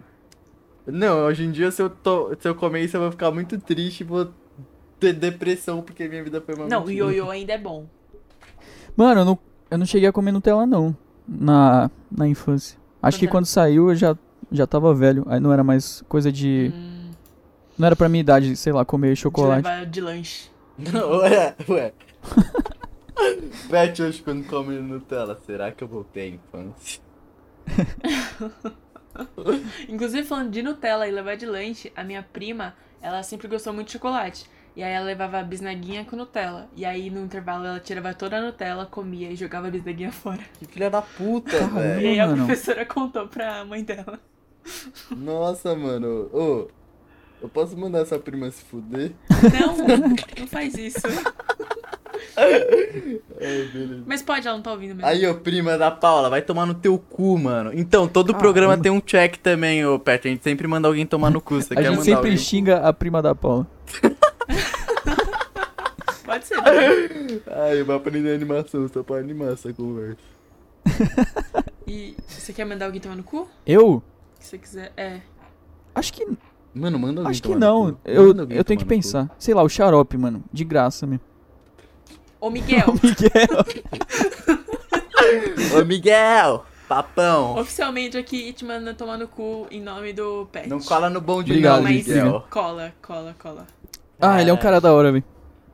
[0.86, 2.36] Não, hoje em dia, se eu, to...
[2.40, 4.30] se eu comer isso, eu vou ficar muito triste e vou
[5.04, 7.06] ter depressão porque minha vida foi uma Não, o mentira.
[7.08, 7.86] ioiô ainda é bom.
[8.96, 9.40] Mano, eu não,
[9.72, 10.96] eu não cheguei a comer Nutella, não.
[11.28, 12.78] Na, na infância.
[13.02, 14.18] Acho que Quando era- quando saiu eu já,
[14.52, 15.24] já tava velho.
[15.28, 16.72] Aí não era mais coisa de.
[16.74, 17.12] Hum,
[17.78, 19.64] Não era pra minha idade, sei lá, comer de chocolate.
[19.68, 20.50] levar de lanche.
[20.80, 21.94] ué, ué.
[23.70, 27.02] Pet hoje quando come Nutella, será que eu voltei à infância?
[29.88, 33.88] Inclusive, falando de Nutella e levar de lanche, a minha prima, ela sempre gostou muito
[33.88, 34.46] de chocolate.
[34.76, 36.68] E aí ela levava a bisnaguinha com Nutella.
[36.76, 40.40] E aí no intervalo ela tirava toda a Nutella, comia e jogava a bisnaguinha fora.
[40.60, 42.02] Que filha da puta, velho.
[42.02, 42.46] E aí a mano.
[42.46, 44.20] professora contou pra mãe dela.
[45.12, 46.30] Nossa, mano.
[46.34, 46.68] Ô,
[47.42, 49.12] eu posso mandar essa prima se fuder?
[49.30, 49.78] Não,
[50.40, 51.02] não faz isso.
[52.36, 54.04] Ai, beleza.
[54.08, 55.06] Mas pode, ela não tá ouvindo mesmo.
[55.06, 57.72] Aí, ô prima da Paula, vai tomar no teu cu, mano.
[57.74, 58.40] Então, todo Caramba.
[58.40, 60.28] programa tem um check também, ô Pet.
[60.28, 61.56] A gente sempre manda alguém tomar no cu.
[61.62, 62.38] Você A quer gente sempre alguém?
[62.38, 63.68] xinga a prima da Paula.
[66.26, 66.58] Pode ser.
[67.52, 70.18] Ai, eu vou aprender animação, só pra animar essa conversa.
[71.86, 73.46] E você quer mandar alguém tomar no cu?
[73.68, 74.02] Eu?
[74.40, 74.94] Se você quiser.
[74.96, 75.20] É.
[75.94, 76.26] Acho que.
[76.74, 77.92] Mano, manda alguém Acho que tomar no não.
[77.94, 78.00] cu.
[78.06, 78.96] Eu, Manda eu tenho que no cu.
[78.96, 79.30] pensar.
[79.38, 80.42] Sei lá, o xarope, mano.
[80.52, 81.26] De graça mesmo.
[82.40, 83.66] Ô, Miguel, Miguel.
[85.82, 86.66] Ô, Miguel!
[86.88, 87.58] Papão!
[87.58, 90.68] oficialmente aqui te mandando tomar no cu em nome do Pet.
[90.70, 92.46] Não cola no bonde Obrigado, não, Mas Miguel.
[92.50, 93.68] cola, cola, cola.
[94.20, 95.24] Ah, ele é um cara da hora, velho.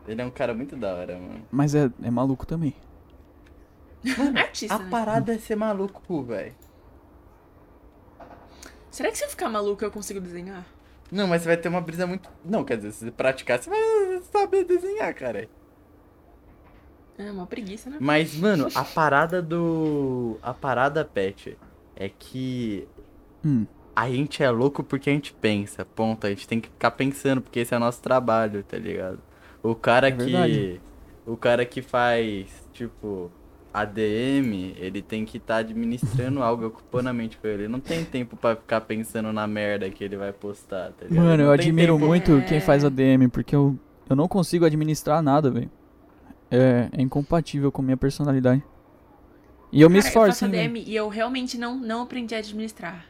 [0.10, 1.42] Ele é um cara muito da hora, mano.
[1.52, 2.76] Mas é, é maluco também.
[4.36, 4.88] Artista, A né?
[4.90, 6.54] parada é ser maluco, velho.
[8.92, 10.66] Será que se eu ficar maluco eu consigo desenhar?
[11.12, 12.30] Não, mas você vai ter uma brisa muito.
[12.44, 15.48] Não, quer dizer, se você praticar, você vai saber desenhar, cara.
[17.18, 17.98] É uma preguiça, né?
[18.00, 20.38] Mas, mano, a parada do.
[20.42, 21.58] A parada, Pet,
[21.96, 22.88] é que
[23.44, 23.66] Hum.
[23.96, 25.84] a gente é louco porque a gente pensa.
[25.86, 26.26] Ponto.
[26.26, 29.20] A gente tem que ficar pensando, porque esse é o nosso trabalho, tá ligado?
[29.64, 30.80] O cara É que.
[31.26, 33.30] O cara que faz, tipo,
[33.72, 37.64] ADM, ele tem que estar administrando algo, ocupando a mente com ele.
[37.64, 41.24] Ele não tem tempo pra ficar pensando na merda que ele vai postar, tá ligado?
[41.24, 42.42] Mano, eu admiro tempo- muito É.
[42.42, 43.78] quem faz ADM, porque eu,
[44.10, 45.70] eu não consigo administrar nada, velho.
[46.50, 48.64] É, é incompatível com minha personalidade.
[49.72, 50.64] E eu me Cara, eu esforço, faço hein, velho.
[50.72, 53.06] ADM e eu realmente não, não aprendi a administrar.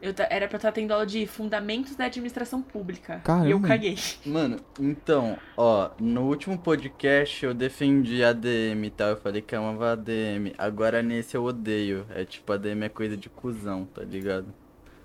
[0.00, 3.14] Eu era pra estar tendo aula de fundamentos da administração pública.
[3.14, 3.68] E eu Caramba.
[3.68, 3.98] caguei.
[4.26, 9.92] Mano, então, ó, no último podcast eu defendi ADM e tal, eu falei que amava
[9.92, 10.52] ADM.
[10.58, 12.06] Agora nesse eu odeio.
[12.10, 14.46] É tipo, ADM é coisa de cuzão, tá ligado?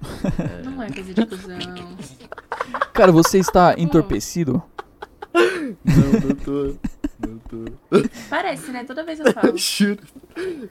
[0.65, 1.57] Não é coisa de cuzão.
[2.93, 4.61] Cara, você está entorpecido?
[5.33, 6.75] Não, não tô.
[7.19, 8.09] Não tô.
[8.29, 8.83] Parece, né?
[8.83, 9.49] Toda vez eu falo.
[9.53, 10.01] Eu juro.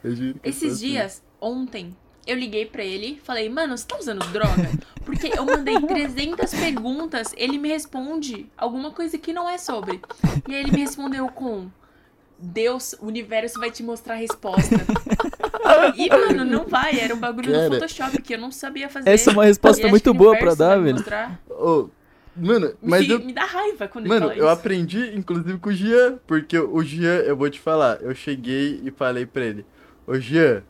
[0.04, 0.86] Eu Esses assim.
[0.86, 4.70] dias, ontem, eu liguei pra ele, falei, mano, você tá usando droga?
[5.04, 10.00] Porque eu mandei 300 perguntas, ele me responde alguma coisa que não é sobre.
[10.48, 11.68] E aí ele me respondeu com,
[12.38, 14.76] Deus, o universo vai te mostrar a resposta.
[15.96, 17.68] E, mano, não vai, era um bagulho Cara.
[17.68, 19.10] do Photoshop que eu não sabia fazer.
[19.10, 20.94] Essa é uma resposta muito boa pra dar, velho.
[20.94, 21.40] mostrar.
[22.36, 23.20] Mano, mas me, eu.
[23.20, 24.60] me dá raiva quando Mano, ele eu fala isso.
[24.60, 28.90] aprendi, inclusive, com o Jean, porque o Jean, eu vou te falar, eu cheguei e
[28.90, 29.66] falei pra ele,
[30.06, 30.62] ô Jean,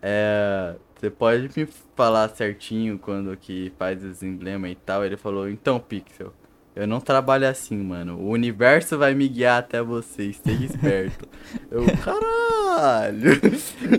[0.00, 1.66] é, você pode me
[1.96, 5.02] falar certinho quando que faz os emblemas e tal?
[5.02, 6.30] Ele falou, então, Pixel,
[6.76, 11.26] eu não trabalho assim, mano, o universo vai me guiar até você, esteja esperto.
[11.72, 13.40] eu, caralho!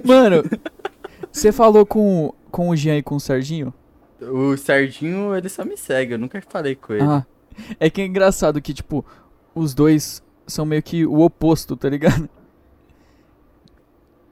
[0.06, 0.44] Mano,
[1.32, 3.74] você falou com, com o Jean e com o Serginho?
[4.22, 7.04] O Serginho, ele só me segue, eu nunca falei com ele.
[7.04, 7.26] Ah,
[7.80, 9.04] é que é engraçado que, tipo,
[9.56, 12.30] os dois são meio que o oposto, tá ligado?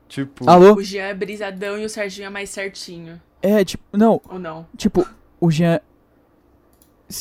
[0.10, 0.73] Tipo, Alô?
[0.73, 3.22] O Jean é brisadão e o Serginho é mais certinho.
[3.44, 4.65] É, tipo, não, Ou não?
[4.76, 5.07] tipo,
[5.40, 5.80] o Jean.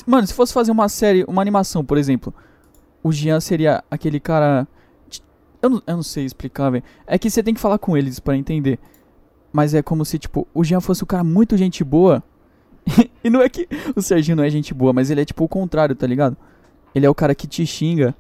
[0.06, 2.34] Mano, se fosse fazer uma série, uma animação, por exemplo,
[3.02, 4.66] o Jean seria aquele cara.
[5.60, 6.82] Eu não, eu não sei explicar, velho.
[7.06, 8.78] É que você tem que falar com eles pra entender.
[9.52, 12.22] Mas é como se, tipo, o Jean fosse um cara muito gente boa.
[13.22, 15.48] e não é que o Serginho não é gente boa, mas ele é tipo o
[15.48, 16.36] contrário, tá ligado?
[16.94, 18.14] Ele é o cara que te xinga.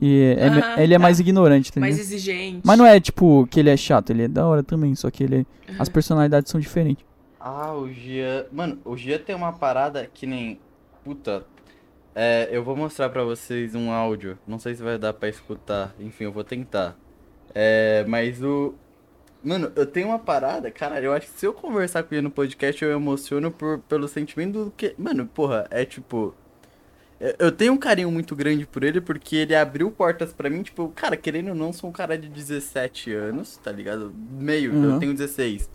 [0.00, 1.02] E é- Ah, ele é tá.
[1.02, 2.12] mais ignorante, tá Mais ligado?
[2.12, 2.60] exigente.
[2.64, 5.24] Mas não é tipo que ele é chato, ele é da hora também, só que
[5.24, 5.38] ele
[5.68, 5.76] Uhum.
[5.78, 7.04] as personalidades são diferentes.
[7.40, 8.46] Ah, o Gia.
[8.52, 10.60] Mano, o Gia tem uma parada que nem.
[11.04, 11.44] Puta.
[12.14, 14.36] É, eu vou mostrar pra vocês um áudio.
[14.46, 15.94] Não sei se vai dar pra escutar.
[16.00, 16.96] Enfim, eu vou tentar.
[17.54, 18.74] É, mas o.
[19.42, 21.00] Mano, eu tenho uma parada, cara.
[21.00, 24.64] Eu acho que se eu conversar com ele no podcast, eu emociono por, pelo sentimento
[24.64, 24.94] do que.
[24.98, 26.34] Mano, porra, é tipo.
[27.20, 30.62] Eu- Eu tenho um carinho muito grande por ele porque ele abriu portas pra mim,
[30.62, 34.12] tipo, cara, querendo ou não, sou um cara de 17 anos, tá ligado?
[34.30, 34.98] Meio, eu Uhum.
[34.98, 35.68] tenho 16.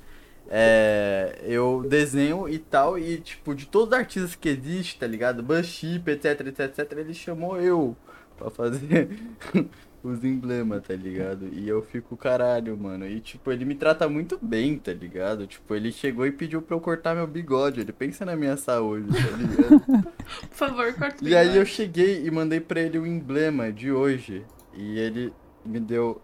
[0.49, 5.41] É, eu desenho e tal, e tipo, de todos os artistas que existem, tá ligado?
[5.41, 7.95] Banship, etc, etc, etc, ele chamou eu
[8.37, 9.09] pra fazer
[10.03, 11.47] os emblemas, tá ligado?
[11.53, 13.07] E eu fico caralho, mano.
[13.07, 15.47] E tipo, ele me trata muito bem, tá ligado?
[15.47, 17.79] Tipo, ele chegou e pediu pra eu cortar meu bigode.
[17.79, 19.79] Ele pensa na minha saúde, tá ligado?
[20.49, 21.69] Por favor, corta o E aí eu bigode.
[21.71, 24.45] cheguei e mandei pra ele o emblema de hoje.
[24.73, 25.33] E ele
[25.65, 26.21] me deu.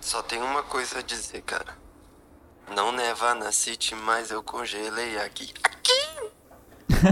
[0.00, 1.76] Só tem uma coisa a dizer, cara.
[2.74, 5.52] Não neva na City, mas eu congelei aqui.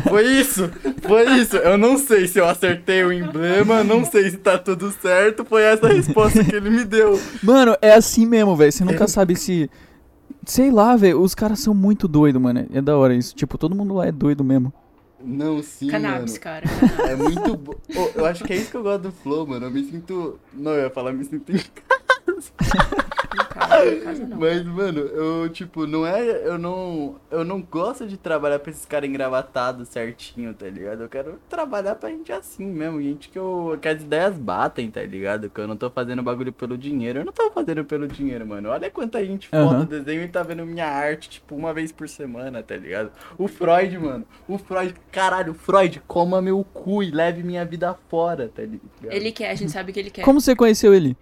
[0.08, 0.70] Foi isso!
[1.02, 1.56] Foi isso!
[1.56, 5.44] Eu não sei se eu acertei o emblema, não sei se tá tudo certo.
[5.44, 7.20] Foi essa a resposta que ele me deu.
[7.42, 8.72] Mano, é assim mesmo, velho.
[8.72, 9.08] Você nunca É.
[9.08, 9.70] sabe se.
[10.44, 11.20] Sei lá, velho.
[11.20, 12.66] Os caras são muito doidos, mano.
[12.72, 13.34] É da hora isso.
[13.34, 14.72] Tipo, todo mundo lá é doido mesmo.
[15.24, 16.40] Não, sim, Cannabis, mano.
[16.42, 16.64] cara.
[17.08, 17.74] É muito bom.
[18.14, 19.66] eu acho que é isso que eu gosto do Flow, mano.
[19.66, 20.38] Eu me sinto.
[20.52, 21.60] Não, eu ia falar, me sinto em No
[24.38, 26.46] Mas, mano, eu, tipo, não é.
[26.46, 27.16] Eu não.
[27.30, 31.02] Eu não gosto de trabalhar pra esses caras engravatados certinho, tá ligado?
[31.02, 33.00] Eu quero trabalhar pra gente assim mesmo.
[33.00, 35.50] Gente que, eu, que as ideias batem, tá ligado?
[35.50, 37.20] Que eu não tô fazendo bagulho pelo dinheiro.
[37.20, 38.68] Eu não tô fazendo pelo dinheiro, mano.
[38.68, 39.84] Olha quanta gente foda Aham.
[39.84, 43.10] desenho e tá vendo minha arte, tipo, uma vez por semana, tá ligado?
[43.38, 44.26] O Freud, mano.
[44.46, 48.80] O Freud, caralho, Freud, coma meu cu e leve minha vida fora, tá ligado?
[49.04, 50.22] Ele quer, a gente sabe que ele quer.
[50.22, 51.16] Como você conheceu ele?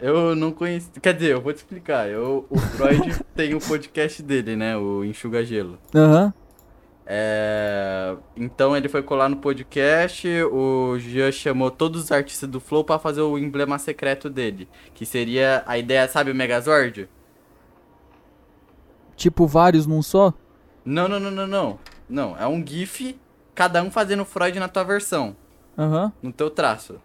[0.00, 0.90] Eu não conheci.
[1.00, 2.08] Quer dizer, eu vou te explicar.
[2.08, 4.76] Eu, o Freud tem o podcast dele, né?
[4.76, 5.78] O Enxuga Gelo.
[5.94, 6.32] Aham.
[7.06, 8.16] É...
[8.36, 10.26] Então ele foi colar no podcast.
[10.44, 14.68] O Jean chamou todos os artistas do Flow pra fazer o emblema secreto dele.
[14.94, 17.08] Que seria a ideia, sabe, o Megazord?
[19.16, 20.34] Tipo, vários num só?
[20.84, 21.78] Não, não, não, não, não.
[22.08, 23.18] Não, é um GIF,
[23.54, 25.36] cada um fazendo Freud na tua versão.
[25.76, 26.12] Aham.
[26.22, 27.00] no teu traço.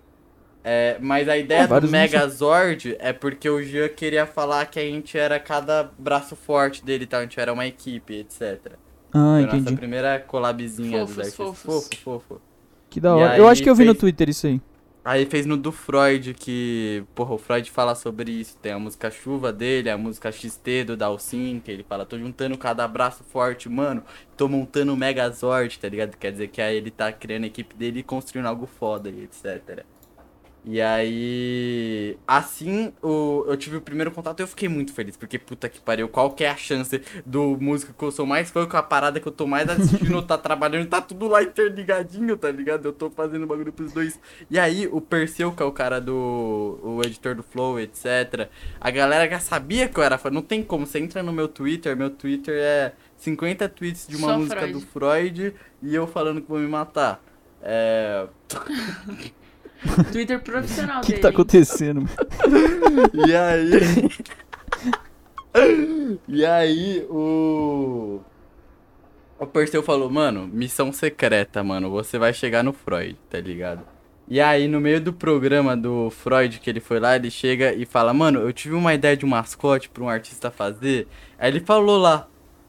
[0.64, 4.84] É, mas a ideia Ah, do Megazord é porque o Jean queria falar que a
[4.84, 7.20] gente era cada braço forte dele, tá?
[7.20, 8.74] A gente era uma equipe, etc.
[9.14, 9.76] Ah, Foi a nossa entendi.
[9.78, 11.46] primeira collabzinha dos Fofos, artistas.
[11.64, 11.90] fofos.
[11.98, 12.42] Fofo, fofo.
[12.90, 13.38] Que da hora.
[13.38, 14.62] Eu acho que eu vi no fez- Twitter isso aí.
[15.06, 18.58] Aí fez no do Freud, que, porra, o Freud fala sobre isso.
[18.58, 22.58] Tem a música Chuva dele, a música XT do Dalsin, que ele fala, tô juntando
[22.58, 24.04] cada braço forte, mano,
[24.36, 26.18] tô montando o Megazord, tá ligado?
[26.18, 29.24] Quer dizer que aí ele tá criando a equipe dele e construindo algo foda e
[29.24, 29.84] etc.
[30.66, 35.40] E aí, assim, o, eu tive o primeiro contato e eu fiquei muito feliz, porque
[35.40, 38.66] puta que pariu, qual que é a chance do músico que eu sou mais fã,
[38.68, 42.52] com a parada que eu tô mais assistindo, tá trabalhando, tá tudo lá interligadinho, tá
[42.52, 42.86] ligado?
[42.86, 44.20] Eu tô fazendo bagulho pros dois.
[44.50, 46.80] E aí, o Perseu, que é o cara do.
[46.84, 48.50] o editor do Flow, etc.
[48.82, 50.30] A galera já sabia que eu era fã.
[50.30, 50.86] Não tem como.
[50.86, 54.74] Você entra no meu Twitter, meu Twitter é 50 tweets de uma Só música Freud.
[54.74, 57.24] do Freud e eu falando que vou me matar.
[57.62, 58.28] É.
[60.12, 62.02] Twitter profissional O que, que tá acontecendo?
[62.02, 62.12] mano?
[63.28, 64.10] E aí.
[66.28, 68.20] e aí, o.
[69.40, 71.90] O Perseu falou, mano, missão secreta, mano.
[71.92, 73.82] Você vai chegar no Freud, tá ligado?
[74.28, 77.86] E aí, no meio do programa do Freud, que ele foi lá, ele chega e
[77.86, 81.08] fala, mano, eu tive uma ideia de um mascote pra um artista fazer.
[81.38, 82.28] Aí ele falou lá.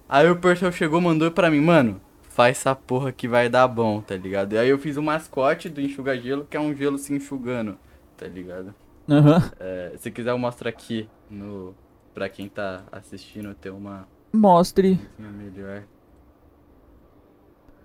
[0.09, 2.01] Aí o Perseu chegou mandou pra mim, mano,
[2.41, 4.55] faz essa porra que vai dar bom, tá ligado?
[4.55, 7.77] E aí eu fiz o mascote do Enxuga Gelo, que é um gelo se enxugando,
[8.17, 8.75] tá ligado?
[9.07, 9.51] Aham.
[9.61, 11.75] É, se quiser eu mostro aqui no
[12.15, 14.99] para quem tá assistindo ter uma Mostre.
[15.19, 15.83] uma melhor.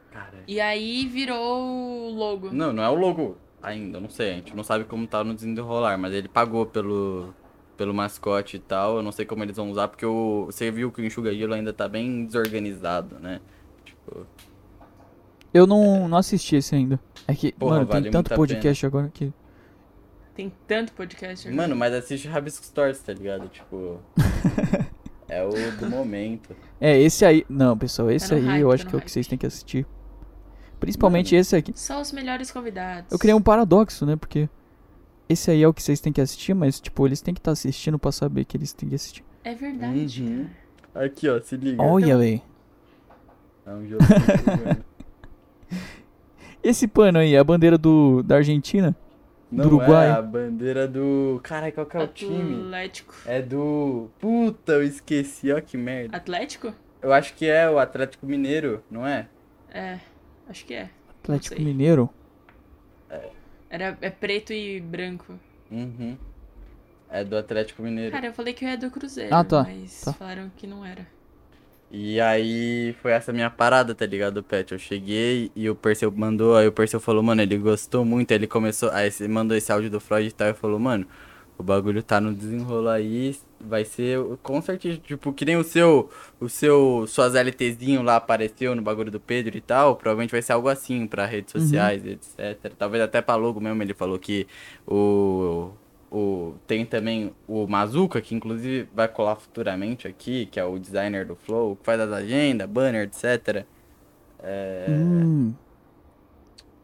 [0.10, 2.54] Cara, E aí virou o logo.
[2.54, 5.34] não, não é o logo ainda, não sei, a gente não sabe como tá no
[5.34, 7.34] desenrolar, mas ele pagou pelo
[7.76, 8.96] pelo mascote e tal.
[8.98, 11.54] Eu não sei como eles vão usar porque o você viu que o enxuga gelo
[11.54, 13.42] ainda tá bem desorganizado, né?
[15.54, 17.00] Eu não, não assisti esse ainda.
[17.28, 19.32] É que, Porra, mano, vale tem tanto podcast agora que.
[20.36, 21.62] Tem tanto podcast agora.
[21.62, 23.48] mano, mas assiste Rabisco Stories, tá ligado?
[23.48, 24.00] Tipo,
[25.30, 26.54] é o do momento.
[26.80, 27.46] É, esse aí.
[27.48, 29.28] Não, pessoal, esse no aí hype, eu tá acho no que é o que vocês
[29.28, 29.88] têm que assistir.
[30.78, 31.42] Principalmente Mano.
[31.42, 31.72] esse aqui.
[31.74, 33.10] Só os melhores convidados.
[33.12, 34.18] Eu criei um paradoxo, né?
[34.18, 34.50] Porque
[35.30, 37.52] esse aí é o que vocês têm que assistir, mas, tipo, eles têm que estar
[37.52, 39.24] assistindo pra saber que eles têm que assistir.
[39.44, 40.48] É verdade, Uhum.
[40.94, 41.82] Aqui, ó, se liga.
[41.82, 42.42] Olha, véi.
[43.66, 44.04] É um jogo
[46.64, 48.96] Esse pano aí, é a bandeira do, da Argentina?
[49.52, 50.08] Não Do Uruguai?
[50.08, 51.40] é a bandeira do.
[51.44, 52.66] Caralho, qual que é o time?
[52.66, 53.16] Atlético.
[53.26, 54.10] É do.
[54.20, 56.18] Puta, eu esqueci, ó que merda.
[56.18, 56.74] Atlético?
[57.02, 59.28] Eu acho que é o Atlético Mineiro, não é?
[59.72, 60.00] É,
[60.50, 60.90] acho que é.
[61.24, 61.62] Atlético.
[61.62, 62.10] Mineiro.
[63.70, 65.40] Era, é preto e branco.
[65.70, 66.18] Uhum.
[67.10, 68.12] É do Atlético Mineiro.
[68.12, 70.14] Cara, eu falei que eu ia do Cruzeiro, Ah, tá, mas tá.
[70.14, 71.06] falaram que não era.
[71.98, 74.74] E aí foi essa minha parada, tá ligado, Pet?
[74.74, 78.38] Eu cheguei e o Perseu mandou, aí o Perseu falou, mano, ele gostou muito, aí
[78.38, 81.08] ele começou, aí ele mandou esse áudio do Freud e tal, e falou, mano,
[81.58, 86.10] o bagulho tá no desenrolo aí, vai ser, com certeza, tipo, que nem o seu,
[86.38, 90.52] o seu, suas LTzinho lá apareceu no bagulho do Pedro e tal, provavelmente vai ser
[90.52, 92.74] algo assim pra redes sociais, etc.
[92.78, 94.46] Talvez até pra logo mesmo, ele falou que
[94.86, 95.72] o...
[96.12, 101.26] O, tem também o Mazuka, que inclusive vai colar futuramente aqui, que é o designer
[101.26, 103.66] do Flow, que faz as agendas, banner, etc.
[104.40, 105.54] É, Hum.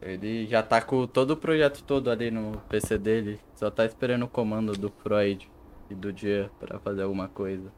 [0.02, 4.24] Ele já tá com todo o projeto todo ali no PC dele, só tá esperando
[4.24, 5.48] o comando do Freud
[5.88, 7.70] e do Dia pra fazer alguma coisa.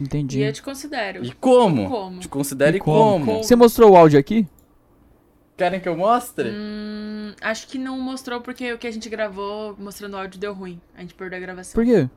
[0.00, 0.38] Entendi.
[0.38, 1.24] E eu te considero.
[1.24, 1.88] E como?
[1.88, 2.20] Como?
[2.20, 3.26] Te considere E como?
[3.26, 3.42] como?
[3.42, 4.46] Você mostrou o áudio aqui?
[5.62, 6.50] Querem que eu mostre?
[6.50, 10.52] Hum, acho que não mostrou porque o que a gente gravou mostrando o áudio deu
[10.52, 10.80] ruim.
[10.96, 11.72] A gente perdeu a gravação.
[11.74, 12.08] Por quê?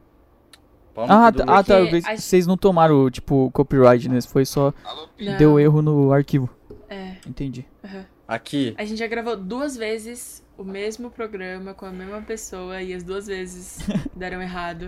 [0.98, 1.76] Ah, tá, ah, tá.
[1.78, 4.20] a- Vocês não tomaram, tipo, copyright, né?
[4.22, 4.74] Foi só.
[5.20, 5.38] Não.
[5.38, 6.50] Deu erro no arquivo.
[6.90, 7.18] É.
[7.28, 7.66] Entendi.
[7.84, 8.06] aham.
[8.28, 8.74] Aqui.
[8.80, 13.04] A gente já gravou duas vezes o mesmo programa com a mesma pessoa e as
[13.04, 13.78] duas vezes
[14.16, 14.88] deram errado.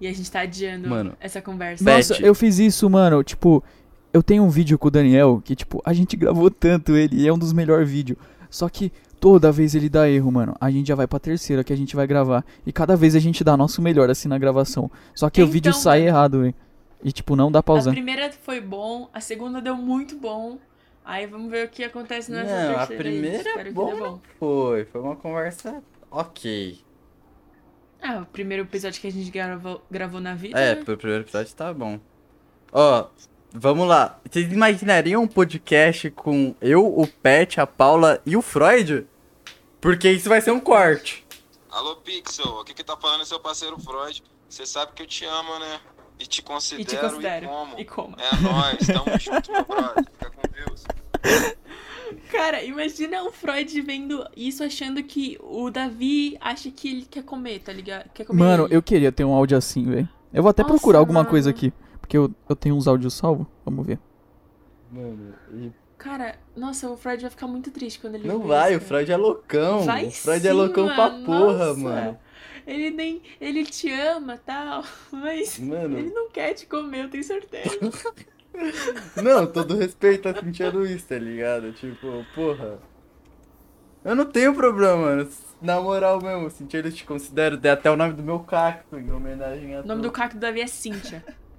[0.00, 1.16] E a gente tá adiando Mano.
[1.20, 1.84] essa conversa.
[1.84, 1.96] Beth.
[1.98, 3.22] Nossa, eu fiz isso, mano.
[3.22, 3.62] Tipo,
[4.12, 7.28] eu tenho um vídeo com o Daniel que, tipo, a gente gravou tanto ele e
[7.28, 8.18] é um dos melhores vídeos.
[8.48, 10.56] Só que toda vez ele dá erro, mano.
[10.60, 12.44] A gente já vai pra terceira que a gente vai gravar.
[12.66, 14.90] E cada vez a gente dá nosso melhor assim na gravação.
[15.14, 16.54] Só que o Então, vídeo sai errado, velho.
[17.02, 20.58] E, tipo, não dá pra A primeira foi bom, a segunda deu muito bom.
[21.04, 23.02] Aí vamos ver o que acontece nessa Não, a terceira.
[23.02, 23.12] aí.
[23.12, 24.20] primeira Espero que bom dê bom.
[24.38, 26.78] Foi, foi uma conversa ok.
[28.02, 30.58] Ah, o primeiro episódio que a gente gravou, gravou na vida.
[30.58, 30.84] É, né?
[30.84, 31.98] pro primeiro episódio tá bom.
[32.72, 33.08] Ó,
[33.52, 34.18] vamos lá.
[34.30, 39.06] Vocês imaginariam um podcast com eu, o Pet, a Paula e o Freud?
[39.80, 41.24] Porque isso vai ser um corte.
[41.70, 44.22] Alô, Pixel, aqui que tá falando é seu parceiro Freud.
[44.48, 45.80] Você sabe que eu te amo, né?
[46.18, 47.46] E te considero E te considero.
[47.46, 47.78] e como.
[47.80, 48.16] E como?
[48.18, 50.04] É nóis, tamo junto, meu brother.
[50.10, 50.84] Fica com Deus.
[52.30, 57.60] Cara, imagina o Freud vendo isso achando que o Davi acha que ele quer comer,
[57.60, 58.10] tá ligado?
[58.12, 58.76] Quer comer Mano, ele.
[58.76, 60.08] eu queria ter um áudio assim, velho.
[60.32, 61.30] Eu vou até Nossa, procurar alguma mano.
[61.30, 61.72] coisa aqui.
[62.10, 63.46] Porque eu, eu tenho uns áudios salvos.
[63.64, 63.96] Vamos ver.
[64.90, 68.78] Mano, e Cara, nossa, o Freud vai ficar muito triste quando ele não vai, o
[68.78, 68.88] isso, cara.
[68.88, 69.80] Freud é loucão.
[69.82, 71.78] Vai o Freud sim, é loucão pra mano, porra, nossa.
[71.78, 72.18] mano.
[72.66, 73.22] Ele nem.
[73.40, 74.82] Ele te ama tal,
[75.12, 75.56] mas.
[75.60, 75.96] Mano.
[75.98, 77.78] Ele não quer te comer, eu tenho certeza.
[79.22, 81.72] Não, todo respeito a Cintia Luiz, tá ligado?
[81.72, 82.80] Tipo, porra.
[84.04, 85.30] Eu não tenho problema, mano.
[85.62, 87.56] Na moral mesmo, Cintia Luiz te considero.
[87.56, 90.08] Dei até o nome do meu cacto em homenagem a O nome tu.
[90.08, 91.24] do caco do Davi é Cíntia.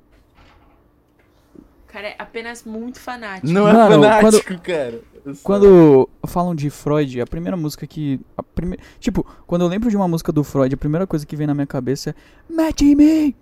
[1.92, 3.48] O cara é apenas muito fanático.
[3.52, 5.02] Não é Mano, fanático, cara.
[5.26, 8.18] Eu só- Quando falam de Freud, a primeira música que.
[8.38, 8.78] A prime...
[8.98, 11.54] Tipo, quando eu lembro de uma música do Freud, a primeira coisa que vem na
[11.54, 12.14] minha cabeça é.
[12.50, 13.36] Mete em mim!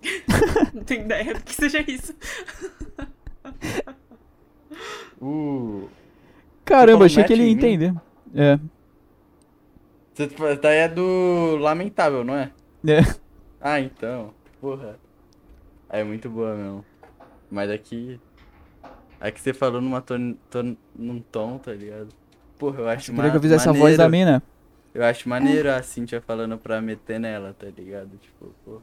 [0.72, 2.14] Não tenho ideia do que seja isso.
[5.20, 5.88] Uh.
[6.64, 7.94] Caramba, achei que ele ia entender.
[8.34, 8.58] É.
[10.14, 12.50] Você fa- daí é do Lamentável, não é?
[12.86, 13.00] É.
[13.60, 14.32] Ah, então.
[14.58, 14.98] Porra.
[15.94, 16.84] É muito boa mesmo.
[17.48, 18.18] Mas aqui.
[19.20, 22.08] Aqui você falou numa ton, ton, num tom, tá ligado?
[22.58, 23.86] Porra, eu acho Queria ma que eu fizesse a maneiro.
[23.86, 24.42] voz da mina.
[24.92, 28.10] Eu acho maneiro a Cintia falando pra meter nela, tá ligado?
[28.20, 28.82] Tipo, porra.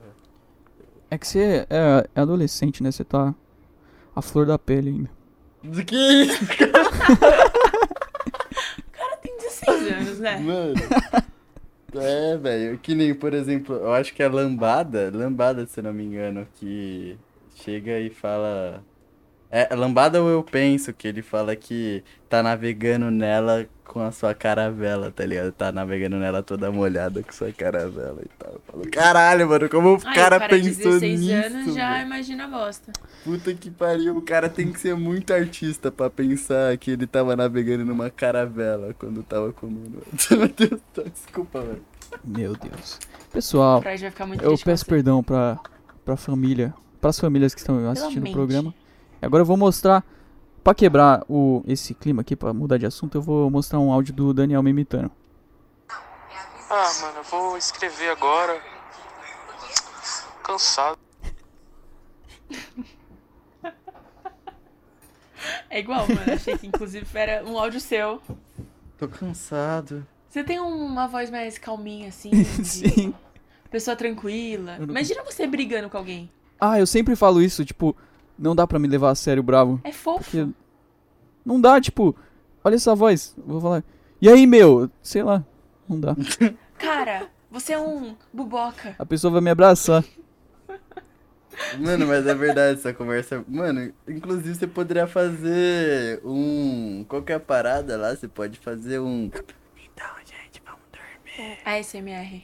[1.09, 2.89] É que você é, é adolescente, né?
[2.89, 3.35] Você tá.
[4.15, 5.09] A flor da pele ainda.
[5.61, 6.45] Do que isso,
[9.21, 10.39] Tem 16 anos, né?
[10.39, 10.73] mano?
[11.93, 12.77] É, velho.
[12.79, 17.17] Que nem, por exemplo, eu acho que é Lambada, Lambada, se não me engano, que
[17.55, 18.83] chega e fala.
[19.49, 24.33] É, Lambada ou eu penso que ele fala que tá navegando nela com a sua
[24.33, 25.51] caravela, tá ligado?
[25.51, 28.53] Tá navegando nela toda molhada com sua caravela e tal.
[28.53, 31.33] Eu falo, caralho, mano, como o Ai, cara o cara pensou 16 nisso?
[31.33, 32.05] anos já velho?
[32.05, 32.93] imagina a bosta.
[33.25, 37.35] Puta que pariu, o cara tem que ser muito artista pra pensar que ele tava
[37.35, 40.01] navegando numa caravela quando tava comendo.
[40.31, 41.81] Meu Deus, tá, desculpa, velho.
[42.23, 42.97] Meu Deus.
[43.33, 45.59] Pessoal, O eu peço perdão pra,
[46.05, 46.73] pra família.
[47.01, 48.33] Pras famílias que estão assistindo o mente.
[48.33, 48.73] programa.
[49.21, 50.01] Agora eu vou mostrar.
[50.63, 54.13] Pra quebrar o, esse clima aqui, pra mudar de assunto, eu vou mostrar um áudio
[54.13, 55.11] do Daniel me imitando.
[56.69, 58.61] Ah, mano, eu vou escrever agora.
[60.43, 60.99] Cansado.
[65.69, 66.33] É igual, mano.
[66.33, 68.21] Achei que inclusive era um áudio seu.
[68.97, 70.05] Tô cansado.
[70.29, 72.29] Você tem uma voz mais calminha, assim?
[72.29, 73.13] de Sim.
[73.69, 74.77] Pessoa tranquila.
[74.79, 76.29] Imagina você brigando com alguém.
[76.59, 77.95] Ah, eu sempre falo isso, tipo,
[78.41, 79.79] não dá pra me levar a sério bravo.
[79.83, 80.23] É fofo.
[80.23, 80.47] Porque
[81.45, 82.15] não dá, tipo,
[82.63, 83.35] olha essa voz.
[83.45, 83.83] Vou falar.
[84.19, 84.89] E aí, meu?
[85.01, 85.45] Sei lá.
[85.87, 86.15] Não dá.
[86.77, 88.95] Cara, você é um buboca.
[88.97, 90.03] A pessoa vai me abraçar.
[91.79, 93.43] Mano, mas é verdade essa conversa.
[93.47, 97.05] Mano, inclusive você poderia fazer um.
[97.07, 99.29] Qualquer parada lá, você pode fazer um.
[101.41, 102.43] Então, gente, vamos dormir.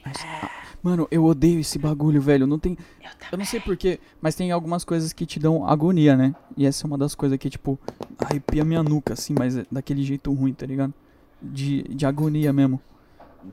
[0.82, 2.46] Mano, eu odeio esse bagulho, velho.
[2.46, 2.76] Não tem.
[3.02, 3.10] Eu.
[3.32, 6.34] Eu não sei porquê, mas tem algumas coisas que te dão agonia, né?
[6.56, 7.78] E essa é uma das coisas que, tipo,
[8.18, 10.94] arrepia minha nuca, assim, mas é daquele jeito ruim, tá ligado?
[11.42, 12.80] De, de agonia mesmo.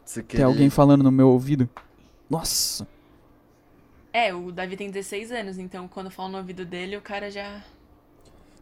[0.04, 1.70] Você Tem alguém falando no meu ouvido.
[2.30, 2.88] Nossa.
[4.12, 7.62] É, o Davi tem 16 anos, então quando falo no ouvido dele, o cara já.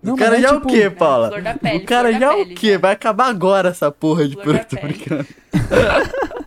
[0.02, 1.28] Não, o cara mas já é é o tipo- quê, Paula?
[1.30, 2.72] Flor da pele, o cara flor já é o pele, quê?
[2.74, 2.78] já.
[2.80, 5.28] Vai acabar agora essa porra de Flor por da tô brincando.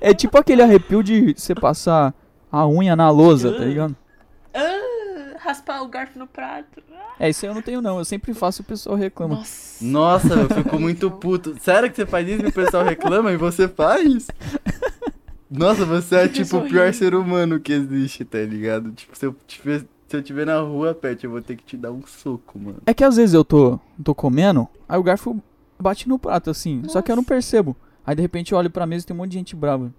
[0.00, 2.14] É tipo aquele arrepio de você passar
[2.50, 3.96] a unha na lousa, tá ligado?
[4.54, 6.82] Ah, raspar o garfo no prato.
[7.18, 7.98] É, isso aí eu não tenho não.
[7.98, 9.36] Eu sempre faço e o pessoal reclama.
[9.36, 9.84] Nossa.
[9.84, 11.56] Nossa, eu fico muito puto.
[11.60, 14.28] Sério que você faz isso e o pessoal reclama e você faz?
[15.50, 18.90] Nossa, você é tipo o pior ser humano que existe, tá ligado?
[18.92, 21.56] Tipo, se eu te ver, se eu te ver na rua, Pet, eu vou ter
[21.56, 22.78] que te dar um soco, mano.
[22.86, 25.42] É que às vezes eu tô, tô comendo, aí o garfo
[25.78, 26.82] bate no prato, assim.
[26.88, 27.34] Só que eu não Nossa.
[27.34, 27.76] percebo.
[28.06, 29.92] Aí de repente eu olho pra mesa e tem um monte de gente brava.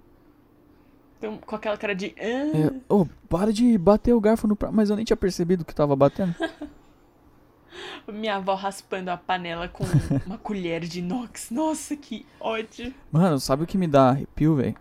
[1.18, 2.14] Então, com aquela cara de.
[2.20, 4.74] Ah, É, Ô, para de bater o garfo no prato.
[4.76, 6.36] Mas eu nem tinha percebido que tava batendo.
[8.12, 9.84] Minha avó raspando a panela com
[10.28, 11.50] uma colher de inox.
[11.50, 12.94] Nossa, que ódio.
[13.12, 14.76] Mano, sabe o que me dá arrepio, velho?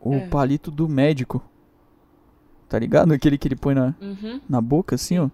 [0.00, 0.26] O É.
[0.26, 1.42] palito do médico.
[2.68, 3.12] Tá ligado?
[3.12, 4.40] Aquele que ele põe na, Uhum.
[4.48, 5.30] na boca, assim, ó.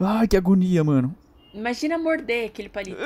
[0.00, 1.14] Ai, que agonia, mano.
[1.54, 2.98] Imagina morder aquele palito.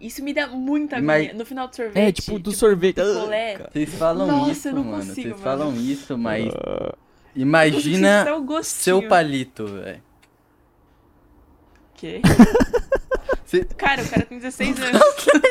[0.00, 1.38] Isso me dá muita Mas- agonia.
[1.38, 1.96] No final do sorvete.
[2.08, 2.96] É, tipo, do sorvete.
[2.96, 3.58] picolé.
[3.72, 4.96] Vocês falam Nossa, isso, eu não mano.
[4.98, 5.42] consigo, Vocês mano.
[5.42, 6.94] falam isso, mas Ah.
[7.34, 8.82] imagina Dá um gostinho.
[9.00, 10.02] seu palito, velho.
[11.94, 12.20] Quê?
[13.44, 15.00] Você- Cara, o cara tem 16 anos.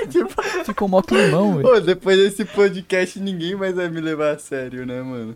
[0.65, 1.81] Ficou mó climão, velho.
[1.81, 5.35] Depois desse podcast ninguém mais vai me levar a sério, né, mano?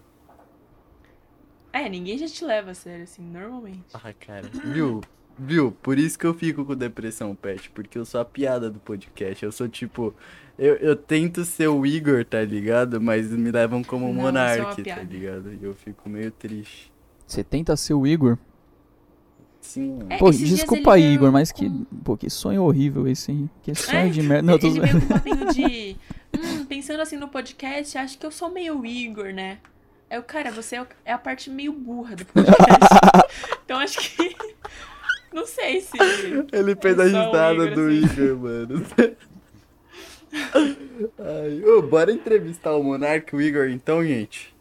[1.71, 3.85] É, ninguém já te leva a sério, assim, normalmente.
[3.93, 4.49] Ah, cara.
[4.65, 5.01] Viu?
[5.39, 5.71] Viu?
[5.71, 7.69] Por isso que eu fico com depressão, Pet.
[7.69, 9.43] Porque eu sou a piada do podcast.
[9.45, 10.13] Eu sou tipo.
[10.57, 12.99] Eu, eu tento ser o Igor, tá ligado?
[12.99, 15.53] Mas me levam como Não, Monark, uma tá ligado?
[15.53, 16.91] E eu fico meio triste.
[17.27, 18.37] Você tenta ser o Igor?
[19.61, 19.99] Sim.
[20.09, 21.69] É, Pô, desculpa aí, Igor, mas que.
[21.69, 23.49] com- Pô, que sonho horrível esse, hein?
[23.61, 24.43] Que sonho É, de merda.
[24.43, 25.95] Não, eu tô ele com um de.
[26.37, 29.59] Hum, pensando assim no podcast, acho que eu sou meio Igor, né?
[30.09, 32.59] É o cara, você é é a parte meio burra do podcast.
[33.65, 34.35] então acho que.
[35.33, 35.97] Não sei se.
[36.51, 38.05] Ele fez É a só o risada do assim.
[38.05, 38.85] Igor, mano.
[41.19, 44.55] Ai, ô, bora entrevistar o Monark, o Igor, então, gente.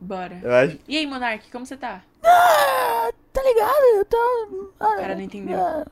[0.00, 0.40] Bora.
[0.42, 0.78] Eu acho.
[0.86, 2.02] E aí, Monark, como você tá?
[2.22, 3.82] Ah, tá ligado?
[3.96, 4.72] Eu tô.
[4.80, 5.58] ah, O cara não entendeu.
[5.58, 5.84] ah,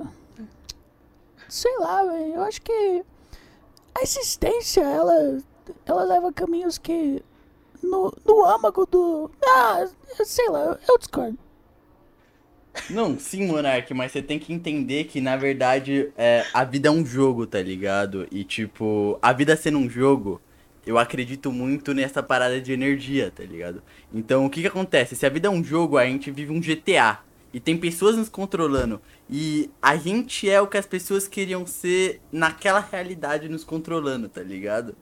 [1.48, 2.34] sei lá, velho.
[2.34, 3.02] Eu acho que
[3.94, 5.38] a existência, ela.
[5.86, 7.22] Ela leva caminhos que.
[7.82, 9.30] No, no âmago do.
[9.44, 9.86] Ah,
[10.24, 11.38] sei lá, eu discordo.
[12.90, 16.90] Não, sim, Monark, mas você tem que entender que, na verdade, é, a vida é
[16.90, 18.26] um jogo, tá ligado?
[18.30, 20.40] E, tipo, a vida sendo um jogo,
[20.86, 23.82] eu acredito muito nessa parada de energia, tá ligado?
[24.12, 25.16] Então, o que que acontece?
[25.16, 27.20] Se a vida é um jogo, a gente vive um GTA.
[27.52, 29.00] E tem pessoas nos controlando.
[29.30, 34.42] E a gente é o que as pessoas queriam ser naquela realidade nos controlando, tá
[34.42, 34.96] ligado?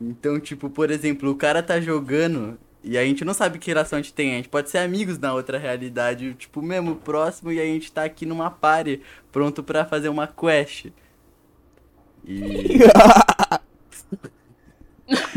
[0.00, 3.98] Então, tipo, por exemplo, o cara tá jogando e a gente não sabe que relação
[3.98, 4.34] a gente tem.
[4.34, 8.04] A gente pode ser amigos na outra realidade, tipo, mesmo próximo, e a gente tá
[8.04, 9.02] aqui numa party,
[9.32, 10.86] pronto pra fazer uma quest.
[12.24, 12.78] E.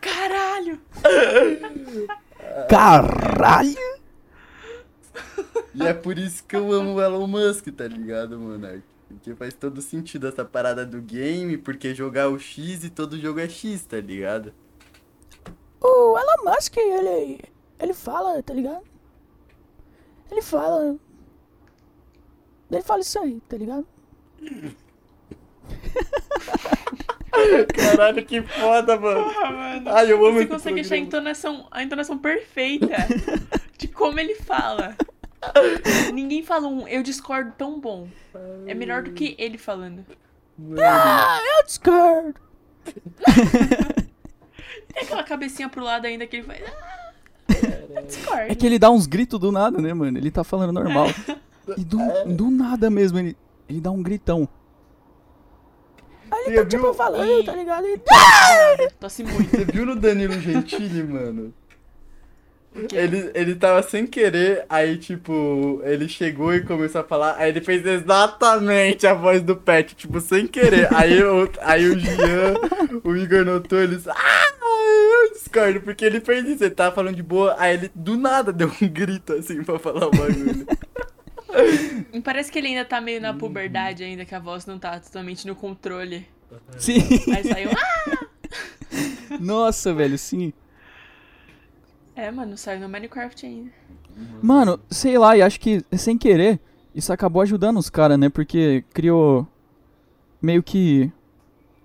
[0.00, 0.80] Caralho!
[2.68, 3.96] Caralho!
[5.74, 8.82] E é por isso que eu amo o Elon Musk, tá ligado, Monark?
[9.08, 13.40] Porque faz todo sentido essa parada do game, porque jogar o X e todo jogo
[13.40, 14.52] é X, tá ligado?
[15.86, 17.40] O Elon Musk, ele.
[17.78, 18.82] Ele fala, tá ligado?
[20.30, 20.96] Ele fala.
[22.70, 23.86] Ele fala isso aí, tá ligado?
[27.74, 29.24] Caralho, que foda, mano.
[29.24, 29.90] Porra, mano.
[29.90, 32.96] Ai, eu amo Você consegue achar a entonação, a entonação perfeita
[33.78, 34.96] de como ele fala.
[36.12, 38.08] Ninguém fala um eu discordo tão bom.
[38.66, 40.04] É melhor do que ele falando.
[40.82, 42.40] Ah, eu discordo.
[44.76, 46.60] É Tem aquela cabecinha pro lado ainda que ele faz.
[46.66, 47.12] Ah,
[47.94, 48.42] eu discordo.
[48.52, 50.18] É que ele dá uns gritos do nada, né, mano?
[50.18, 51.08] Ele tá falando normal.
[51.76, 52.24] E do, É.
[52.24, 53.36] do nada mesmo, ele,
[53.68, 54.48] ele dá um gritão.
[56.30, 56.94] Aí ele Você tá tipo viu?
[56.94, 57.86] falando, tá ligado?
[57.86, 58.00] E...
[59.00, 59.50] Tosse muito.
[59.50, 61.52] Você viu no Danilo Gentili, mano?
[62.92, 67.62] Ele, ele tava sem querer, aí tipo, ele chegou e começou a falar, aí ele
[67.62, 70.92] fez exatamente a voz do Pet, tipo, sem querer.
[70.94, 72.52] Aí, o, aí o Jean,
[73.02, 74.06] o Igor notou, eles.
[74.06, 74.14] Ah!
[75.36, 78.72] Discordo, porque ele fez isso, ele tava falando de boa, aí ele do nada deu
[78.80, 80.66] um grito assim pra falar o bagulho.
[82.24, 85.46] Parece que ele ainda tá meio na puberdade ainda, que a voz não tá totalmente
[85.46, 86.26] no controle.
[86.78, 87.00] Sim.
[87.34, 88.26] Aí saiu, ah!
[89.40, 90.52] Nossa, velho, sim.
[92.14, 93.70] É, mano, saiu no Minecraft ainda.
[94.42, 96.58] Mano, sei lá, e acho que sem querer,
[96.94, 98.30] isso acabou ajudando os caras, né?
[98.30, 99.46] Porque criou
[100.40, 101.12] meio que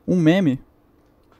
[0.07, 0.59] um meme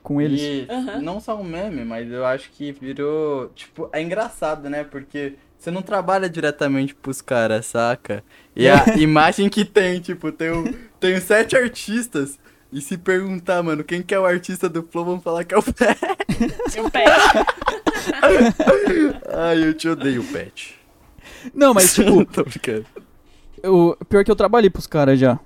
[0.02, 0.40] com eles.
[0.40, 1.00] E Aham.
[1.00, 3.50] não só um meme, mas eu acho que virou.
[3.54, 4.84] Tipo, é engraçado, né?
[4.84, 8.22] Porque você não trabalha diretamente pros caras, saca?
[8.54, 12.38] E a imagem que tem, tipo, tem, o, tem sete artistas.
[12.72, 15.58] E se perguntar, mano, quem que é o artista do Flow, vão falar que é
[15.58, 15.98] o Pet.
[16.74, 17.04] Eu pé.
[19.36, 20.80] Ai, eu te odeio, Pet.
[21.54, 22.86] Não, mas tipo, Tô brincando.
[23.62, 25.38] eu, pior que eu trabalhei pros caras já.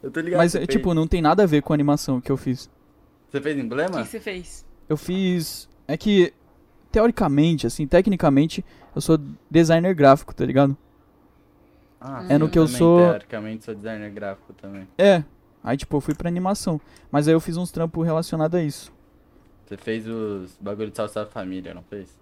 [0.00, 0.38] Eu tô ligado.
[0.38, 2.70] Mas, tipo, não tem nada a ver com a animação que eu fiz.
[3.30, 4.04] Você fez O que emblema?
[4.04, 4.64] você fez?
[4.88, 5.68] Eu fiz.
[5.86, 6.32] É que,
[6.90, 8.64] teoricamente, assim, tecnicamente,
[8.94, 9.18] eu sou
[9.50, 10.76] designer gráfico, tá ligado?
[12.00, 14.86] Ah, É no que eu também, sou- Teoricamente, sou designer gráfico também.
[14.96, 15.22] É.
[15.62, 16.80] Aí, tipo, eu fui pra animação.
[17.10, 18.92] Mas aí eu fiz uns trampos relacionados a isso.
[19.66, 22.16] Você fez os bagulho de salsa da família, não fez?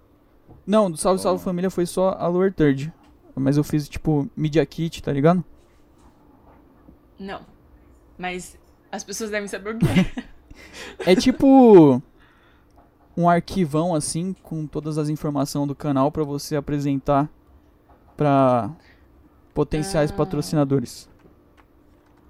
[0.66, 1.44] Não, do Salve Salve Toma.
[1.44, 2.92] Família foi só a Lower Third.
[3.34, 5.44] Mas eu fiz, tipo, Media Kit, tá ligado?
[7.18, 7.42] Não.
[8.18, 8.58] Mas
[8.90, 10.24] as pessoas devem saber o que é.
[11.00, 12.02] É tipo
[13.16, 17.30] um arquivão assim com todas as informações do canal pra você apresentar
[18.16, 18.70] pra
[19.54, 20.14] potenciais Ah.
[20.14, 21.08] patrocinadores.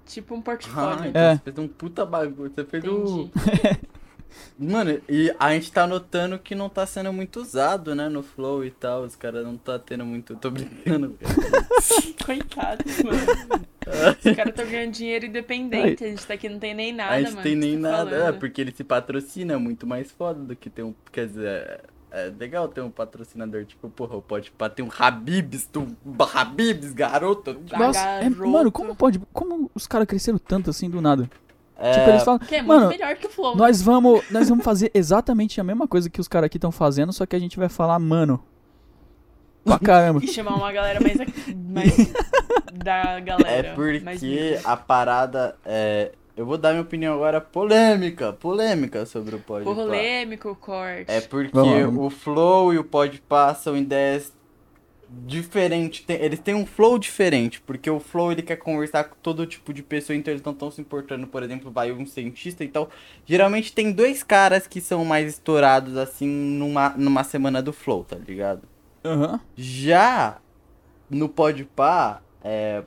[0.05, 1.07] tipo um Ah, portfólio.
[1.07, 1.35] então É.
[1.37, 2.53] você fez um puta bagulho.
[2.55, 2.85] Você fez.
[2.85, 3.31] Entendi.
[4.59, 8.65] Mano, e a gente tá notando que não tá sendo muito usado, né, no Flow
[8.65, 9.03] e tal.
[9.03, 10.35] Os caras não tá tendo muito.
[10.37, 11.67] Tô brincando, cara.
[12.25, 13.67] Coitado, mano.
[14.19, 16.05] Os caras estão ganhando dinheiro independente.
[16.05, 17.43] A gente tá aqui não tem nem nada, a gente mano.
[17.43, 18.17] tem nem tá nada.
[18.17, 18.39] É, falando?
[18.39, 20.95] porque ele se patrocina é muito mais foda do que ter um.
[21.13, 21.81] Quer dizer, é,
[22.11, 23.65] é legal ter um patrocinador.
[23.65, 25.87] Tipo, porra, pode ter um Habibs, tu,
[26.35, 27.57] Habibs, garoto.
[27.79, 29.21] Nossa, é- mano, como pode.
[29.33, 31.31] Como os caras cresceram tanto assim do nada?
[31.79, 32.39] É, Tipo, eles falam.
[32.39, 33.55] Que é muito Mano, melhor que o Flow.
[33.55, 33.59] né?
[33.59, 37.13] nós vamos, nós vamos fazer exatamente a mesma coisa que os caras aqui estão fazendo,
[37.13, 38.43] só que a gente vai falar, mano.
[39.65, 40.21] Pra caramba.
[40.23, 41.19] E chamar uma galera mais,
[41.55, 42.13] mais
[42.73, 43.69] da galera.
[43.69, 46.13] É porque a parada é.
[46.37, 51.11] Eu vou dar minha opinião agora polêmica, polêmica sobre o Pode Polêmico corte.
[51.11, 54.31] É porque lá, o Flow e o Podpah são ideias
[55.25, 56.05] diferentes.
[56.05, 59.73] Tem- eles têm um flow diferente, porque o Flow ele quer conversar com todo tipo
[59.73, 62.91] de pessoa, então eles não estão se importando, por exemplo, vai um cientista e tal.
[63.25, 68.17] Geralmente tem dois caras que são mais estourados assim numa, numa semana do Flow, tá
[68.17, 68.63] ligado?
[69.05, 69.41] Aham.
[69.57, 70.39] Já
[71.09, 72.83] no Podpah, é.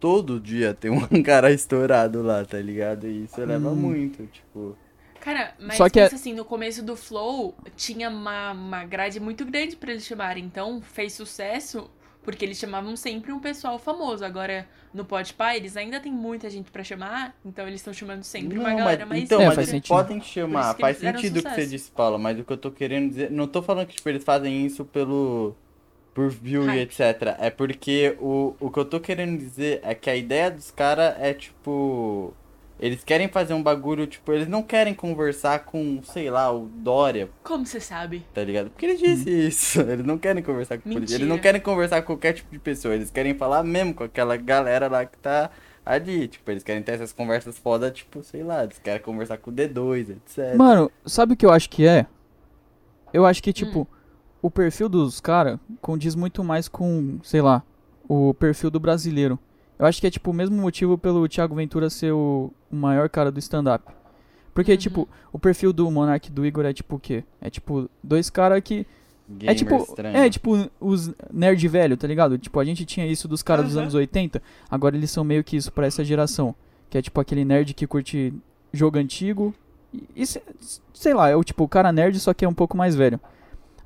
[0.00, 3.08] Todo dia tem um cara estourado lá, tá ligado?
[3.08, 3.74] E isso eleva Hum.
[3.74, 4.76] muito, tipo.
[5.20, 9.20] Cara, mas Só que é- pensa assim, no começo do Flow tinha uma, uma grade
[9.20, 10.44] muito grande pra eles chamarem.
[10.44, 11.90] Então fez sucesso
[12.22, 14.24] porque eles chamavam sempre um pessoal famoso.
[14.24, 18.58] Agora no Podpah eles ainda tem muita gente pra chamar, então eles estão chamando sempre
[18.58, 19.88] uma Não, galera mas, mais então, É, mas faz eles sentido.
[19.94, 23.08] podem chamar, faz sentido o que você disse, Paula, mas o que eu tô querendo
[23.10, 25.54] dizer, não tô falando que tipo, eles fazem isso pelo
[26.14, 27.00] por view e etc.
[27.38, 31.14] É porque o, o que eu tô querendo dizer é que a ideia dos caras
[31.20, 32.34] é tipo
[32.80, 37.28] eles querem fazer um bagulho, tipo, eles não querem conversar com, sei lá, o Dória,
[37.42, 38.24] Como você sabe?
[38.32, 38.70] tá ligado?
[38.70, 39.80] Porque ele disse isso.
[39.88, 41.16] Eles não querem conversar com polícia.
[41.16, 42.94] Eles não querem conversar com qualquer tipo de pessoa.
[42.94, 45.50] Eles querem falar mesmo com aquela galera lá que tá
[45.84, 46.28] ali.
[46.28, 49.54] Tipo, eles querem ter essas conversas foda, tipo, sei lá, eles querem conversar com o
[49.54, 50.54] D2, etc.
[50.56, 52.06] Mano, sabe o que eu acho que é?
[53.12, 53.86] Eu acho que, tipo, Hum.
[54.42, 57.62] o perfil dos caras condiz muito mais com, sei lá,
[58.08, 59.38] o perfil do brasileiro.
[59.78, 63.08] Eu acho que é, tipo, o mesmo motivo pelo Thiago Ventura ser o, o maior
[63.08, 63.84] cara do stand-up.
[64.52, 64.78] Porque, Uhum.
[64.78, 67.22] tipo, o perfil do Monark e do Igor é tipo o quê?
[67.40, 68.84] É tipo, dois caras que.
[69.28, 69.76] Gamer é tipo.
[69.76, 70.16] estranho.
[70.16, 72.36] É tipo os nerd velho, tá ligado?
[72.38, 73.82] Tipo, a gente tinha isso dos caras dos Aham.
[73.82, 76.54] anos 80, agora eles são meio que isso pra essa geração.
[76.90, 78.32] Que é tipo aquele nerd que curte
[78.72, 79.54] jogo antigo.
[79.94, 80.42] E, e se-
[80.94, 83.20] sei lá, é o tipo o cara nerd, só que é um pouco mais velho.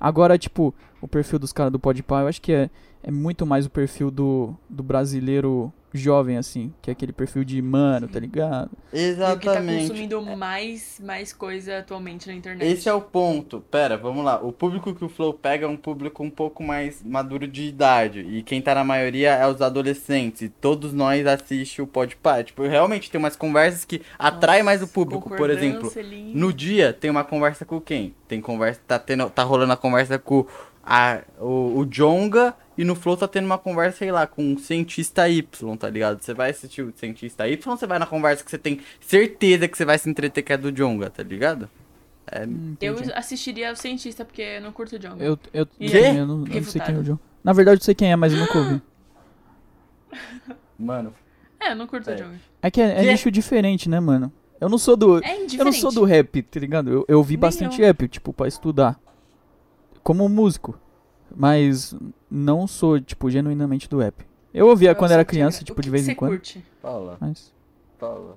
[0.01, 2.71] Agora, tipo, o perfil dos caras do Podpah, eu acho que é,
[3.03, 6.73] é muito mais o perfil do, do brasileiro jovem, assim.
[6.81, 8.71] Que é aquele perfil de mano, tá ligado?
[8.93, 9.89] E o que tá Exatamente.
[9.89, 12.67] consumindo mais, mais coisa atualmente na internet.
[12.67, 13.61] Esse é o ponto.
[13.71, 14.41] Pera, vamos lá.
[14.43, 18.21] O público que o Flow pega é um público um pouco mais maduro de idade.
[18.21, 20.43] E quem tá na maioria é os adolescentes.
[20.43, 22.43] E todos nós assistimos o Podpah.
[22.43, 25.29] Tipo, realmente tem umas conversas que atraem mais o público.
[25.29, 26.33] Por exemplo, linha.
[26.35, 28.15] no dia tem uma conversa com quem?
[28.29, 30.47] Tem conversa, tá, tendo, tá rolando a conversa com
[30.83, 32.55] a, o, o Jonga.
[32.77, 36.23] E no Flow tá tendo uma conversa, sei lá, com um cientista Y, tá ligado?
[36.23, 39.69] Você vai assistir o cientista Y ou você vai na conversa que você tem certeza
[39.69, 41.69] que você vai se entreter que é do Jonga, tá ligado?
[42.27, 45.21] É, Hum, Eu assistiria o cientista, porque eu não curto Jungle.
[45.21, 45.99] Eu, eu, E Quê?
[46.17, 47.19] eu não, eu não sei quem é o John.
[47.45, 48.81] Na verdade, eu sei quem é, mas eu nunca ouvi.
[50.79, 51.13] Mano,
[51.61, 52.17] É, eu não curto É.
[52.17, 52.37] Jungle.
[52.63, 54.33] É que é, é nicho diferente, né, mano?
[54.61, 55.19] Eu não sou do.
[55.23, 55.59] É indiferente.
[55.59, 56.91] Eu não sou do rap, tá ligado?
[56.91, 57.87] Eu, eu ouvi Nem bastante eu.
[57.87, 58.99] rap, tipo, pra estudar.
[60.03, 60.79] Como músico.
[61.35, 61.95] Mas
[62.31, 64.27] não sou, tipo, genuinamente do rap.
[64.53, 66.19] Eu ouvia Eu quando era criança, agra- tipo, o que de vez que em você
[66.19, 66.31] quando.
[66.31, 66.65] curte?
[66.83, 67.53] Paula, Mas.
[67.99, 68.37] Paula.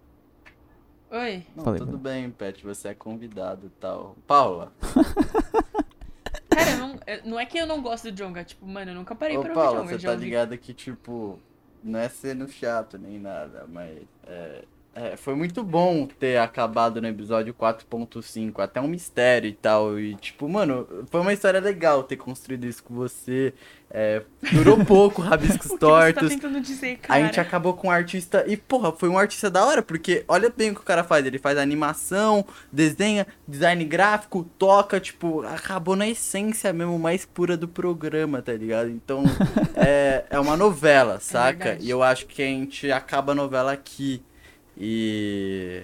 [1.11, 1.45] Oi?
[1.55, 4.15] Não, Falei, tudo bem, Pet, você é convidado e tal.
[4.25, 4.71] Paula,
[6.49, 8.43] Cara, não, não é que eu não gosto do Jonga.
[8.43, 9.99] Tipo, mano, eu nunca parei ô pra Paula, ouvir Jonga.
[9.99, 10.25] você tá ouvi.
[10.25, 11.37] ligado que, tipo,
[11.83, 14.63] não é sendo chato nem nada, mas é,
[14.95, 19.99] é, foi muito bom ter acabado no episódio 4.5, até um mistério e tal.
[19.99, 23.53] E, tipo, mano, foi uma história legal ter construído isso com você.
[23.91, 24.22] É,
[24.53, 26.30] durou pouco, Rabiscos tá Tortos.
[26.30, 28.45] tentando dizer, A gente acabou com um artista.
[28.47, 31.26] E, porra, foi um artista da hora, porque olha bem o que o cara faz.
[31.26, 37.67] Ele faz animação, desenha, design gráfico, toca, tipo, acabou na essência mesmo mais pura do
[37.67, 38.89] programa, tá ligado?
[38.89, 39.26] Então,
[39.76, 41.65] é, é uma novela, saca?
[41.65, 41.85] verdade.
[41.85, 44.23] e eu acho que a gente acaba a novela aqui.
[44.77, 45.84] E.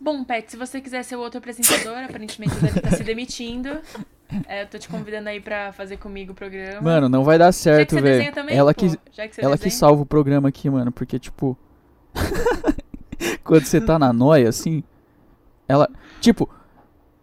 [0.00, 3.80] Bom, Pet, se você quiser ser o outro apresentador, aparentemente você deve estar se demitindo.
[4.48, 6.80] É, eu tô te convidando aí pra fazer comigo o programa.
[6.80, 8.32] Mano, não vai dar certo, velho.
[8.32, 11.18] também, Ela pô, que, já que você ela que salva o programa aqui, mano, porque,
[11.18, 11.56] tipo.
[13.44, 14.82] quando você tá na noia, assim.
[15.68, 15.88] Ela.
[16.20, 16.48] Tipo.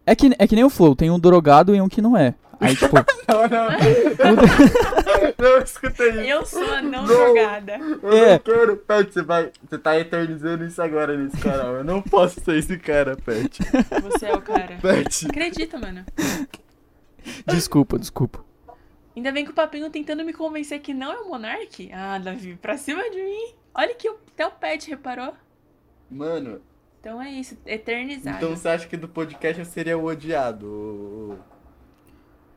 [0.05, 2.33] É que, é que nem o Flow, tem um drogado e um que não é.
[2.59, 2.95] Aí, tipo.
[3.29, 3.69] Não, não.
[5.37, 6.19] não, escutei isso.
[6.19, 7.05] Eu sou a não, Não.
[7.05, 7.77] drogada.
[8.01, 8.31] Eu É.
[8.31, 9.51] não quero, Pet, você vai.
[9.69, 11.75] Você tá eternizando isso agora nesse canal.
[11.75, 13.59] Eu não posso ser esse cara, Pet.
[14.01, 14.77] Você é o cara.
[14.81, 15.27] Pet.
[15.27, 16.03] Acredita, mano.
[17.45, 18.43] desculpa, desculpa.
[19.15, 21.89] Ainda vem com o papinho tentando me convencer que não é o Monark.
[21.93, 23.53] Ah, Davi, pra cima de mim.
[23.75, 25.33] Olha que até o Pet reparou.
[26.09, 26.61] Mano,
[26.99, 28.37] Então é isso, eternizado.
[28.37, 31.37] então você acha que do podcast eu seria o odiado?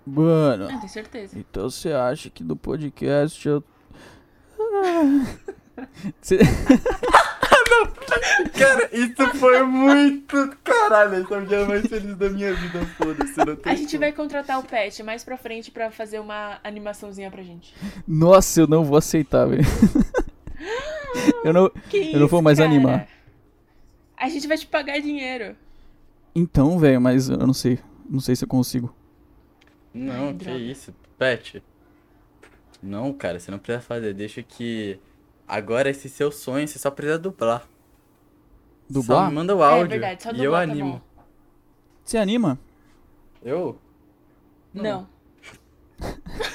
[0.06, 0.64] Mano.
[0.64, 1.38] Ah, tenho certeza.
[1.38, 3.62] Então você acha que do podcast eu.
[6.20, 6.38] Cê-
[8.58, 10.56] Cara, isso foi muito.
[10.62, 13.40] Caralho, esse é o dia mais feliz da minha vida, foda-se.
[13.64, 14.00] A gente como.
[14.00, 17.74] vai contratar o Pet mais pra frente pra fazer uma animaçãozinha pra gente.
[18.06, 19.62] Nossa, eu não vou aceitar, velho.
[21.44, 21.70] eu não.
[21.90, 22.68] Que isso, Eu não vou mais cara?
[22.70, 23.08] animar.
[24.16, 25.56] A gente vai te pagar dinheiro.
[26.34, 27.78] Então, velho, mas eu não sei.
[28.08, 28.94] Não sei se eu consigo.
[29.94, 30.58] Não, Ai, que droga.
[30.58, 31.62] isso, Pet.
[32.82, 34.14] Não, cara, você não precisa fazer.
[34.14, 34.98] Deixa que.
[35.46, 37.60] Agora esse seu sonho, você só precisa dublar.
[37.60, 39.28] Só Dublar?
[39.28, 39.84] me manda o áudio.
[39.84, 40.92] é verdade, só e dublar eu tá animo.
[40.92, 41.00] bom.
[42.04, 42.58] Você anima?
[43.42, 43.78] Eu?
[44.72, 45.06] Não.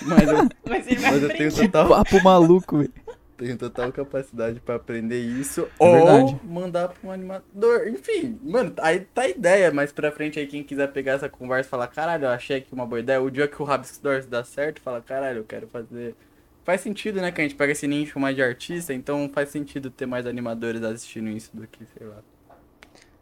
[0.05, 0.37] Mas eu,
[0.67, 1.87] Mas ele vai mas eu tenho total.
[1.89, 2.93] Papo maluco, velho.
[3.37, 6.39] Tenho total capacidade pra aprender isso É ou verdade.
[6.43, 7.87] mandar pra um animador.
[7.87, 9.71] Enfim, mano, aí tá a ideia.
[9.71, 12.73] Mais pra frente aí, quem quiser pegar essa conversa e falar, caralho, eu achei aqui
[12.73, 13.21] uma boa ideia.
[13.21, 16.15] O dia que o Rabisco Doors dá certo, fala, caralho, eu quero fazer.
[16.63, 17.31] Faz sentido, né?
[17.31, 20.83] Que a gente pega esse nicho mais de artista, então faz sentido ter mais animadores
[20.83, 22.17] assistindo isso do que, sei lá.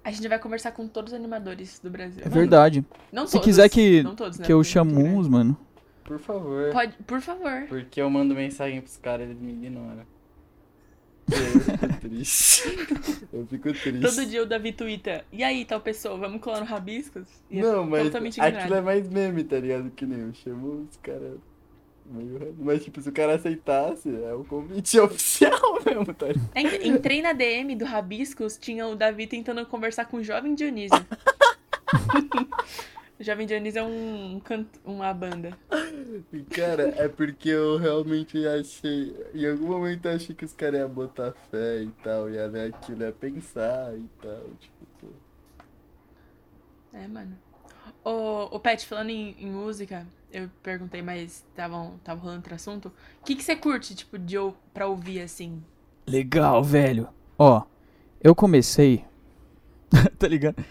[0.03, 2.21] A gente vai conversar com todos os animadores do Brasil.
[2.25, 2.85] É verdade.
[3.11, 4.45] Não Se todos, quiser que, todos, né?
[4.45, 5.57] que eu chamo muito uns, mano.
[6.05, 6.71] Por favor.
[6.71, 7.65] Pode, por favor.
[7.67, 10.05] Porque eu mando mensagem pros caras e eles me ignoram.
[11.27, 12.63] Eu fico triste.
[13.33, 14.01] Eu fico triste.
[14.01, 15.25] Todo dia o Davi twitta.
[15.31, 17.27] E aí, tal pessoa, vamos colar no Rabiscos?
[17.49, 19.89] E é Não, mas totalmente aquilo é mais meme, tá ligado?
[19.91, 21.39] Que nem eu chamo os caras.
[22.59, 26.49] Mas, tipo, se o cara aceitasse, é o convite oficial mesmo, tá ligado?
[26.55, 30.95] En- Entrei na DM do Rabiscos, tinha o Davi tentando conversar com o Jovem Dionísio.
[33.19, 35.57] o Jovem Dionísio é um, canto, uma banda.
[36.33, 39.15] E, cara, é porque eu realmente achei.
[39.33, 42.73] Em algum momento eu achei que os caras iam botar fé e tal, ia ver
[42.73, 44.43] aquilo, ia pensar e tal.
[44.59, 45.07] Tipo, pô.
[46.93, 47.37] É, mano.
[48.03, 52.91] O, o Pet, falando em, em música, eu perguntei, mas tava, tava rolando outro assunto.
[53.21, 55.63] O que, que você curte, tipo, de, ou- pra ouvir, assim?
[56.07, 57.07] Legal, velho.
[57.37, 57.63] Ó,
[58.21, 59.05] eu comecei.
[60.19, 60.63] tá ligado?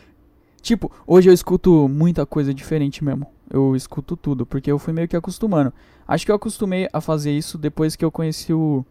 [0.64, 3.26] Tipo, hoje eu escuto muita coisa diferente mesmo.
[3.50, 5.70] Eu escuto tudo, porque eu fui meio que acostumando.
[6.08, 8.84] Acho que eu acostumei a fazer isso depois que eu conheci o,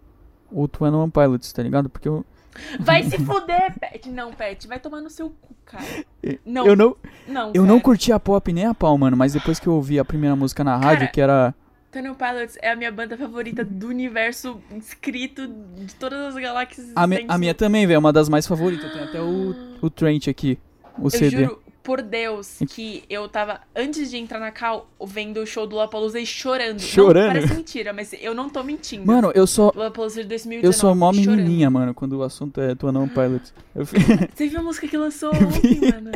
[0.52, 1.90] o Twin One Pilots, tá ligado?
[1.90, 2.24] Porque eu,
[2.80, 4.08] Vai se fuder, Pet.
[4.12, 5.84] Não, Pet, vai tomar no seu cu, cara.
[6.46, 6.96] Não, eu não,
[7.28, 7.52] não.
[7.56, 7.82] eu não cara.
[7.82, 9.18] curtia pop nem a pau, mano.
[9.18, 11.56] Mas depois que eu ouvi a primeira música na rádio, Cara, que era.
[11.92, 17.06] Tunnel Pilots é a minha banda favorita do universo escrito de todas as galáxias A,
[17.08, 18.92] mi- a minha também, velho, é uma das mais favoritas.
[18.94, 20.58] Tem até o, o Trent aqui,
[20.98, 21.30] o Eu CD.
[21.46, 25.76] juro por Deus que eu tava, antes de entrar na Cal, vendo o show do
[25.76, 26.80] Lollapalooza e chorando.
[26.80, 27.26] Chorando?
[27.28, 29.06] Não, parece mentira, mas eu não tô mentindo.
[29.06, 29.72] Mano, eu sou.
[29.76, 31.36] Lollapalooza de 2019, Eu sou mó chorando.
[31.38, 33.54] menininha, mano, quando o assunto é Twin One Pilots.
[33.76, 33.98] Eu fi-
[34.34, 36.12] Você viu a música que lançou ontem, mano?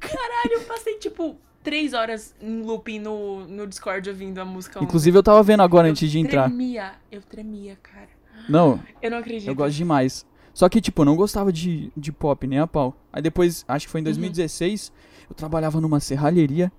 [0.00, 4.86] Caralho, eu passei, tipo, três horas em looping no, no Discord ouvindo a música ontem.
[4.86, 6.44] Inclusive, eu tava vendo agora Eu antes de entrar.
[6.44, 8.08] tremia, eu tremia, cara.
[8.48, 9.48] Não, Eu não acredito.
[9.48, 10.26] eu gosto demais.
[10.54, 12.96] Só que, tipo, eu não gostava de, de pop, nem a pau.
[13.12, 14.90] Aí depois, acho que foi em 2016,
[15.28, 16.72] eu trabalhava numa serralheria.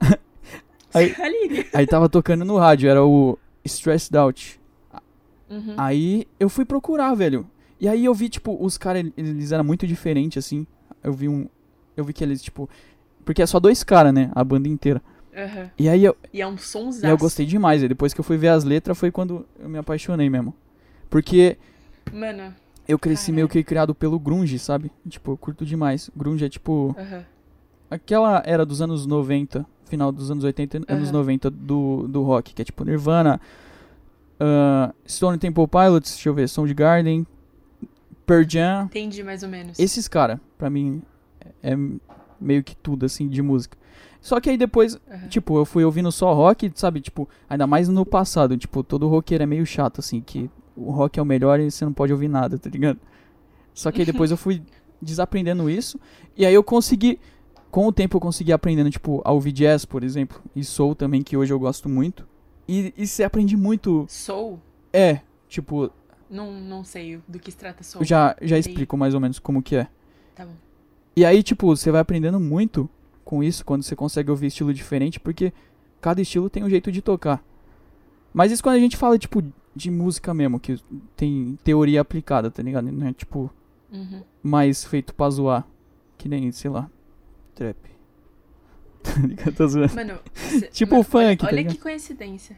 [0.92, 1.66] Aí- Aline.
[1.72, 4.60] Aí tava tocando no rádio, era o Stressed Out.
[5.50, 5.74] Uhum.
[5.76, 7.46] Aí eu fui procurar, velho.
[7.80, 10.66] E aí eu vi, tipo, os caras, eles eram muito diferentes, assim.
[11.02, 11.48] Eu vi um.
[11.96, 12.68] Eu vi que eles, tipo.
[13.24, 14.30] Porque é só dois caras, né?
[14.34, 15.02] A banda inteira.
[15.36, 15.70] Aham.
[15.78, 17.04] E aí eu, E é um sonsaço.
[17.06, 17.82] e eu gostei demais.
[17.82, 20.54] E depois que eu fui ver as letras foi quando eu me apaixonei mesmo.
[21.10, 21.56] Porque
[22.12, 22.54] Mano,
[22.86, 24.90] eu cresci meio que criado pelo Grunge, sabe?
[25.08, 26.10] Tipo, eu curto demais.
[26.16, 26.94] Grunge é tipo.
[26.98, 27.24] aham.
[27.90, 31.18] Aquela era dos anos 90, final dos anos 80 e anos Aham.
[31.18, 33.40] 90 do, do rock, que é tipo Nirvana,
[34.40, 37.26] ah, Stone Temple Pilots, deixa eu ver, Soundgarden,
[38.26, 38.84] Pearl Jam.
[38.86, 39.78] Entendi mais ou menos.
[39.78, 41.02] Esses cara, pra mim,
[41.62, 41.76] é
[42.40, 43.76] meio que tudo, assim, de música.
[44.20, 45.28] Só que aí depois, Aham.
[45.28, 47.00] tipo, eu fui ouvindo só rock, sabe?
[47.00, 51.18] Tipo, ainda mais no passado, tipo, todo roqueiro é meio chato, assim, que o rock
[51.18, 52.98] é o melhor e você não pode ouvir nada, tá ligado?
[53.72, 54.62] Só que aí depois eu fui
[55.00, 55.98] desaprendendo isso,
[56.36, 57.18] e aí eu consegui,
[57.70, 61.22] com o tempo eu consegui aprendendo, tipo, a ouvir jazz, por exemplo, e soul também,
[61.22, 62.26] que hoje eu gosto muito.
[62.66, 64.58] E, e você aprende muito, Soul?
[64.92, 65.90] é, tipo,
[66.30, 68.02] Não, não sei do que se trata Soul.
[68.02, 69.88] eu já, já explico mais ou menos como que é.
[70.34, 70.54] Tá bom.
[71.14, 72.88] E aí, tipo, você vai aprendendo muito
[73.24, 75.52] com isso quando você consegue ouvir estilo diferente, porque
[76.00, 77.44] cada estilo tem um jeito de tocar.
[78.32, 79.42] Mas isso quando a gente fala, tipo,
[79.74, 80.80] de música mesmo, que
[81.16, 82.90] tem teoria aplicada, tá ligado?
[82.90, 83.50] Não é, tipo,
[83.92, 84.22] Uhum.
[84.42, 85.66] mais feito pra zoar.
[86.18, 86.90] Que nem, sei lá,
[87.54, 87.76] trap.
[89.04, 89.94] Tá ligado?
[89.94, 92.56] Mano, cê- Tipo mano, o funk, olha, tá olha que coincidência.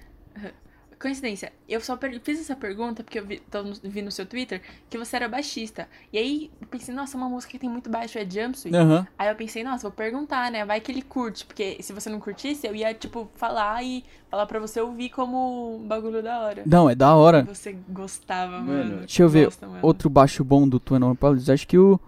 [0.98, 4.62] Coincidência, eu só fiz essa pergunta porque eu vi, tô no- vi no seu Twitter
[4.89, 5.86] que você era baixista.
[6.10, 8.74] E aí eu pensei, nossa, uma música que tem muito baixo é Jumpsuit.
[8.74, 9.06] Aham.
[9.18, 10.64] Aí eu pensei, nossa, vou perguntar, né?
[10.64, 11.44] Vai que ele curte.
[11.44, 15.77] Porque se você não curtisse, eu ia, tipo, falar e falar pra você ouvir como
[15.77, 16.62] um bagulho da hora.
[16.64, 17.43] Não, é da hora.
[17.44, 18.98] Você gostava, Mano, mano.
[19.01, 19.81] Deixa eu ver, Gosta, mano.
[19.82, 22.01] Outro baixo bom do Twin Pilots, acho que o.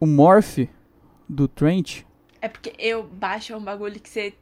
[0.00, 0.58] O Morph
[1.28, 2.02] do Trent.
[2.40, 4.34] É porque eu baixo é um bagulho que você.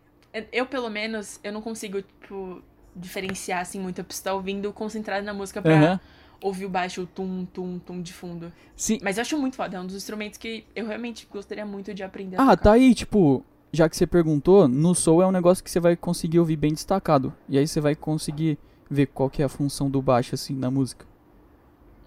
[0.52, 2.62] Eu, pelo menos, eu não consigo, tipo,
[2.94, 3.98] diferenciar assim muito.
[3.98, 6.00] Eu preciso estar ouvindo concentrado na música pra Aham.
[6.40, 8.52] ouvir o baixo, o tum, tum, tum de fundo.
[8.74, 8.98] Sim.
[9.02, 9.76] Mas eu acho muito foda.
[9.76, 13.44] É um dos instrumentos que eu realmente gostaria muito de aprender Ah, tá aí, tipo,
[13.72, 16.72] já que você perguntou, no Soul é um negócio que você vai conseguir ouvir bem
[16.72, 17.32] destacado.
[17.48, 18.58] E aí você vai conseguir
[18.90, 21.06] ver qual que é a função do baixo, assim, na música.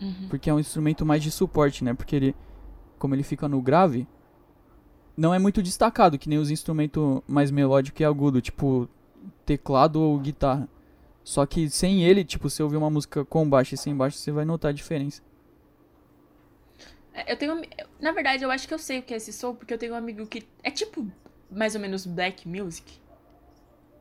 [0.02, 0.28] Uhum.
[0.30, 1.94] Porque é um instrumento mais de suporte, né?
[1.94, 2.36] Porque ele,
[2.98, 4.08] como ele fica no grave,
[5.20, 8.88] não é muito destacado, que nem os instrumentos mais melódico e agudo, tipo
[9.46, 10.68] teclado ou guitarra.
[11.24, 14.32] Só que sem ele, tipo, se ouvir uma música com baixo e sem baixo, você
[14.32, 15.22] vai notar a diferença.
[17.14, 17.62] É, Eu tenho.
[18.00, 19.94] Na verdade, eu acho que eu sei o que é esse soul, porque eu tenho
[19.94, 20.48] um amigo que.
[20.64, 21.06] É tipo,
[21.52, 23.00] mais ou menos black music.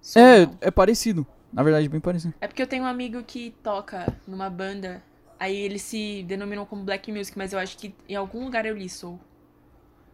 [0.00, 0.56] Soul, É, não.
[0.60, 1.26] é parecido.
[1.52, 2.34] Na verdade, bem parecido.
[2.40, 5.02] É porque eu tenho um amigo que toca numa banda.
[5.40, 8.76] Aí eles se denominam como black music, mas eu acho que em algum lugar eu
[8.76, 9.18] li soul.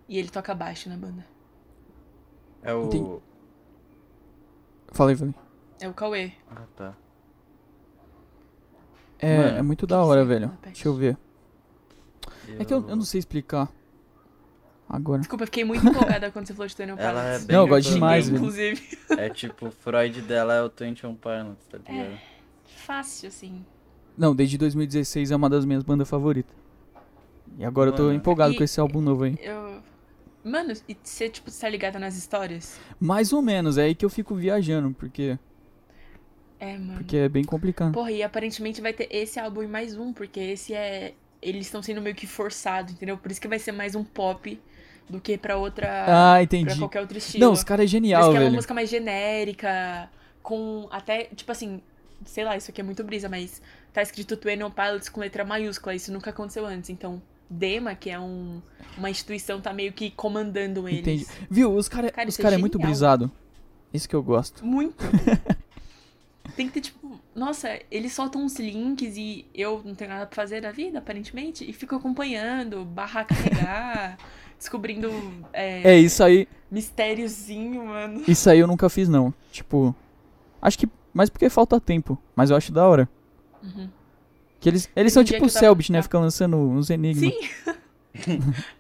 [0.09, 1.25] E ele toca baixo na banda.
[2.63, 2.85] É o.
[2.87, 3.19] Entendi.
[4.93, 5.35] Falei, falei.
[5.81, 6.33] É o Cauê.
[6.51, 6.95] Ah, tá.
[9.19, 10.51] É, Mano, é muito da hora, velho.
[10.63, 11.17] Deixa eu ver.
[12.59, 13.71] É que eu, eu não sei explicar.
[14.89, 15.21] Agora.
[15.21, 17.47] Desculpa, eu fiquei muito empolgada quando você falou de Daniel Ela é Pilots.
[17.47, 18.37] bem Não, eu gosto demais, velho.
[18.39, 18.99] inclusive.
[19.17, 22.19] É tipo, o Freud dela é o 21 Pilots, tá ligado?
[22.67, 23.65] Fácil, assim.
[24.17, 26.55] Não, desde 2016 é uma das minhas bandas favoritas.
[27.59, 28.15] E agora eu tô Mano.
[28.15, 29.39] empolgado E- com esse álbum novo aí.
[29.41, 29.83] Eu.
[30.45, 32.79] Mano, e você, tipo, tá ligada nas histórias?
[33.01, 35.39] Mais ou menos, é aí que eu fico viajando, porque,
[36.61, 36.99] É, mano.
[36.99, 37.93] porque é bem complicado.
[37.93, 41.15] Porra, e aparentemente vai ter esse álbum e mais um, porque esse é.
[41.41, 43.19] Eles estão sendo meio que forçados, entendeu?
[43.19, 44.59] Por isso que vai ser mais um pop
[45.11, 46.05] do que pra outra.
[46.05, 46.79] Ah, pra entendi.
[46.79, 47.45] qualquer outro estilo.
[47.45, 48.55] Não, os caras é genial, que é uma velho.
[48.55, 50.09] música mais genérica,
[50.43, 51.83] com até, tipo assim,
[52.25, 53.61] sei lá, isso aqui é muito brisa, mas
[53.93, 57.21] tá escrito Twin Pilots com letra maiúscula, isso nunca aconteceu antes, então
[57.55, 58.61] Dema, que é um,
[58.99, 61.01] uma instituição, tá meio que comandando eles.
[61.01, 61.27] Entendi.
[61.51, 61.75] Viu?
[61.75, 62.89] Os caras Cara, os é cara é muito genial.
[62.91, 63.31] brisado.
[63.93, 64.65] Isso que eu gosto.
[64.65, 64.97] Muito.
[66.57, 70.37] Tem que ter, tipo, nossa, eles soltam uns links e eu não tenho nada pra
[70.37, 74.19] fazer da vida, aparentemente, e fico acompanhando, barra carregar,
[74.59, 75.11] descobrindo
[75.53, 76.47] é, É, isso aí.
[76.71, 78.23] mistériozinho, mano.
[78.29, 79.33] Isso aí eu nunca fiz, não.
[79.51, 79.95] Tipo.
[80.63, 80.89] Acho que.
[81.13, 82.19] Mas porque falta tempo.
[82.37, 83.09] Mas eu acho da hora.
[83.63, 83.89] Uhum.
[84.65, 86.01] Que eles, eles são tipo que eu tava- Selbit, né?
[86.01, 87.35] Ficam lançando uns enigmas.
[87.35, 87.49] Sim.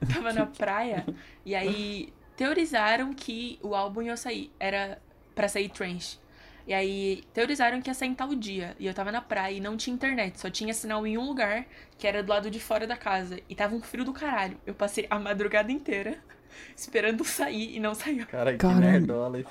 [0.00, 1.04] eu tava na praia
[1.44, 4.50] e aí teorizaram que o álbum ia sair.
[4.58, 4.98] Era
[5.34, 6.18] pra sair Trench.
[6.66, 8.74] E aí teorizaram que ia sair em tal dia.
[8.80, 10.40] E eu tava na praia e não tinha internet.
[10.40, 11.66] Só tinha sinal em um lugar,
[11.98, 13.38] que era do lado de fora da casa.
[13.46, 14.56] E tava um frio do caralho.
[14.66, 16.16] Eu passei a madrugada inteira
[16.74, 18.26] esperando sair e não saiu.
[18.26, 18.80] Cara, que Caramba.
[18.80, 19.44] nerdola aí.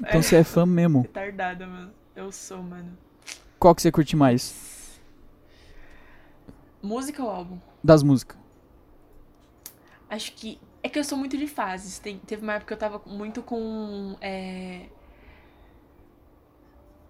[0.00, 1.02] Então você é fã mesmo.
[1.02, 1.92] Retardada, mano.
[2.16, 2.98] Eu sou, mano.
[3.56, 4.68] Qual que você curte mais?
[6.82, 7.58] Música ou álbum?
[7.82, 8.38] Das músicas.
[10.08, 10.58] Acho que.
[10.82, 11.98] É que eu sou muito de fases.
[11.98, 14.16] Tem- teve uma época que eu tava muito com.
[14.20, 14.86] é,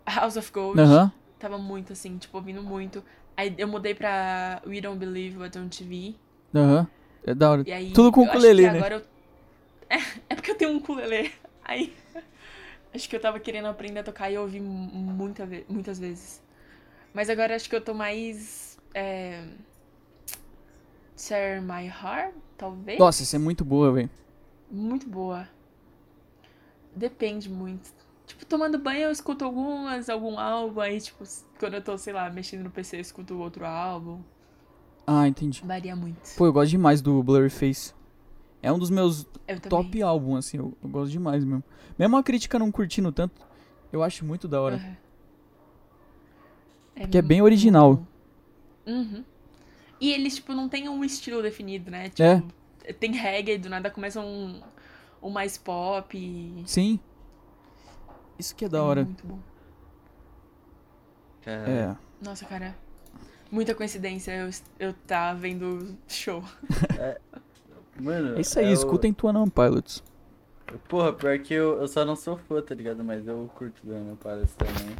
[0.06, 0.80] House of Gold.
[0.80, 1.12] Aham.
[1.38, 3.02] Tava muito assim, tipo, ouvindo muito.
[3.36, 6.14] Aí eu mudei pra We Don't Believe What On TV.
[6.54, 6.86] Aham.
[7.24, 7.64] É da hora.
[7.72, 7.92] Aí.
[7.92, 8.78] Tudo com ukulele, né?
[8.78, 9.00] Agora eu...
[9.88, 9.96] é,
[10.30, 11.32] é porque eu tenho um ukulele.
[11.64, 11.94] Aí.
[12.92, 16.42] Acho que eu tava querendo aprender a tocar e eu ouvi mu- muita muitas vezes.
[17.14, 18.69] Mas agora acho que eu tô mais.
[18.94, 19.44] É...
[21.16, 22.98] Share My Heart, talvez?
[22.98, 24.10] Nossa, isso é muito boa, velho.
[24.70, 25.46] Muito boa.
[26.94, 27.92] Depende muito.
[28.26, 31.24] Tipo, tomando banho eu escuto algumas, algum álbum, aí, tipo,
[31.58, 34.20] quando eu tô, sei lá, mexendo no PC eu escuto outro álbum.
[35.06, 35.62] Ah, entendi.
[35.64, 36.20] Varia muito.
[36.36, 37.92] Pô, eu gosto demais do Blurryface.
[38.62, 39.26] É um dos meus
[39.68, 40.58] top álbum, assim.
[40.58, 41.64] Eu, eu gosto demais mesmo.
[41.98, 43.34] Mesmo a crítica não curtindo tanto,
[43.92, 44.76] eu acho muito da hora.
[44.76, 44.96] Aham.
[47.08, 47.96] Que é bem original.
[47.96, 48.06] bom.
[48.90, 49.24] Uhum.
[50.00, 52.08] E eles, tipo, não tem um estilo definido, né?
[52.08, 52.22] Tipo,
[52.84, 52.92] É.
[52.92, 54.60] tem reggae, do nada começa um,
[55.22, 56.16] um mais pop.
[56.16, 56.98] e- Sim.
[58.38, 59.04] Isso que é da é hora.
[59.04, 59.38] Muito bom.
[61.42, 61.96] Cara, É.
[62.24, 62.74] Nossa, cara.
[63.50, 66.42] Muita coincidência eu, eu tá vendo show.
[68.00, 70.02] Mano, É isso aí, eu- escutem Tuanão Pilots.
[70.88, 73.02] Porra, pior que eu, eu só não sou fã, tá ligado?
[73.02, 74.96] Mas eu curto Daniel Palace também.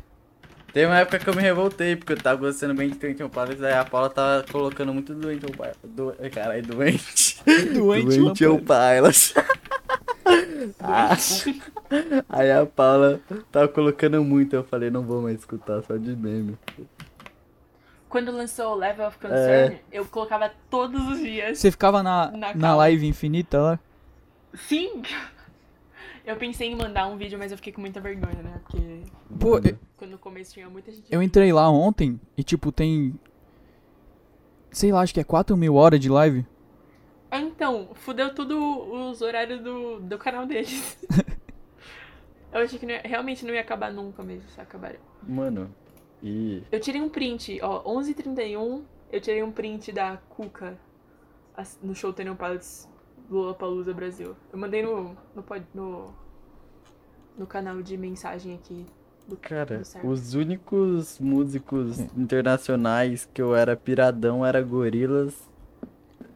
[0.73, 3.31] Tem uma época que eu me revoltei, porque eu tava gostando bem de Twenty One
[3.31, 5.79] Pilots, aí a Paula tava colocando muito doente ao Pilots.
[5.83, 6.15] Do...
[6.31, 7.43] Caralho, doente.
[7.75, 9.35] Doente doente ao Pilots.
[10.79, 11.17] Ah,
[12.29, 13.21] aí a Paula
[13.51, 16.57] tava colocando muito, eu falei, não vou mais escutar, só de meme.
[18.09, 19.29] Quando lançou o Level of É.
[19.29, 21.59] Concern, eu colocava todos os dias.
[21.59, 23.79] Você ficava na, Na na live infinita lá?
[24.55, 25.03] Sim!
[26.25, 28.61] Eu pensei em mandar um vídeo, mas eu fiquei com muita vergonha, né?
[28.63, 29.03] Porque
[29.39, 31.13] Pô, eu, quando no começo tinha muita gente.
[31.13, 33.19] eu entrei lá ontem e, tipo, tem.
[34.71, 36.47] Sei lá, acho que é 4 mil horas de live.
[37.31, 40.99] Ah, então, fudeu tudo os horários do, do canal deles.
[42.53, 44.95] eu achei que não ia- realmente não ia acabar nunca mesmo, se acabar.
[45.23, 45.73] Mano,
[46.23, 46.63] e.
[46.71, 48.83] Eu tirei um print, ó, 11h31,
[49.13, 50.77] eu tirei um print da Cuca
[51.83, 52.89] no show Tennion Pilots
[53.31, 54.35] Lollapalooza Brasil.
[54.53, 56.09] Eu mandei no, no, pod- no,
[57.39, 58.85] no canal de mensagem aqui.
[59.29, 65.49] Do, Cara, os únicos músicos internacionais que eu era piradão era Gorilas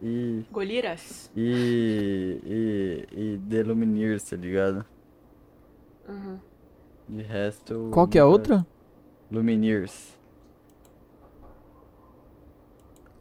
[0.01, 0.45] e.
[0.53, 1.31] Goliras?
[1.37, 2.41] E.
[2.45, 3.09] E.
[3.13, 4.85] E The Lumineers, tá ligado?
[6.09, 6.39] Uhum.
[7.09, 7.89] De resto.
[7.93, 8.65] Qual que é a outra?
[9.33, 10.17] Lumineers.
[11.43, 11.49] Tá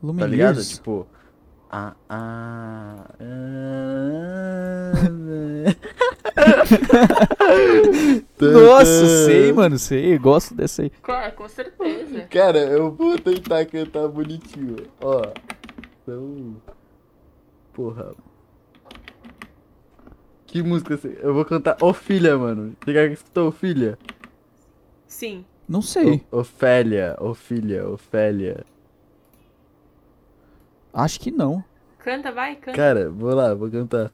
[0.08, 0.32] Lumineers.
[0.32, 0.64] ligado?
[0.64, 1.08] Tipo.
[1.76, 4.94] Ah, ah, ah,
[8.40, 10.16] Nossa, sei, mano, sei.
[10.20, 10.92] Gosto dessa aí.
[11.02, 12.22] Claro, com certeza.
[12.30, 14.76] Cara, eu vou tentar cantar bonitinho.
[15.02, 15.24] Ó.
[16.04, 16.56] Então.
[17.74, 18.14] Porra.
[20.46, 21.18] Que música você.
[21.24, 22.76] Eu vou cantar Ofília, mano.
[22.86, 23.98] Você já escutou Ofília?
[25.08, 25.44] Sim.
[25.68, 26.24] Não sei.
[26.32, 28.64] O- Ofélia, Ofília, Ofélia.
[30.94, 31.64] Acho que não.
[32.00, 32.78] Canta, vai, canta.
[32.78, 34.12] Cara, vou lá, vou cantar.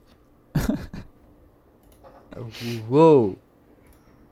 [2.90, 3.38] Uou!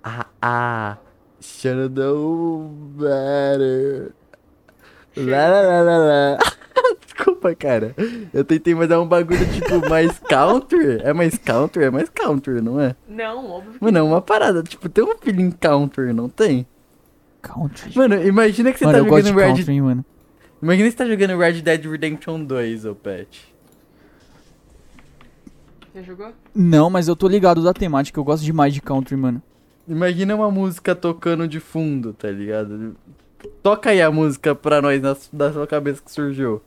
[0.03, 0.97] Ah, ah!
[1.41, 4.11] Should know better.
[5.15, 6.37] Lá, lá, lá, lá, lá.
[7.03, 7.95] Desculpa, cara.
[8.33, 11.01] Eu tentei mais dar um bagulho tipo mais country.
[11.03, 11.83] É mais country?
[11.85, 12.95] É mais country, não é?
[13.07, 14.63] Não, óbvio que Mano, é uma parada.
[14.63, 16.65] Tipo, tem um feeling country, não tem?
[17.41, 17.91] Country.
[17.95, 20.05] Mano, imagina que você Mano, tá jogando Red country, hein, mano.
[20.61, 23.53] Imagina você tá jogando Red Dead Redemption 2, ô pet.
[25.93, 26.31] Já jogou?
[26.53, 28.19] Não, mas eu tô ligado da temática.
[28.19, 29.41] Eu gosto demais de country, mano.
[29.87, 32.95] Imagina uma música tocando de fundo, tá ligado?
[33.63, 36.61] Toca aí a música pra nós na, da sua cabeça que surgiu.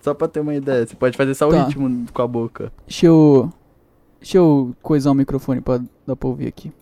[0.00, 0.86] Só pra ter uma ideia.
[0.86, 1.64] Você pode fazer só o Tá.
[1.64, 2.72] ritmo com a boca.
[2.86, 3.52] Deixa eu.
[4.20, 6.72] Deixa eu coisar o microfone pra dar pra ouvir aqui.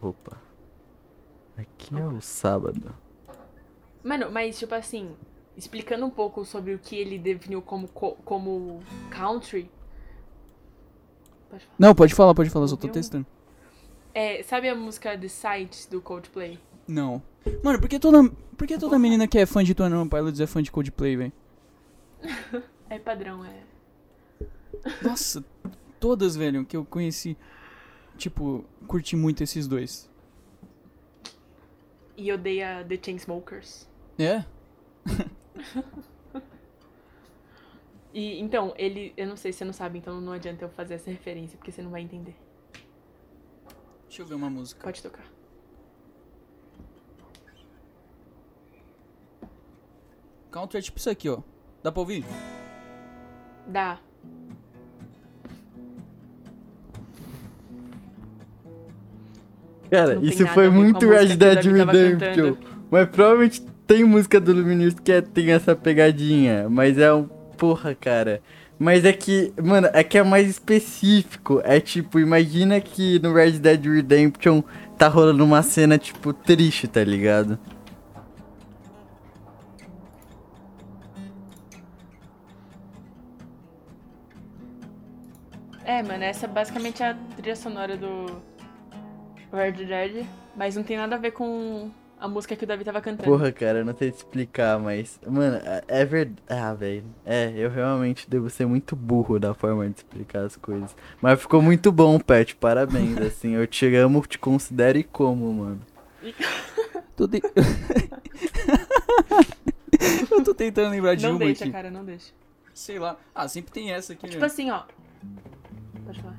[0.00, 0.40] Opa.
[1.56, 2.94] Aqui é o sábado.
[4.04, 5.16] Mano, mas tipo assim,
[5.56, 9.70] explicando um pouco sobre o que ele definiu como, co- como country.
[11.50, 11.76] Pode falar.
[11.78, 13.26] Não, pode falar, pode falar, só tô testando.
[14.14, 16.58] É, sabe a música The Sight do Coldplay?
[16.86, 17.22] Não.
[17.62, 20.46] Mano, por que toda, por que toda menina que é fã de One Pilots é
[20.46, 21.32] fã de Coldplay, velho?
[22.88, 23.62] É padrão, é.
[25.02, 25.44] Nossa,
[25.98, 27.36] todas, velho, que eu conheci.
[28.16, 30.10] Tipo, curti muito esses dois.
[32.16, 33.88] E odeia The Chainsmokers.
[34.18, 34.44] É?
[38.16, 39.12] E então, ele.
[39.14, 41.70] Eu não sei se você não sabe, então não adianta eu fazer essa referência, porque
[41.70, 42.34] você não vai entender.
[44.08, 44.82] Deixa eu ver uma música.
[44.82, 45.30] Pode tocar.
[50.50, 51.42] Country é tipo isso aqui, ó.
[51.82, 52.24] Dá pra ouvir?
[53.66, 54.00] Dá.
[59.90, 62.56] Cara, isso foi muito Red Dead Redemption.
[62.90, 66.68] Mas provavelmente tem música do Luminous que é- tem essa pegadinha.
[66.68, 67.24] Mas é um.
[67.56, 68.40] Porra, cara.
[68.78, 71.62] Mas é que, mano, é que é mais específico.
[71.64, 74.62] É tipo, imagina que no Red Dead Redemption
[74.98, 77.58] tá rolando uma cena, tipo, triste, tá ligado?
[85.84, 88.42] É, mano, essa é basicamente a trilha sonora do
[89.56, 90.26] Red Dead,
[90.56, 93.28] mas não tem nada a ver com a música que o Davi tava cantando.
[93.28, 95.18] Porra, cara, eu não sei te explicar, mas.
[95.26, 96.42] Mano, é- é verdade.
[96.48, 97.04] Ah, velho.
[97.24, 100.94] É, eu realmente devo ser muito burro da forma de explicar as coisas.
[101.20, 102.56] Mas ficou muito bom, Pet.
[102.56, 103.52] Parabéns, assim.
[103.54, 105.80] Eu te amo, te considero e como, mano.
[107.16, 107.40] Tô de...
[110.30, 111.72] eu tô tentando lembrar de não uma deixa, aqui.
[111.72, 112.32] cara, não deixa.
[112.74, 113.16] Sei lá.
[113.34, 114.46] Ah, sempre tem essa aqui, Tipo né?
[114.46, 114.82] assim, ó.
[116.04, 116.36] Pode falar.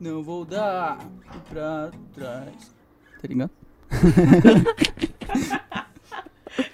[0.00, 0.98] Não vou dar
[1.48, 2.74] pra trás.
[3.20, 3.50] Tá ligado?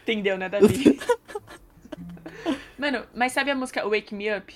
[0.03, 0.99] Entendeu, né, Davi?
[2.79, 4.53] Mano, mas sabe a música Wake Me Up?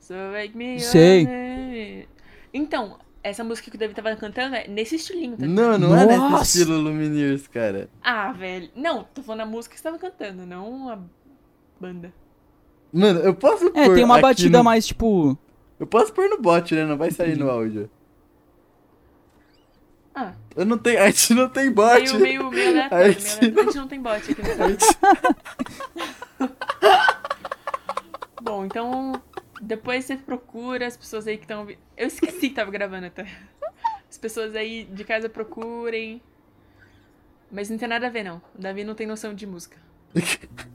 [0.00, 1.24] So wake me Sei.
[1.24, 2.08] up.
[2.54, 5.46] Então, essa música que o Davi tava cantando é nesse estilinho, tá?
[5.46, 7.90] Não, não é nesse estilo Lumineers, cara.
[8.02, 8.70] Ah, velho.
[8.76, 10.98] Não, tô falando a música que você tava cantando, não a
[11.80, 12.12] banda.
[12.92, 14.64] Mano, eu posso É, pôr tem uma aqui batida no...
[14.64, 15.36] mais tipo.
[15.78, 16.84] Eu posso pôr no bot, né?
[16.84, 17.90] Não vai sair no áudio.
[20.14, 21.02] Ah, Eu não tenho...
[21.02, 22.00] A gente não tem bot.
[22.16, 23.38] meio, meio, meio aleatório, Aí meio sim.
[23.38, 23.60] aleatório.
[23.60, 24.86] A gente não tem bot aqui no A gente-
[28.42, 29.20] Bom, então
[29.60, 31.68] depois você procura as pessoas aí que estão.
[31.96, 33.26] Eu esqueci que tava gravando até.
[34.08, 36.22] As pessoas aí de casa procurem.
[37.50, 38.40] Mas não tem nada a ver, não.
[38.54, 39.76] O Davi não tem noção de música.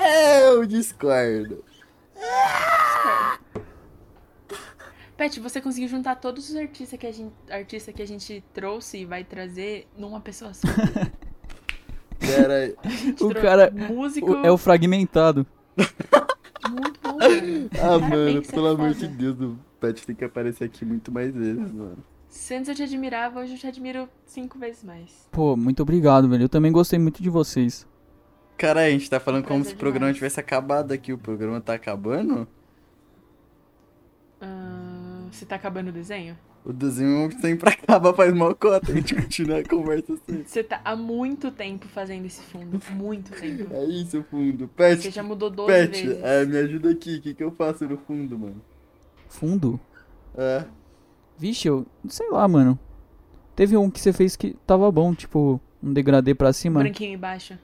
[0.00, 1.64] É, eu discordo.
[5.16, 8.98] Pet, você conseguiu juntar todos os artistas que a gente, artista que a gente trouxe
[8.98, 10.66] e vai trazer numa pessoa só.
[12.18, 14.30] Cara, A gente O cara- Músico.
[14.32, 15.44] o- É o fragmentado.
[16.70, 17.70] Muito bom, mano.
[17.80, 19.08] ah, mano, Parabéns, você é pelo amor de.
[19.08, 21.98] Deus, o Pet tem que aparecer aqui muito mais vezes, mano.
[22.28, 25.28] Se antes eu te admirava, hoje eu te admiro cinco vezes mais.
[25.32, 26.44] Pô, muito obrigado, velho.
[26.44, 27.86] Eu também gostei muito de vocês.
[28.62, 31.12] Cara, a gente tá falando como se o programa tivesse acabado aqui.
[31.12, 32.46] O programa tá acabando?
[34.40, 36.38] Ah, você tá acabando o desenho?
[36.64, 38.92] O desenho sempre acaba, faz mal cota.
[38.92, 40.44] A gente continua a conversa assim.
[40.46, 42.80] Você tá há muito tempo fazendo esse fundo.
[42.92, 43.66] Muito tempo.
[43.74, 44.68] É isso, fundo.
[44.68, 46.22] Pet, Você já mudou 12 Pet, vezes.
[46.22, 47.16] é, me ajuda aqui.
[47.16, 48.62] O que, que eu faço no fundo, mano?
[49.28, 49.80] Fundo?
[50.36, 50.64] É.
[51.36, 51.84] Vixe, eu.
[52.08, 52.78] Sei lá, mano.
[53.56, 56.78] Teve um que você fez que tava bom, tipo, um degradê pra cima.
[56.78, 57.58] Branquinho embaixo.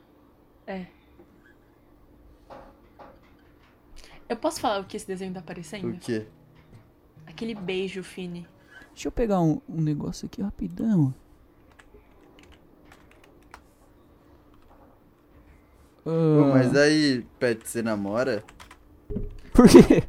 [0.68, 0.84] É.
[4.28, 5.88] Eu posso falar o que esse desenho tá parecendo?
[5.88, 6.26] O quê?
[7.26, 8.46] Aquele beijo, Fini.
[8.92, 11.14] Deixa eu pegar um, um negócio aqui rapidão.
[16.04, 18.44] Pô, Ah, mas aí, Pet, você namora?
[19.54, 20.02] Por quê?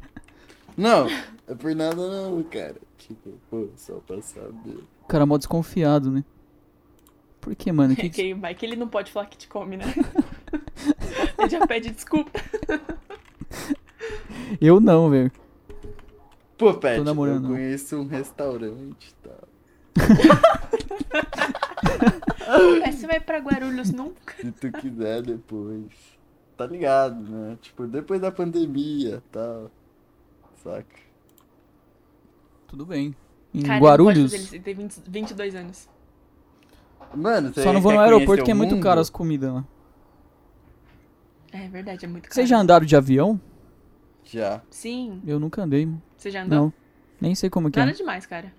[0.76, 1.06] Não,
[1.48, 2.76] é por nada não, cara.
[2.98, 4.84] Tipo, pô, só pra saber.
[5.02, 6.22] O cara é mó desconfiado, né?
[7.40, 7.96] Por quê, mano?
[7.96, 8.34] Que que...
[8.34, 9.84] Que que ele não pode falar que te come, né?
[11.38, 12.40] ele já pede desculpa.
[14.60, 15.30] Eu não, velho.
[16.58, 17.50] Pô, Pet, Tô namorando, eu não.
[17.50, 19.48] conheço um restaurante e tal.
[22.84, 24.34] Aí você vai pra Guarulhos nunca.
[24.36, 25.86] Se tu quiser depois.
[26.56, 27.56] Tá ligado, né?
[27.62, 29.70] Tipo, depois da pandemia e tal.
[30.62, 30.84] Saca?
[32.66, 33.14] Tudo bem.
[33.54, 34.52] Em Cara, Guarulhos.
[34.52, 35.88] Ele tem 20 22 anos.
[37.14, 39.64] Mano, você Só não vou no aeroporto porque é muito caro as comidas lá.
[41.52, 42.34] É verdade, é muito caro.
[42.34, 43.40] Vocês já andaram de avião?
[44.24, 44.60] Já.
[44.70, 45.20] Sim.
[45.26, 45.88] Eu nunca andei.
[46.16, 46.58] Você já andou?
[46.58, 46.72] Não.
[47.20, 47.94] Nem sei como que Nada é.
[47.94, 48.52] demais, cara.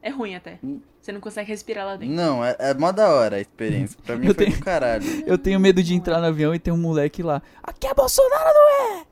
[0.00, 0.58] É ruim até.
[1.00, 2.14] Você não consegue respirar lá dentro.
[2.14, 3.98] Não, é, é mó da hora a experiência.
[4.04, 5.04] Pra mim Eu foi tenho- do caralho.
[5.26, 7.42] Eu tenho medo de entrar no avião e ter um moleque lá.
[7.62, 8.68] Aqui é Bolsonaro, não
[8.98, 9.04] é?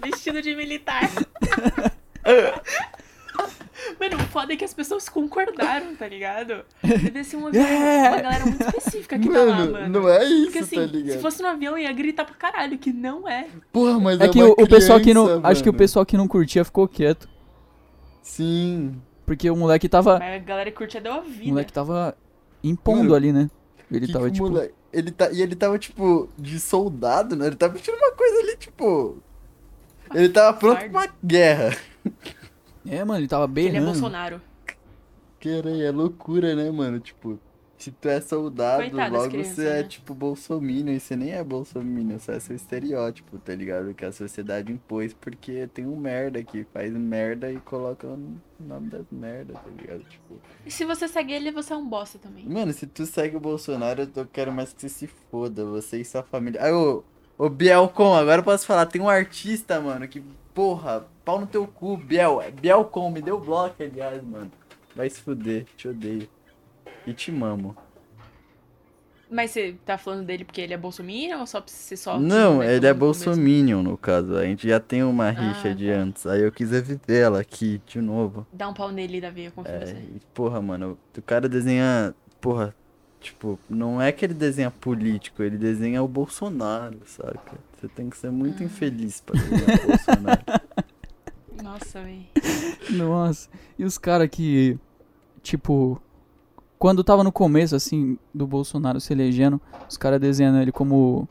[0.06, 1.02] Vestido de militar.
[4.00, 6.64] Mano, o foda é que as pessoas concordaram, tá ligado?
[6.82, 8.08] Deve ser um avião, É.
[8.08, 9.88] uma galera muito específica que tá lá, Mano, mano.
[10.00, 11.20] não é isso, Porque assim, tá se ligado?
[11.20, 13.46] fosse no avião, ia gritar pra caralho, que não é.
[13.70, 15.26] Porra, mas É que uma o, o pessoal que não.
[15.26, 15.78] criança, Acho que o mano.
[15.78, 17.28] pessoal que não curtia ficou quieto.
[18.22, 19.00] Sim.
[19.26, 20.18] Porque o moleque tava.
[20.18, 21.48] Mas a galera que curtia deu a O vida.
[21.48, 22.16] moleque tava
[22.64, 23.50] impondo Mano, ali, né?
[23.90, 24.48] Ele Que tava que o tipo.
[24.50, 27.46] moleque- Ele tá, e ele tava, tipo, de soldado, né?
[27.46, 29.18] Ele tava vestindo uma coisa ali, tipo.
[30.14, 31.76] Ele tava pronto pra uma guerra.
[32.90, 33.86] É, mano, ele tava Ele é berrando.
[33.92, 34.40] Bolsonaro.
[35.40, 37.00] Caralho, é loucura, né, mano?
[37.00, 37.38] Tipo,
[37.78, 39.88] se tu é soldado, Coitado logo crianças, você é, né?
[39.88, 40.92] tipo, bolsominion.
[40.92, 43.94] E você nem é bolsominion, você é seu estereótipo, tá ligado?
[43.94, 48.18] Que a sociedade impôs porque tem um merda que faz merda e coloca o
[48.58, 50.00] nome das merdas, tá ligado?
[50.04, 50.34] Tipo,
[50.66, 52.44] E se você segue ele, você é um bosta também.
[52.46, 56.04] mano, se tu segue o Bolsonaro, eu quero mais que você se foda, você e
[56.04, 56.62] sua família.
[56.62, 57.02] Aí, ô,
[57.38, 60.22] ô Bielcom, agora eu posso falar, tem um artista, mano, que,
[60.54, 62.40] porra, pau no teu cu, Biel.
[62.60, 64.50] Bielcom, me deu bloco, aliás, mano.
[64.94, 66.28] Vai se fuder, te odeio.
[67.06, 67.76] E te mamo.
[69.30, 72.18] Mas você tá falando dele porque ele é bolsominion ou só pra você só...
[72.18, 74.34] Não, ele é bolsominion, no caso.
[74.36, 75.92] A gente já tem uma rixa Ah, de tá.
[75.98, 76.26] antes.
[76.26, 78.44] Aí eu quis reviver ela aqui, de novo.
[78.52, 79.96] Dá um pau nele, Davi, eu confio É, você.
[80.34, 82.12] porra, mano, o cara desenha.
[82.40, 82.74] Porra,
[83.20, 87.56] tipo, não é que ele desenha político, ele desenha o Bolsonaro, saca?
[87.80, 88.32] Você tem que ser Ah.
[88.32, 90.42] muito infeliz pra desenhar o Bolsonaro.
[91.62, 92.26] Nossa, véi.
[92.90, 93.48] Nossa.
[93.78, 94.78] E os caras que.
[95.42, 96.00] Tipo.
[96.78, 101.28] Quando tava no começo, assim, do Bolsonaro se elegendo, os caras desenhando ele como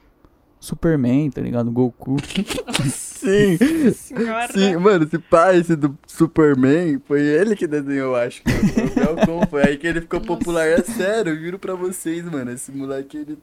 [0.59, 1.71] Superman, tá ligado?
[1.71, 2.17] Goku.
[2.87, 3.57] Sim,
[3.91, 4.47] Senhora.
[4.53, 8.41] sim, mano, esse pai, esse do Superman, foi ele que desenhou, acho.
[8.43, 10.35] que Foi o Belcom, foi aí que ele ficou Nossa.
[10.37, 10.65] popular.
[10.67, 12.51] É sério, eu juro pra vocês, mano.
[12.51, 13.37] Esse moleque, ele.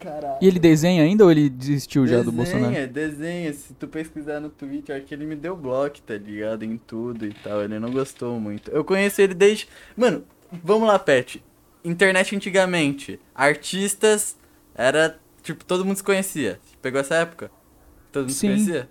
[0.00, 0.38] Caralho.
[0.40, 2.72] E ele desenha ainda ou ele desistiu já do Bolsonaro?
[2.72, 3.52] Desenha, desenha.
[3.52, 6.64] Se tu pesquisar no Twitter, que ele me deu bloco, tá ligado?
[6.64, 7.62] Em tudo e tal.
[7.62, 8.70] Ele não gostou muito.
[8.70, 9.68] Eu conheci ele desde.
[9.94, 10.24] Mano,
[10.64, 11.44] vamos lá, Pet.
[11.84, 13.20] Internet antigamente.
[13.34, 14.38] Artistas
[14.74, 15.18] era.
[15.42, 16.58] Tipo, todo mundo se conhecia.
[16.80, 17.50] Pegou essa época?
[18.10, 18.56] Todo mundo Sim.
[18.56, 18.88] se conhecia?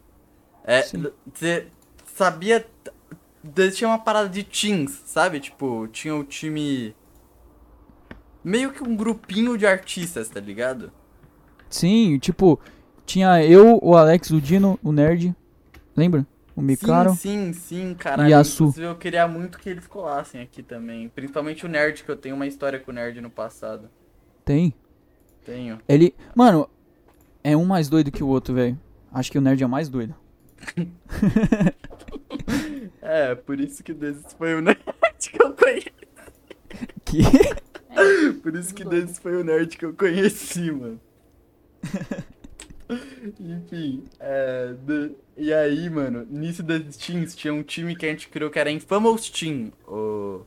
[0.63, 0.83] É,
[1.33, 1.67] você
[2.05, 2.65] sabia.
[3.73, 5.39] Tinha uma parada de teams, sabe?
[5.39, 6.95] Tipo, tinha o time.
[8.43, 10.91] Meio que um grupinho de artistas, tá ligado?
[11.69, 12.59] Sim, tipo,
[13.05, 15.35] tinha eu, o Alex, o Dino, o Nerd.
[15.95, 16.25] Lembra?
[16.55, 17.11] O Micaro.
[17.11, 18.29] Sim, sim, sim, caralho.
[18.29, 18.73] E a Su.
[18.77, 21.07] Eu queria muito que eles colassem aqui também.
[21.09, 23.89] Principalmente o Nerd, que eu tenho uma história com o Nerd no passado.
[24.43, 24.73] Tem.
[25.45, 25.79] Tenho.
[25.87, 26.13] Ele.
[26.35, 26.69] Mano,
[27.43, 28.77] é um mais doido que o outro, velho.
[29.11, 30.15] Acho que o Nerd é mais doido.
[33.01, 34.79] É, por isso que desses foi o Nerd
[35.19, 35.91] que eu conheci.
[37.03, 37.23] Que?
[38.43, 40.99] Por isso que desses foi o Nerd que eu conheci, mano.
[43.39, 44.73] Enfim, é.
[44.73, 48.59] de- E aí, mano, nisso desses teams tinha um time que a gente criou que
[48.59, 49.71] era Infamous Team.
[49.87, 50.41] O...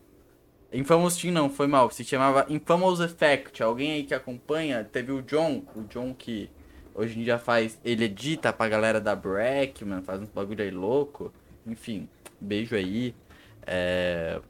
[0.73, 1.91] Infamous Team não, foi mal.
[1.91, 3.63] Se chamava Infamous Effect.
[3.63, 5.63] Alguém aí que acompanha, teve o John.
[5.77, 6.51] O John que
[6.95, 7.79] hoje em dia faz.
[7.85, 10.03] Ele edita pra galera da Breck, mano.
[10.03, 11.33] Faz uns bagulho aí louco.
[11.67, 12.09] Enfim,
[12.41, 13.15] beijo aí.
[13.67, 14.41] É.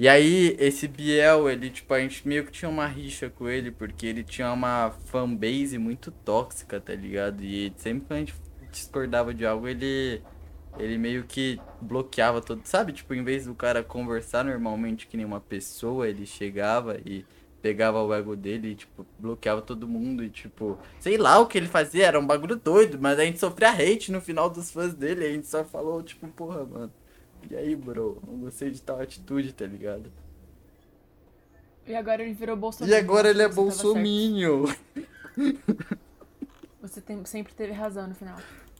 [0.00, 3.72] E aí, esse Biel, ele, tipo, a gente meio que tinha uma rixa com ele,
[3.72, 7.42] porque ele tinha uma fanbase muito tóxica, tá ligado?
[7.42, 8.34] E sempre que a gente
[8.70, 10.22] discordava de algo, ele.
[10.78, 12.60] Ele meio que bloqueava todo.
[12.64, 17.24] Sabe, tipo, em vez do cara conversar normalmente que nem uma pessoa, ele chegava e
[17.60, 20.22] pegava o ego dele e, tipo, bloqueava todo mundo.
[20.22, 23.40] E, tipo, sei lá o que ele fazia, era um bagulho doido, mas a gente
[23.40, 25.26] sofria hate no final dos fãs dele.
[25.26, 26.92] A gente só falou, tipo, porra, mano.
[27.50, 28.20] E aí, bro?
[28.26, 30.10] Não gostei de tal atitude, tá ligado?
[31.86, 32.98] E agora ele virou E bolsominion.
[32.98, 34.64] agora ele é bolsominion.
[36.82, 38.36] Você tem- sempre teve razão no final.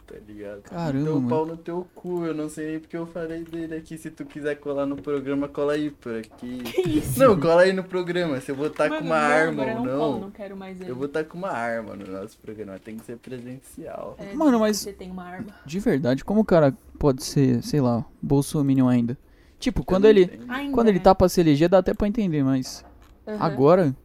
[0.09, 0.63] Tá ligado?
[0.63, 1.29] Caramba, Então mano.
[1.29, 3.99] pau no teu cu, eu não sei nem porque eu falei dele aqui.
[3.99, 6.63] Se tu quiser colar no programa, cola aí por aqui.
[6.89, 7.19] isso?
[7.19, 8.41] Não, cola aí no programa.
[8.41, 10.57] Se eu vou estar Mano, com uma não, arma ou não colo, não, não quero
[10.57, 10.91] mais ele.
[10.91, 12.79] eu vou estar com uma arma no nosso programa.
[12.79, 14.17] Tem que ser presencial.
[14.19, 15.55] É, Mano, mas- Você tem uma arma.
[15.67, 19.17] De verdade, como o cara pode ser, sei lá, bolsominion ainda?
[19.59, 20.35] Tipo, quando Eu não ele.
[20.35, 20.73] entendo.
[20.73, 21.05] Quando ele né?
[21.05, 22.85] tá pra se eleger, dá até pra entender, mas.
[23.27, 23.37] Aham.
[23.45, 23.97] Agora.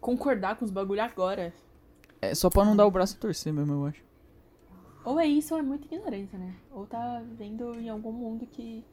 [0.00, 1.52] Concordar com os bagulho agora.
[2.20, 4.00] É só pra não dar o braço a torcer mesmo, eu acho.
[5.06, 6.54] Ou é isso ou é muita ignorância, né?
[6.72, 8.84] Ou tá vivendo em algum mundo que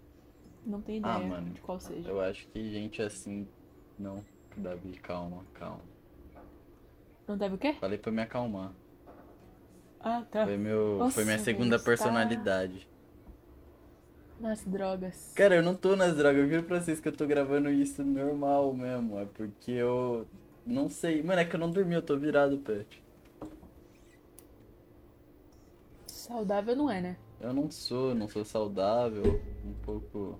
[0.65, 1.49] não tem ideia Ah, mano.
[1.49, 2.07] de qual seja.
[2.07, 3.47] Eu acho que gente assim.
[3.99, 4.23] Não,
[4.55, 5.81] Davi, calma, calma.
[7.27, 7.73] Não deve o quê?
[7.79, 8.71] Falei pra me acalmar.
[9.99, 10.45] Ah, tá.
[10.45, 12.87] Foi, meu, Nossa, foi minha segunda tá- personalidade.
[14.39, 15.31] Nas drogas.
[15.35, 18.03] Cara, eu não tô nas drogas, eu juro pra vocês que eu tô gravando isso
[18.03, 19.17] normal mesmo.
[19.19, 20.27] É porque eu.
[20.65, 21.23] Não sei.
[21.23, 23.02] Mano, é que eu não dormi, eu tô virado, pet.
[26.23, 27.17] Saudável não é, né?
[27.41, 29.41] Eu não sou, não sou saudável.
[29.65, 30.39] Um pouco.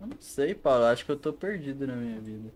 [0.00, 0.86] Eu não sei, Paulo.
[0.86, 2.50] Acho que eu tô perdido na minha vida.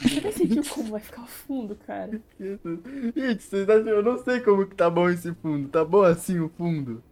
[0.00, 2.22] Você decidiu como vai ficar o fundo, cara.
[2.38, 3.88] Gente, vocês acham?
[3.88, 5.68] Eu não sei como que tá bom esse fundo.
[5.68, 7.02] Tá bom assim o fundo?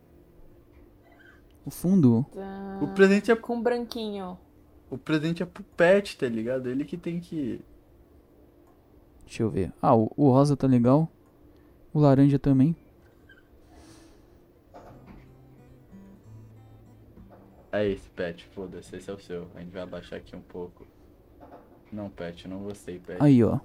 [1.67, 2.25] O fundo.
[2.33, 2.79] Tá...
[2.81, 3.37] O presente é.
[3.37, 4.39] Com branquinho.
[4.89, 6.71] O presente é pro pet, tá ligado?
[6.71, 7.61] Ele que tem que.
[9.27, 9.71] Deixa eu ver.
[9.83, 11.07] Ah, o, o rosa tá legal.
[11.93, 12.75] O laranja também.
[17.71, 18.45] É esse, pet.
[18.47, 19.49] Foda-se, esse é o seu.
[19.55, 20.87] A gente vai abaixar aqui um pouco.
[21.93, 23.23] Não, pet, não gostei, pet.
[23.23, 23.61] Aí, ó.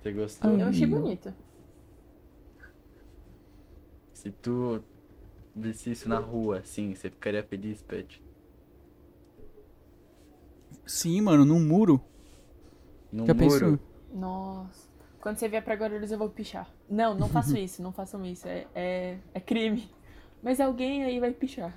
[0.00, 0.58] Você gostou?
[0.58, 1.32] Eu achei bonito.
[4.12, 4.82] Se tu
[5.54, 8.22] visse isso na rua, assim, você ficaria feliz, pet?
[10.86, 12.00] Sim, mano, num muro.
[13.12, 13.48] No Já muro?
[13.48, 13.78] pensou?
[14.12, 14.90] Nossa.
[15.20, 16.68] Quando você vier pra Guarulhos, eu vou pichar.
[16.90, 18.48] Não, não faço isso, não façam isso.
[18.48, 19.88] É, é, é crime.
[20.42, 21.72] Mas alguém aí vai pichar.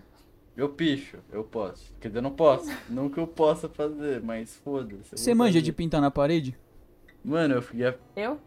[0.56, 1.94] Eu picho, eu posso.
[2.00, 2.72] Quer dizer, eu não posso.
[2.90, 5.12] não que eu possa fazer, mas foda-se.
[5.18, 5.62] Você manja fazer.
[5.62, 6.58] de pintar na parede?
[7.24, 7.80] Mano, eu, fui,
[8.16, 8.40] Eu?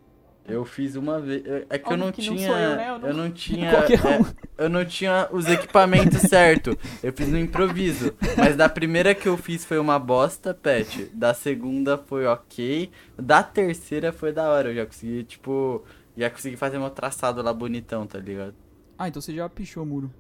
[0.47, 1.44] eu fiz uma vez.
[1.44, 2.48] É é que eu não que não tinha.
[2.48, 2.89] sou eu, né?
[2.89, 3.70] Eu não- eu não tinha.
[3.70, 4.24] Qualquer é, um.
[4.56, 6.76] eu não tinha os equipamentos certos.
[7.02, 8.14] Eu fiz no improviso.
[8.39, 11.10] Mas da primeira que eu fiz foi uma bosta, pet.
[11.12, 12.90] Da segunda foi ok.
[13.18, 14.70] Da terceira foi da hora.
[14.70, 15.85] Eu já consegui, tipo.
[16.16, 18.55] Já consegui fazer meu traçado lá bonitão, tá ligado?
[18.97, 20.10] Ah, então você já pichou o muro.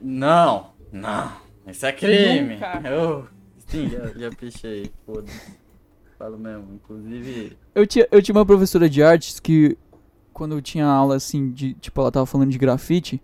[0.00, 1.32] Não, não.
[1.66, 2.54] Isso é crime.
[2.54, 2.88] Nunca.
[2.88, 3.26] Eu,
[3.66, 4.90] sim, já, já pichei.
[5.04, 5.52] Foda-se.
[6.18, 6.74] Falo mesmo.
[6.74, 7.56] Inclusive.
[7.74, 9.76] Eu tinha, eu tinha uma professora de artes que,
[10.32, 13.22] quando eu tinha aula assim, de tipo, ela tava falando de grafite,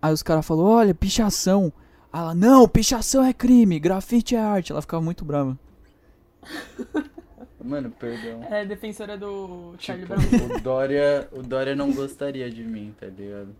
[0.00, 1.72] aí os caras falaram, olha, pichação.
[2.12, 4.72] Aí Ela, não, pichação é crime, grafite é arte.
[4.72, 5.58] Ela ficava muito brava.
[7.62, 8.42] Mano, perdão.
[8.50, 10.56] É defensora do Charlie Tipo, Brown.
[10.56, 13.54] o Dória, o Dória não gostaria de mim, tá ligado?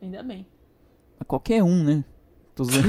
[0.00, 0.46] Ainda bem.
[1.26, 2.04] Qualquer um, né?
[2.54, 2.88] Tô zoando.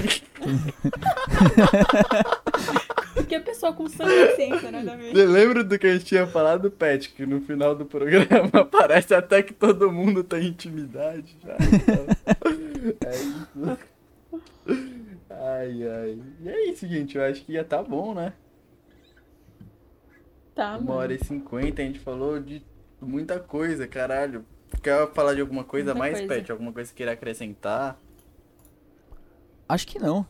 [3.14, 5.11] Porque a pessoa com sã consciência, nada a ver.
[5.11, 7.10] Você lembra do que a gente tinha falado, Pet?
[7.10, 11.56] Que no final do programa parece até que todo mundo tem intimidade já.
[11.56, 12.06] então.
[13.06, 13.77] é isso.
[15.30, 16.19] Ai, ai.
[16.41, 17.18] E é isso, gente.
[17.18, 18.34] Eu acho que ia tá bom, né?
[20.56, 21.19] Tá, Uma hora mano.
[21.22, 22.61] e cinquenta, a gente falou de
[23.01, 24.45] muita coisa, caralho.
[24.81, 26.34] Quer falar de alguma coisa a Muita mais, coisa.
[26.35, 26.51] Pet?
[26.51, 27.99] Alguma coisa que queira acrescentar?
[29.68, 30.26] Acho que não.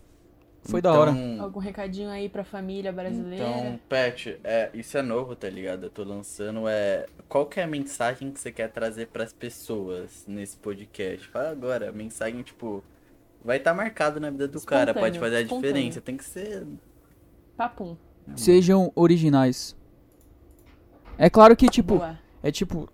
[0.64, 1.12] Foi da hora.
[1.12, 3.46] Então- Algum recadinho aí pra família brasileira?
[3.48, 5.86] Então, Pet, é, isso é novo, tá ligado?
[5.86, 7.06] Eu tô lançando, é...
[7.30, 11.26] Qual que é a mensagem que você quer trazer pras pessoas nesse podcast?
[11.30, 12.84] Fala agora, a mensagem, tipo...
[13.44, 15.74] Vai estar marcado na vida do cara, pode Espontâneo, fazer a espontâneo.
[15.76, 16.02] diferença.
[16.02, 16.68] Tem que ser...
[17.56, 17.96] Papum.
[18.36, 19.76] Sejam originais.
[21.18, 22.20] É claro que, tipo, Boa.
[22.44, 22.90] é tipo,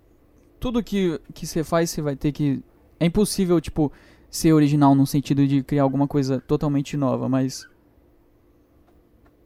[0.66, 2.64] tudo que que você faz, você vai ter que.
[3.00, 3.92] É impossível, tipo,
[4.32, 7.68] ser original no sentido de criar alguma coisa totalmente nova, mas.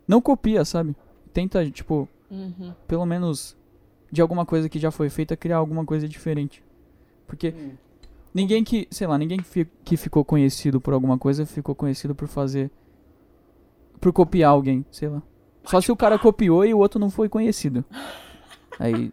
[0.08, 0.96] Não copia, sabe?
[1.34, 2.74] Tenta, tipo, Uhum.
[2.88, 3.58] pelo menos
[4.12, 6.64] de alguma coisa que já foi feita, criar alguma coisa diferente.
[7.28, 7.54] Porque
[8.34, 12.16] ninguém que, sei lá, ninguém que, fi- que ficou conhecido por alguma coisa ficou conhecido
[12.16, 12.72] por fazer.
[14.00, 15.22] por copiar alguém, sei lá.
[15.66, 17.84] Só se o cara copiou e o outro não foi conhecido.
[18.80, 19.12] Aí.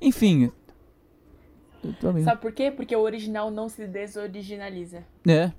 [0.00, 0.52] Enfim.
[2.24, 2.70] Sabe por quê?
[2.70, 5.04] Porque o original não se desoriginaliza.
[5.26, 5.52] É.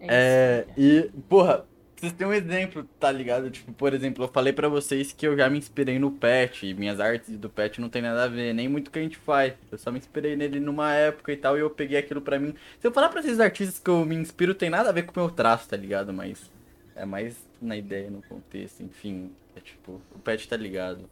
[0.00, 0.80] É, isso.
[0.80, 1.64] e, porra,
[1.96, 3.50] vocês têm um exemplo, tá ligado?
[3.50, 6.74] Tipo, por exemplo, eu falei pra vocês que eu já me inspirei no Pet, e
[6.74, 9.16] minhas artes do Pet não tem nada a ver, nem muito o que a gente
[9.16, 9.54] faz.
[9.70, 12.54] Eu só me inspirei nele numa época e tal, e eu peguei aquilo pra mim.
[12.78, 15.18] Se eu falar pra vocês artistas que eu me inspiro, tem nada a ver com
[15.18, 16.12] o meu traço, tá ligado?
[16.12, 16.50] Mas
[16.94, 19.32] é mais na ideia, no contexto, enfim.
[19.56, 21.08] É tipo, o Pet tá ligado.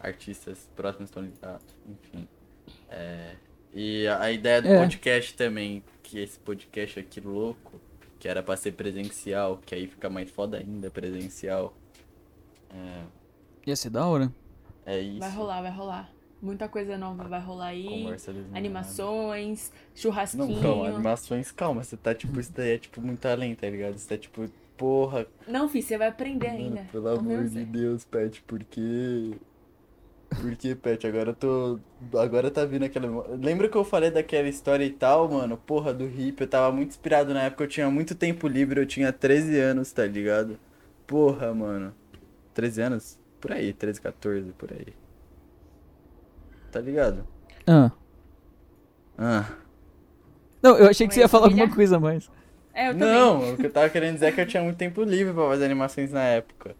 [0.00, 2.28] Artistas próximos estão ligados, enfim.
[2.90, 3.34] É,
[3.76, 4.78] e a ideia do É.
[4.78, 7.78] podcast também, que esse podcast aqui louco,
[8.18, 11.74] que era pra ser presencial, que aí fica mais foda ainda presencial.
[12.74, 13.02] É,
[13.66, 14.32] Ia ser da hora.
[14.86, 15.20] é isso.
[15.20, 16.10] Vai rolar, vai rolar.
[16.40, 18.06] Muita coisa nova vai rolar aí.
[18.54, 20.60] Animações, Não, churrasquinho.
[20.62, 23.96] calma, animações, calma, você tá tipo, isso daí é tipo muito além, tá ligado?
[23.96, 26.84] Você tá tipo, porra, Não, filho, você vai aprender mano, ainda.
[26.92, 27.64] pelo amor de.
[27.64, 29.32] Deus, Pet, porque.
[30.40, 31.78] Porque, Pet, agora eu tô.
[32.18, 33.26] Agora tá vindo aquela.
[33.36, 35.56] Lembra que eu falei daquela história e tal, mano?
[35.56, 36.40] Porra, do hip.
[36.40, 39.92] Eu tava muito inspirado na época, eu tinha muito tempo livre, eu tinha 13 anos,
[39.92, 40.58] tá ligado?
[41.06, 41.94] Porra, mano.
[42.54, 43.18] 13 anos?
[43.40, 44.88] Por aí, 13, 14, por aí.
[46.70, 47.26] Tá ligado?
[47.66, 47.90] Ah.
[49.18, 49.46] Ah.
[50.62, 52.30] Não, eu achei que você ia falar alguma coisa a mais.
[52.74, 53.08] É, eu também.
[53.08, 55.48] Não, o que eu tava querendo dizer é que eu tinha muito tempo livre pra
[55.48, 56.76] fazer animações na época.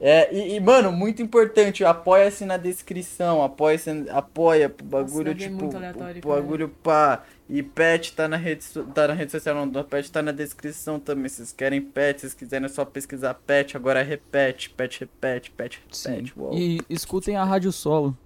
[0.00, 5.34] É, e, e, mano, muito importante, apoia-se na descrição, apoia-se, apoia pro bagulho, bagulho é
[5.34, 7.24] tipo, aleatório, pro bagulho pá.
[7.50, 8.64] E pet tá na rede,
[8.94, 12.26] tá na rede social, não, pet tá na descrição também, se vocês querem pet, se
[12.26, 16.52] vocês quiserem é só pesquisar pet, agora repete, pet repete, pet repete, uou.
[16.56, 18.16] E escutem a Rádio Solo.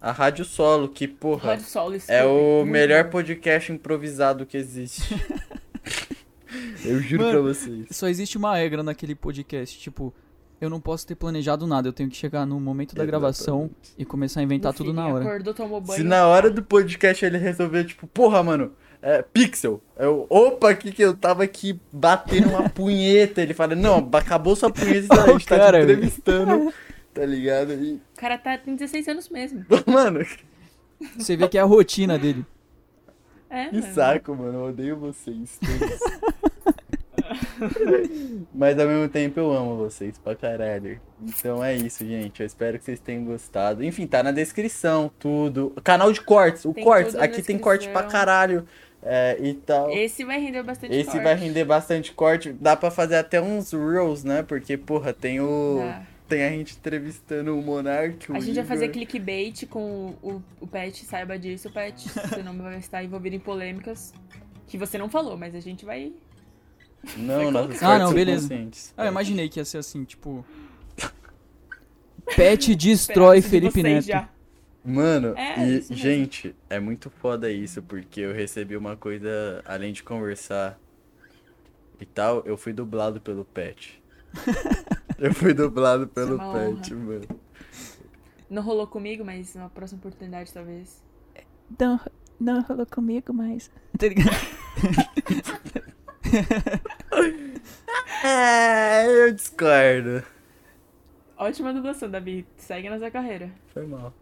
[0.00, 3.10] A Rádio Solo, que porra, Rádio Solo, é o melhor bom.
[3.10, 5.14] podcast improvisado que existe.
[6.84, 7.86] Eu juro Mano, pra vocês.
[7.90, 10.12] Só existe uma regra naquele podcast, tipo,
[10.60, 13.94] eu não posso ter planejado nada, eu tenho que chegar no momento da gravação Exatamente.
[13.98, 15.24] e começar a inventar No tudo na hora.
[15.24, 15.98] Acordou, tomou banho.
[15.98, 19.80] Se na hora do podcast ele resolver, tipo, porra, mano, é pixel.
[19.98, 23.40] Eu, opa, aqui que eu tava aqui batendo uma punheta.
[23.40, 26.72] Ele fala, não, acabou sua punheta, a gente tá te entrevistando.
[27.12, 27.72] Tá ligado?
[27.72, 29.66] E, O cara tá, tem 16 anos mesmo.
[29.84, 30.24] mano,
[31.18, 32.46] Você vê que é a rotina dele.
[33.50, 33.92] É, que mano.
[33.92, 34.58] saco, mano.
[34.58, 35.58] Eu odeio vocês.
[35.58, 36.49] todos.
[38.54, 41.00] Mas ao mesmo tempo eu amo vocês pra caralho.
[41.22, 42.40] Então é isso, gente.
[42.40, 43.84] Eu espero que vocês tenham gostado.
[43.84, 45.74] Enfim, tá na descrição, tudo.
[45.84, 46.64] Canal de cortes.
[46.64, 48.66] O Tem cortes, aqui tem corte pra caralho.
[49.02, 49.90] É, e tal.
[49.90, 51.24] Esse vai render bastante Esse corte.
[51.24, 52.52] vai render bastante corte.
[52.52, 54.42] Dá pra fazer até uns reels, né?
[54.42, 55.80] Porque, porra, tem o.
[56.28, 58.30] Tem a gente entrevistando o Monark.
[58.30, 58.94] o A gente vai fazer Igor.
[58.94, 62.08] clickbait com o, o Pet, saiba disso, Pet.
[62.08, 64.12] Você não vai estar envolvido em polêmicas
[64.68, 66.12] que você não falou, mas a gente vai.
[67.16, 68.48] Não, nossas Ah, não, são beleza.
[68.96, 70.44] Ah, eu imaginei que ia ser assim, tipo.
[72.36, 74.06] Pet destrói de Felipe vocês Neto.
[74.06, 74.28] já.
[74.84, 80.02] Mano, É, e, gente, é muito foda isso, porque eu recebi uma coisa, além de
[80.02, 80.78] conversar
[82.00, 84.02] e tal, eu fui dublado pelo Pet.
[85.18, 87.04] eu fui dublado pelo uma Pet, honra.
[87.04, 87.40] mano.
[88.48, 91.02] Não rolou comigo, mas numa próxima oportunidade, talvez.
[91.78, 92.00] Não,
[92.38, 93.70] não rolou comigo, mas.
[93.98, 94.34] Tá ligado?
[98.24, 100.22] É, eu discordo.
[101.36, 102.46] Ótima dublação, Davi.
[102.56, 103.50] Segue na sua carreira.
[103.72, 104.12] Foi mal.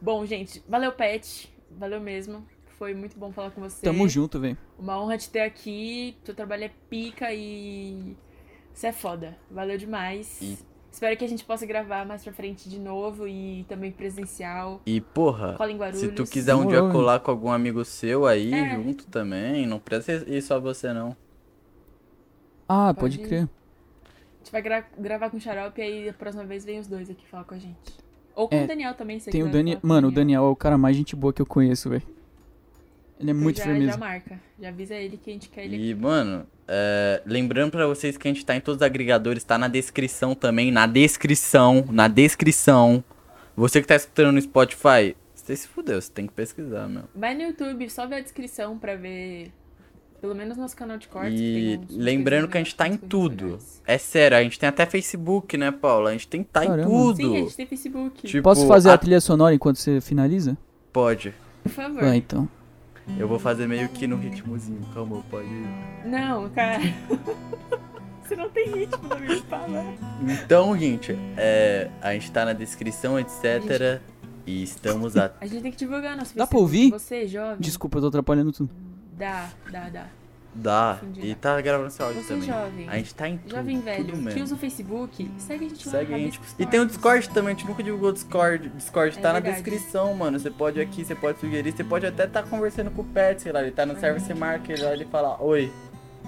[0.00, 1.52] Bom, gente, valeu, Pet.
[1.70, 2.46] Valeu mesmo.
[2.78, 3.82] Foi muito bom falar com você.
[3.84, 4.56] Tamo junto, velho.
[4.78, 6.16] Uma honra te ter aqui.
[6.24, 8.16] Seu trabalho é pica e.
[8.72, 9.36] Você é foda.
[9.50, 10.40] Valeu demais.
[10.40, 10.58] E-
[10.90, 14.80] Espero que a gente possa gravar mais pra frente de novo e também presencial.
[14.84, 16.00] E, porra, Cola em Guarulhos.
[16.00, 18.74] se tu quiser um dia colar com algum amigo seu aí, É.
[18.74, 21.16] junto também, não precisa ir só você, não.
[22.68, 23.42] Ah, Pode pode crer.
[23.44, 26.86] A gente vai gra- gravar com o Xarope e aí a próxima vez vem os
[26.86, 27.76] dois aqui falar com a gente.
[28.34, 29.76] Ou com É, o Daniel também, se Tem o quiser Daniel.
[29.76, 32.02] falar com Mano, o Daniel é o cara mais gente boa que eu conheço, velho.
[33.20, 33.92] Ele é Então muito já, firmeza.
[33.92, 34.40] Já marca.
[34.60, 35.88] Já avisa ele que a gente quer ele aqui.
[35.90, 39.58] E, mano, é, lembrando pra vocês que a gente tá em todos os agregadores, tá
[39.58, 43.04] na descrição também, na descrição, na descrição.
[43.56, 47.02] Você que tá escutando no Spotify, você se fudeu, você tem que pesquisar, meu.
[47.14, 49.52] Vai no YouTube, só vê a descrição pra ver.
[50.20, 51.38] Pelo menos nosso canal de cortes.
[51.40, 53.44] que E lembrando que a gente tá em tudo.
[53.46, 53.82] legais.
[53.86, 56.10] É sério, a gente tem até Facebook, né, Paula?
[56.10, 56.88] A gente tem tá em Caramba.
[56.90, 57.16] tudo.
[57.16, 58.26] Sim, a gente tem Facebook.
[58.26, 60.58] Tipo, Posso fazer a a- trilha sonora enquanto você finaliza?
[60.92, 61.34] Pode.
[61.62, 62.04] Por favor.
[62.04, 62.46] Ah, então.
[63.18, 65.66] Eu vou fazer meio que no ritmozinho, calma, pode ir.
[66.06, 66.80] Não, cara.
[68.22, 69.84] Você não tem ritmo na minha fala.
[70.22, 74.00] Então, gente, é, a gente tá na descrição, etc.
[74.46, 75.32] E estamos a.
[75.40, 76.90] A gente tem que divulgar nosso Dá pra ouvir?
[76.90, 77.56] Você, jovem.
[77.58, 78.70] Desculpa, eu tô atrapalhando tudo.
[79.18, 80.06] Dá, dá, dá.
[80.52, 80.98] Dá.
[81.16, 82.48] E tá gravando seu áudio Você, também.
[82.48, 82.88] jovem.
[82.88, 83.54] A gente tá em tudo.
[83.54, 84.42] Jovem velho, tudo que mesmo.
[84.42, 85.92] usa o Facebook, segue a gente lá.
[85.92, 86.40] Segue a gente.
[86.58, 86.86] E tem o.
[86.86, 88.68] Discord também, a gente nunca divulgou o Discord.
[88.70, 89.62] Discord É tá na verdade.
[89.62, 90.38] descrição, mano.
[90.40, 93.52] Você pode aqui, você pode sugerir, você pode até estar conversando com o Pet, sei
[93.52, 95.72] lá, ele tá no service market lá, ele fala oi.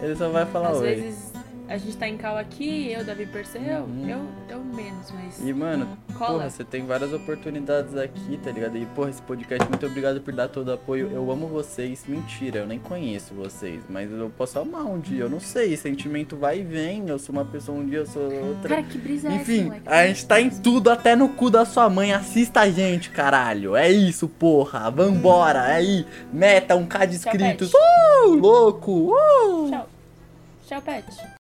[0.00, 0.94] Ele só vai falar Às oi.
[0.94, 1.32] vezes
[1.68, 4.08] a gente tá em cal aqui, eu, Davi Perseu, Uhum.
[4.08, 5.40] eu, eu menos, mas.
[5.46, 6.32] E, mano, cola.
[6.34, 8.76] porra, você tem várias oportunidades aqui, tá ligado?
[8.76, 11.10] E, porra, esse podcast, muito obrigado por dar todo o apoio.
[11.12, 12.04] Eu amo vocês.
[12.06, 15.76] Mentira, eu nem conheço vocês, mas eu posso amar um dia, eu não sei.
[15.76, 17.08] Sentimento vai e vem.
[17.08, 18.68] Eu sou uma pessoa um dia, eu sou outra.
[18.68, 21.64] Cara, que brisa é essa, Enfim, a gente tá em tudo, até no cu da
[21.64, 22.12] sua mãe.
[22.12, 23.76] Assista a gente, caralho.
[23.76, 24.90] É isso, porra.
[24.90, 25.62] Vambora.
[25.62, 27.70] Aí, meta um K de Tchau, inscritos.
[27.72, 27.80] Pet.
[28.26, 29.12] Uh, louco.
[29.14, 29.70] Uh.
[29.70, 29.88] Tchau.
[30.66, 31.04] Tchau, Pet.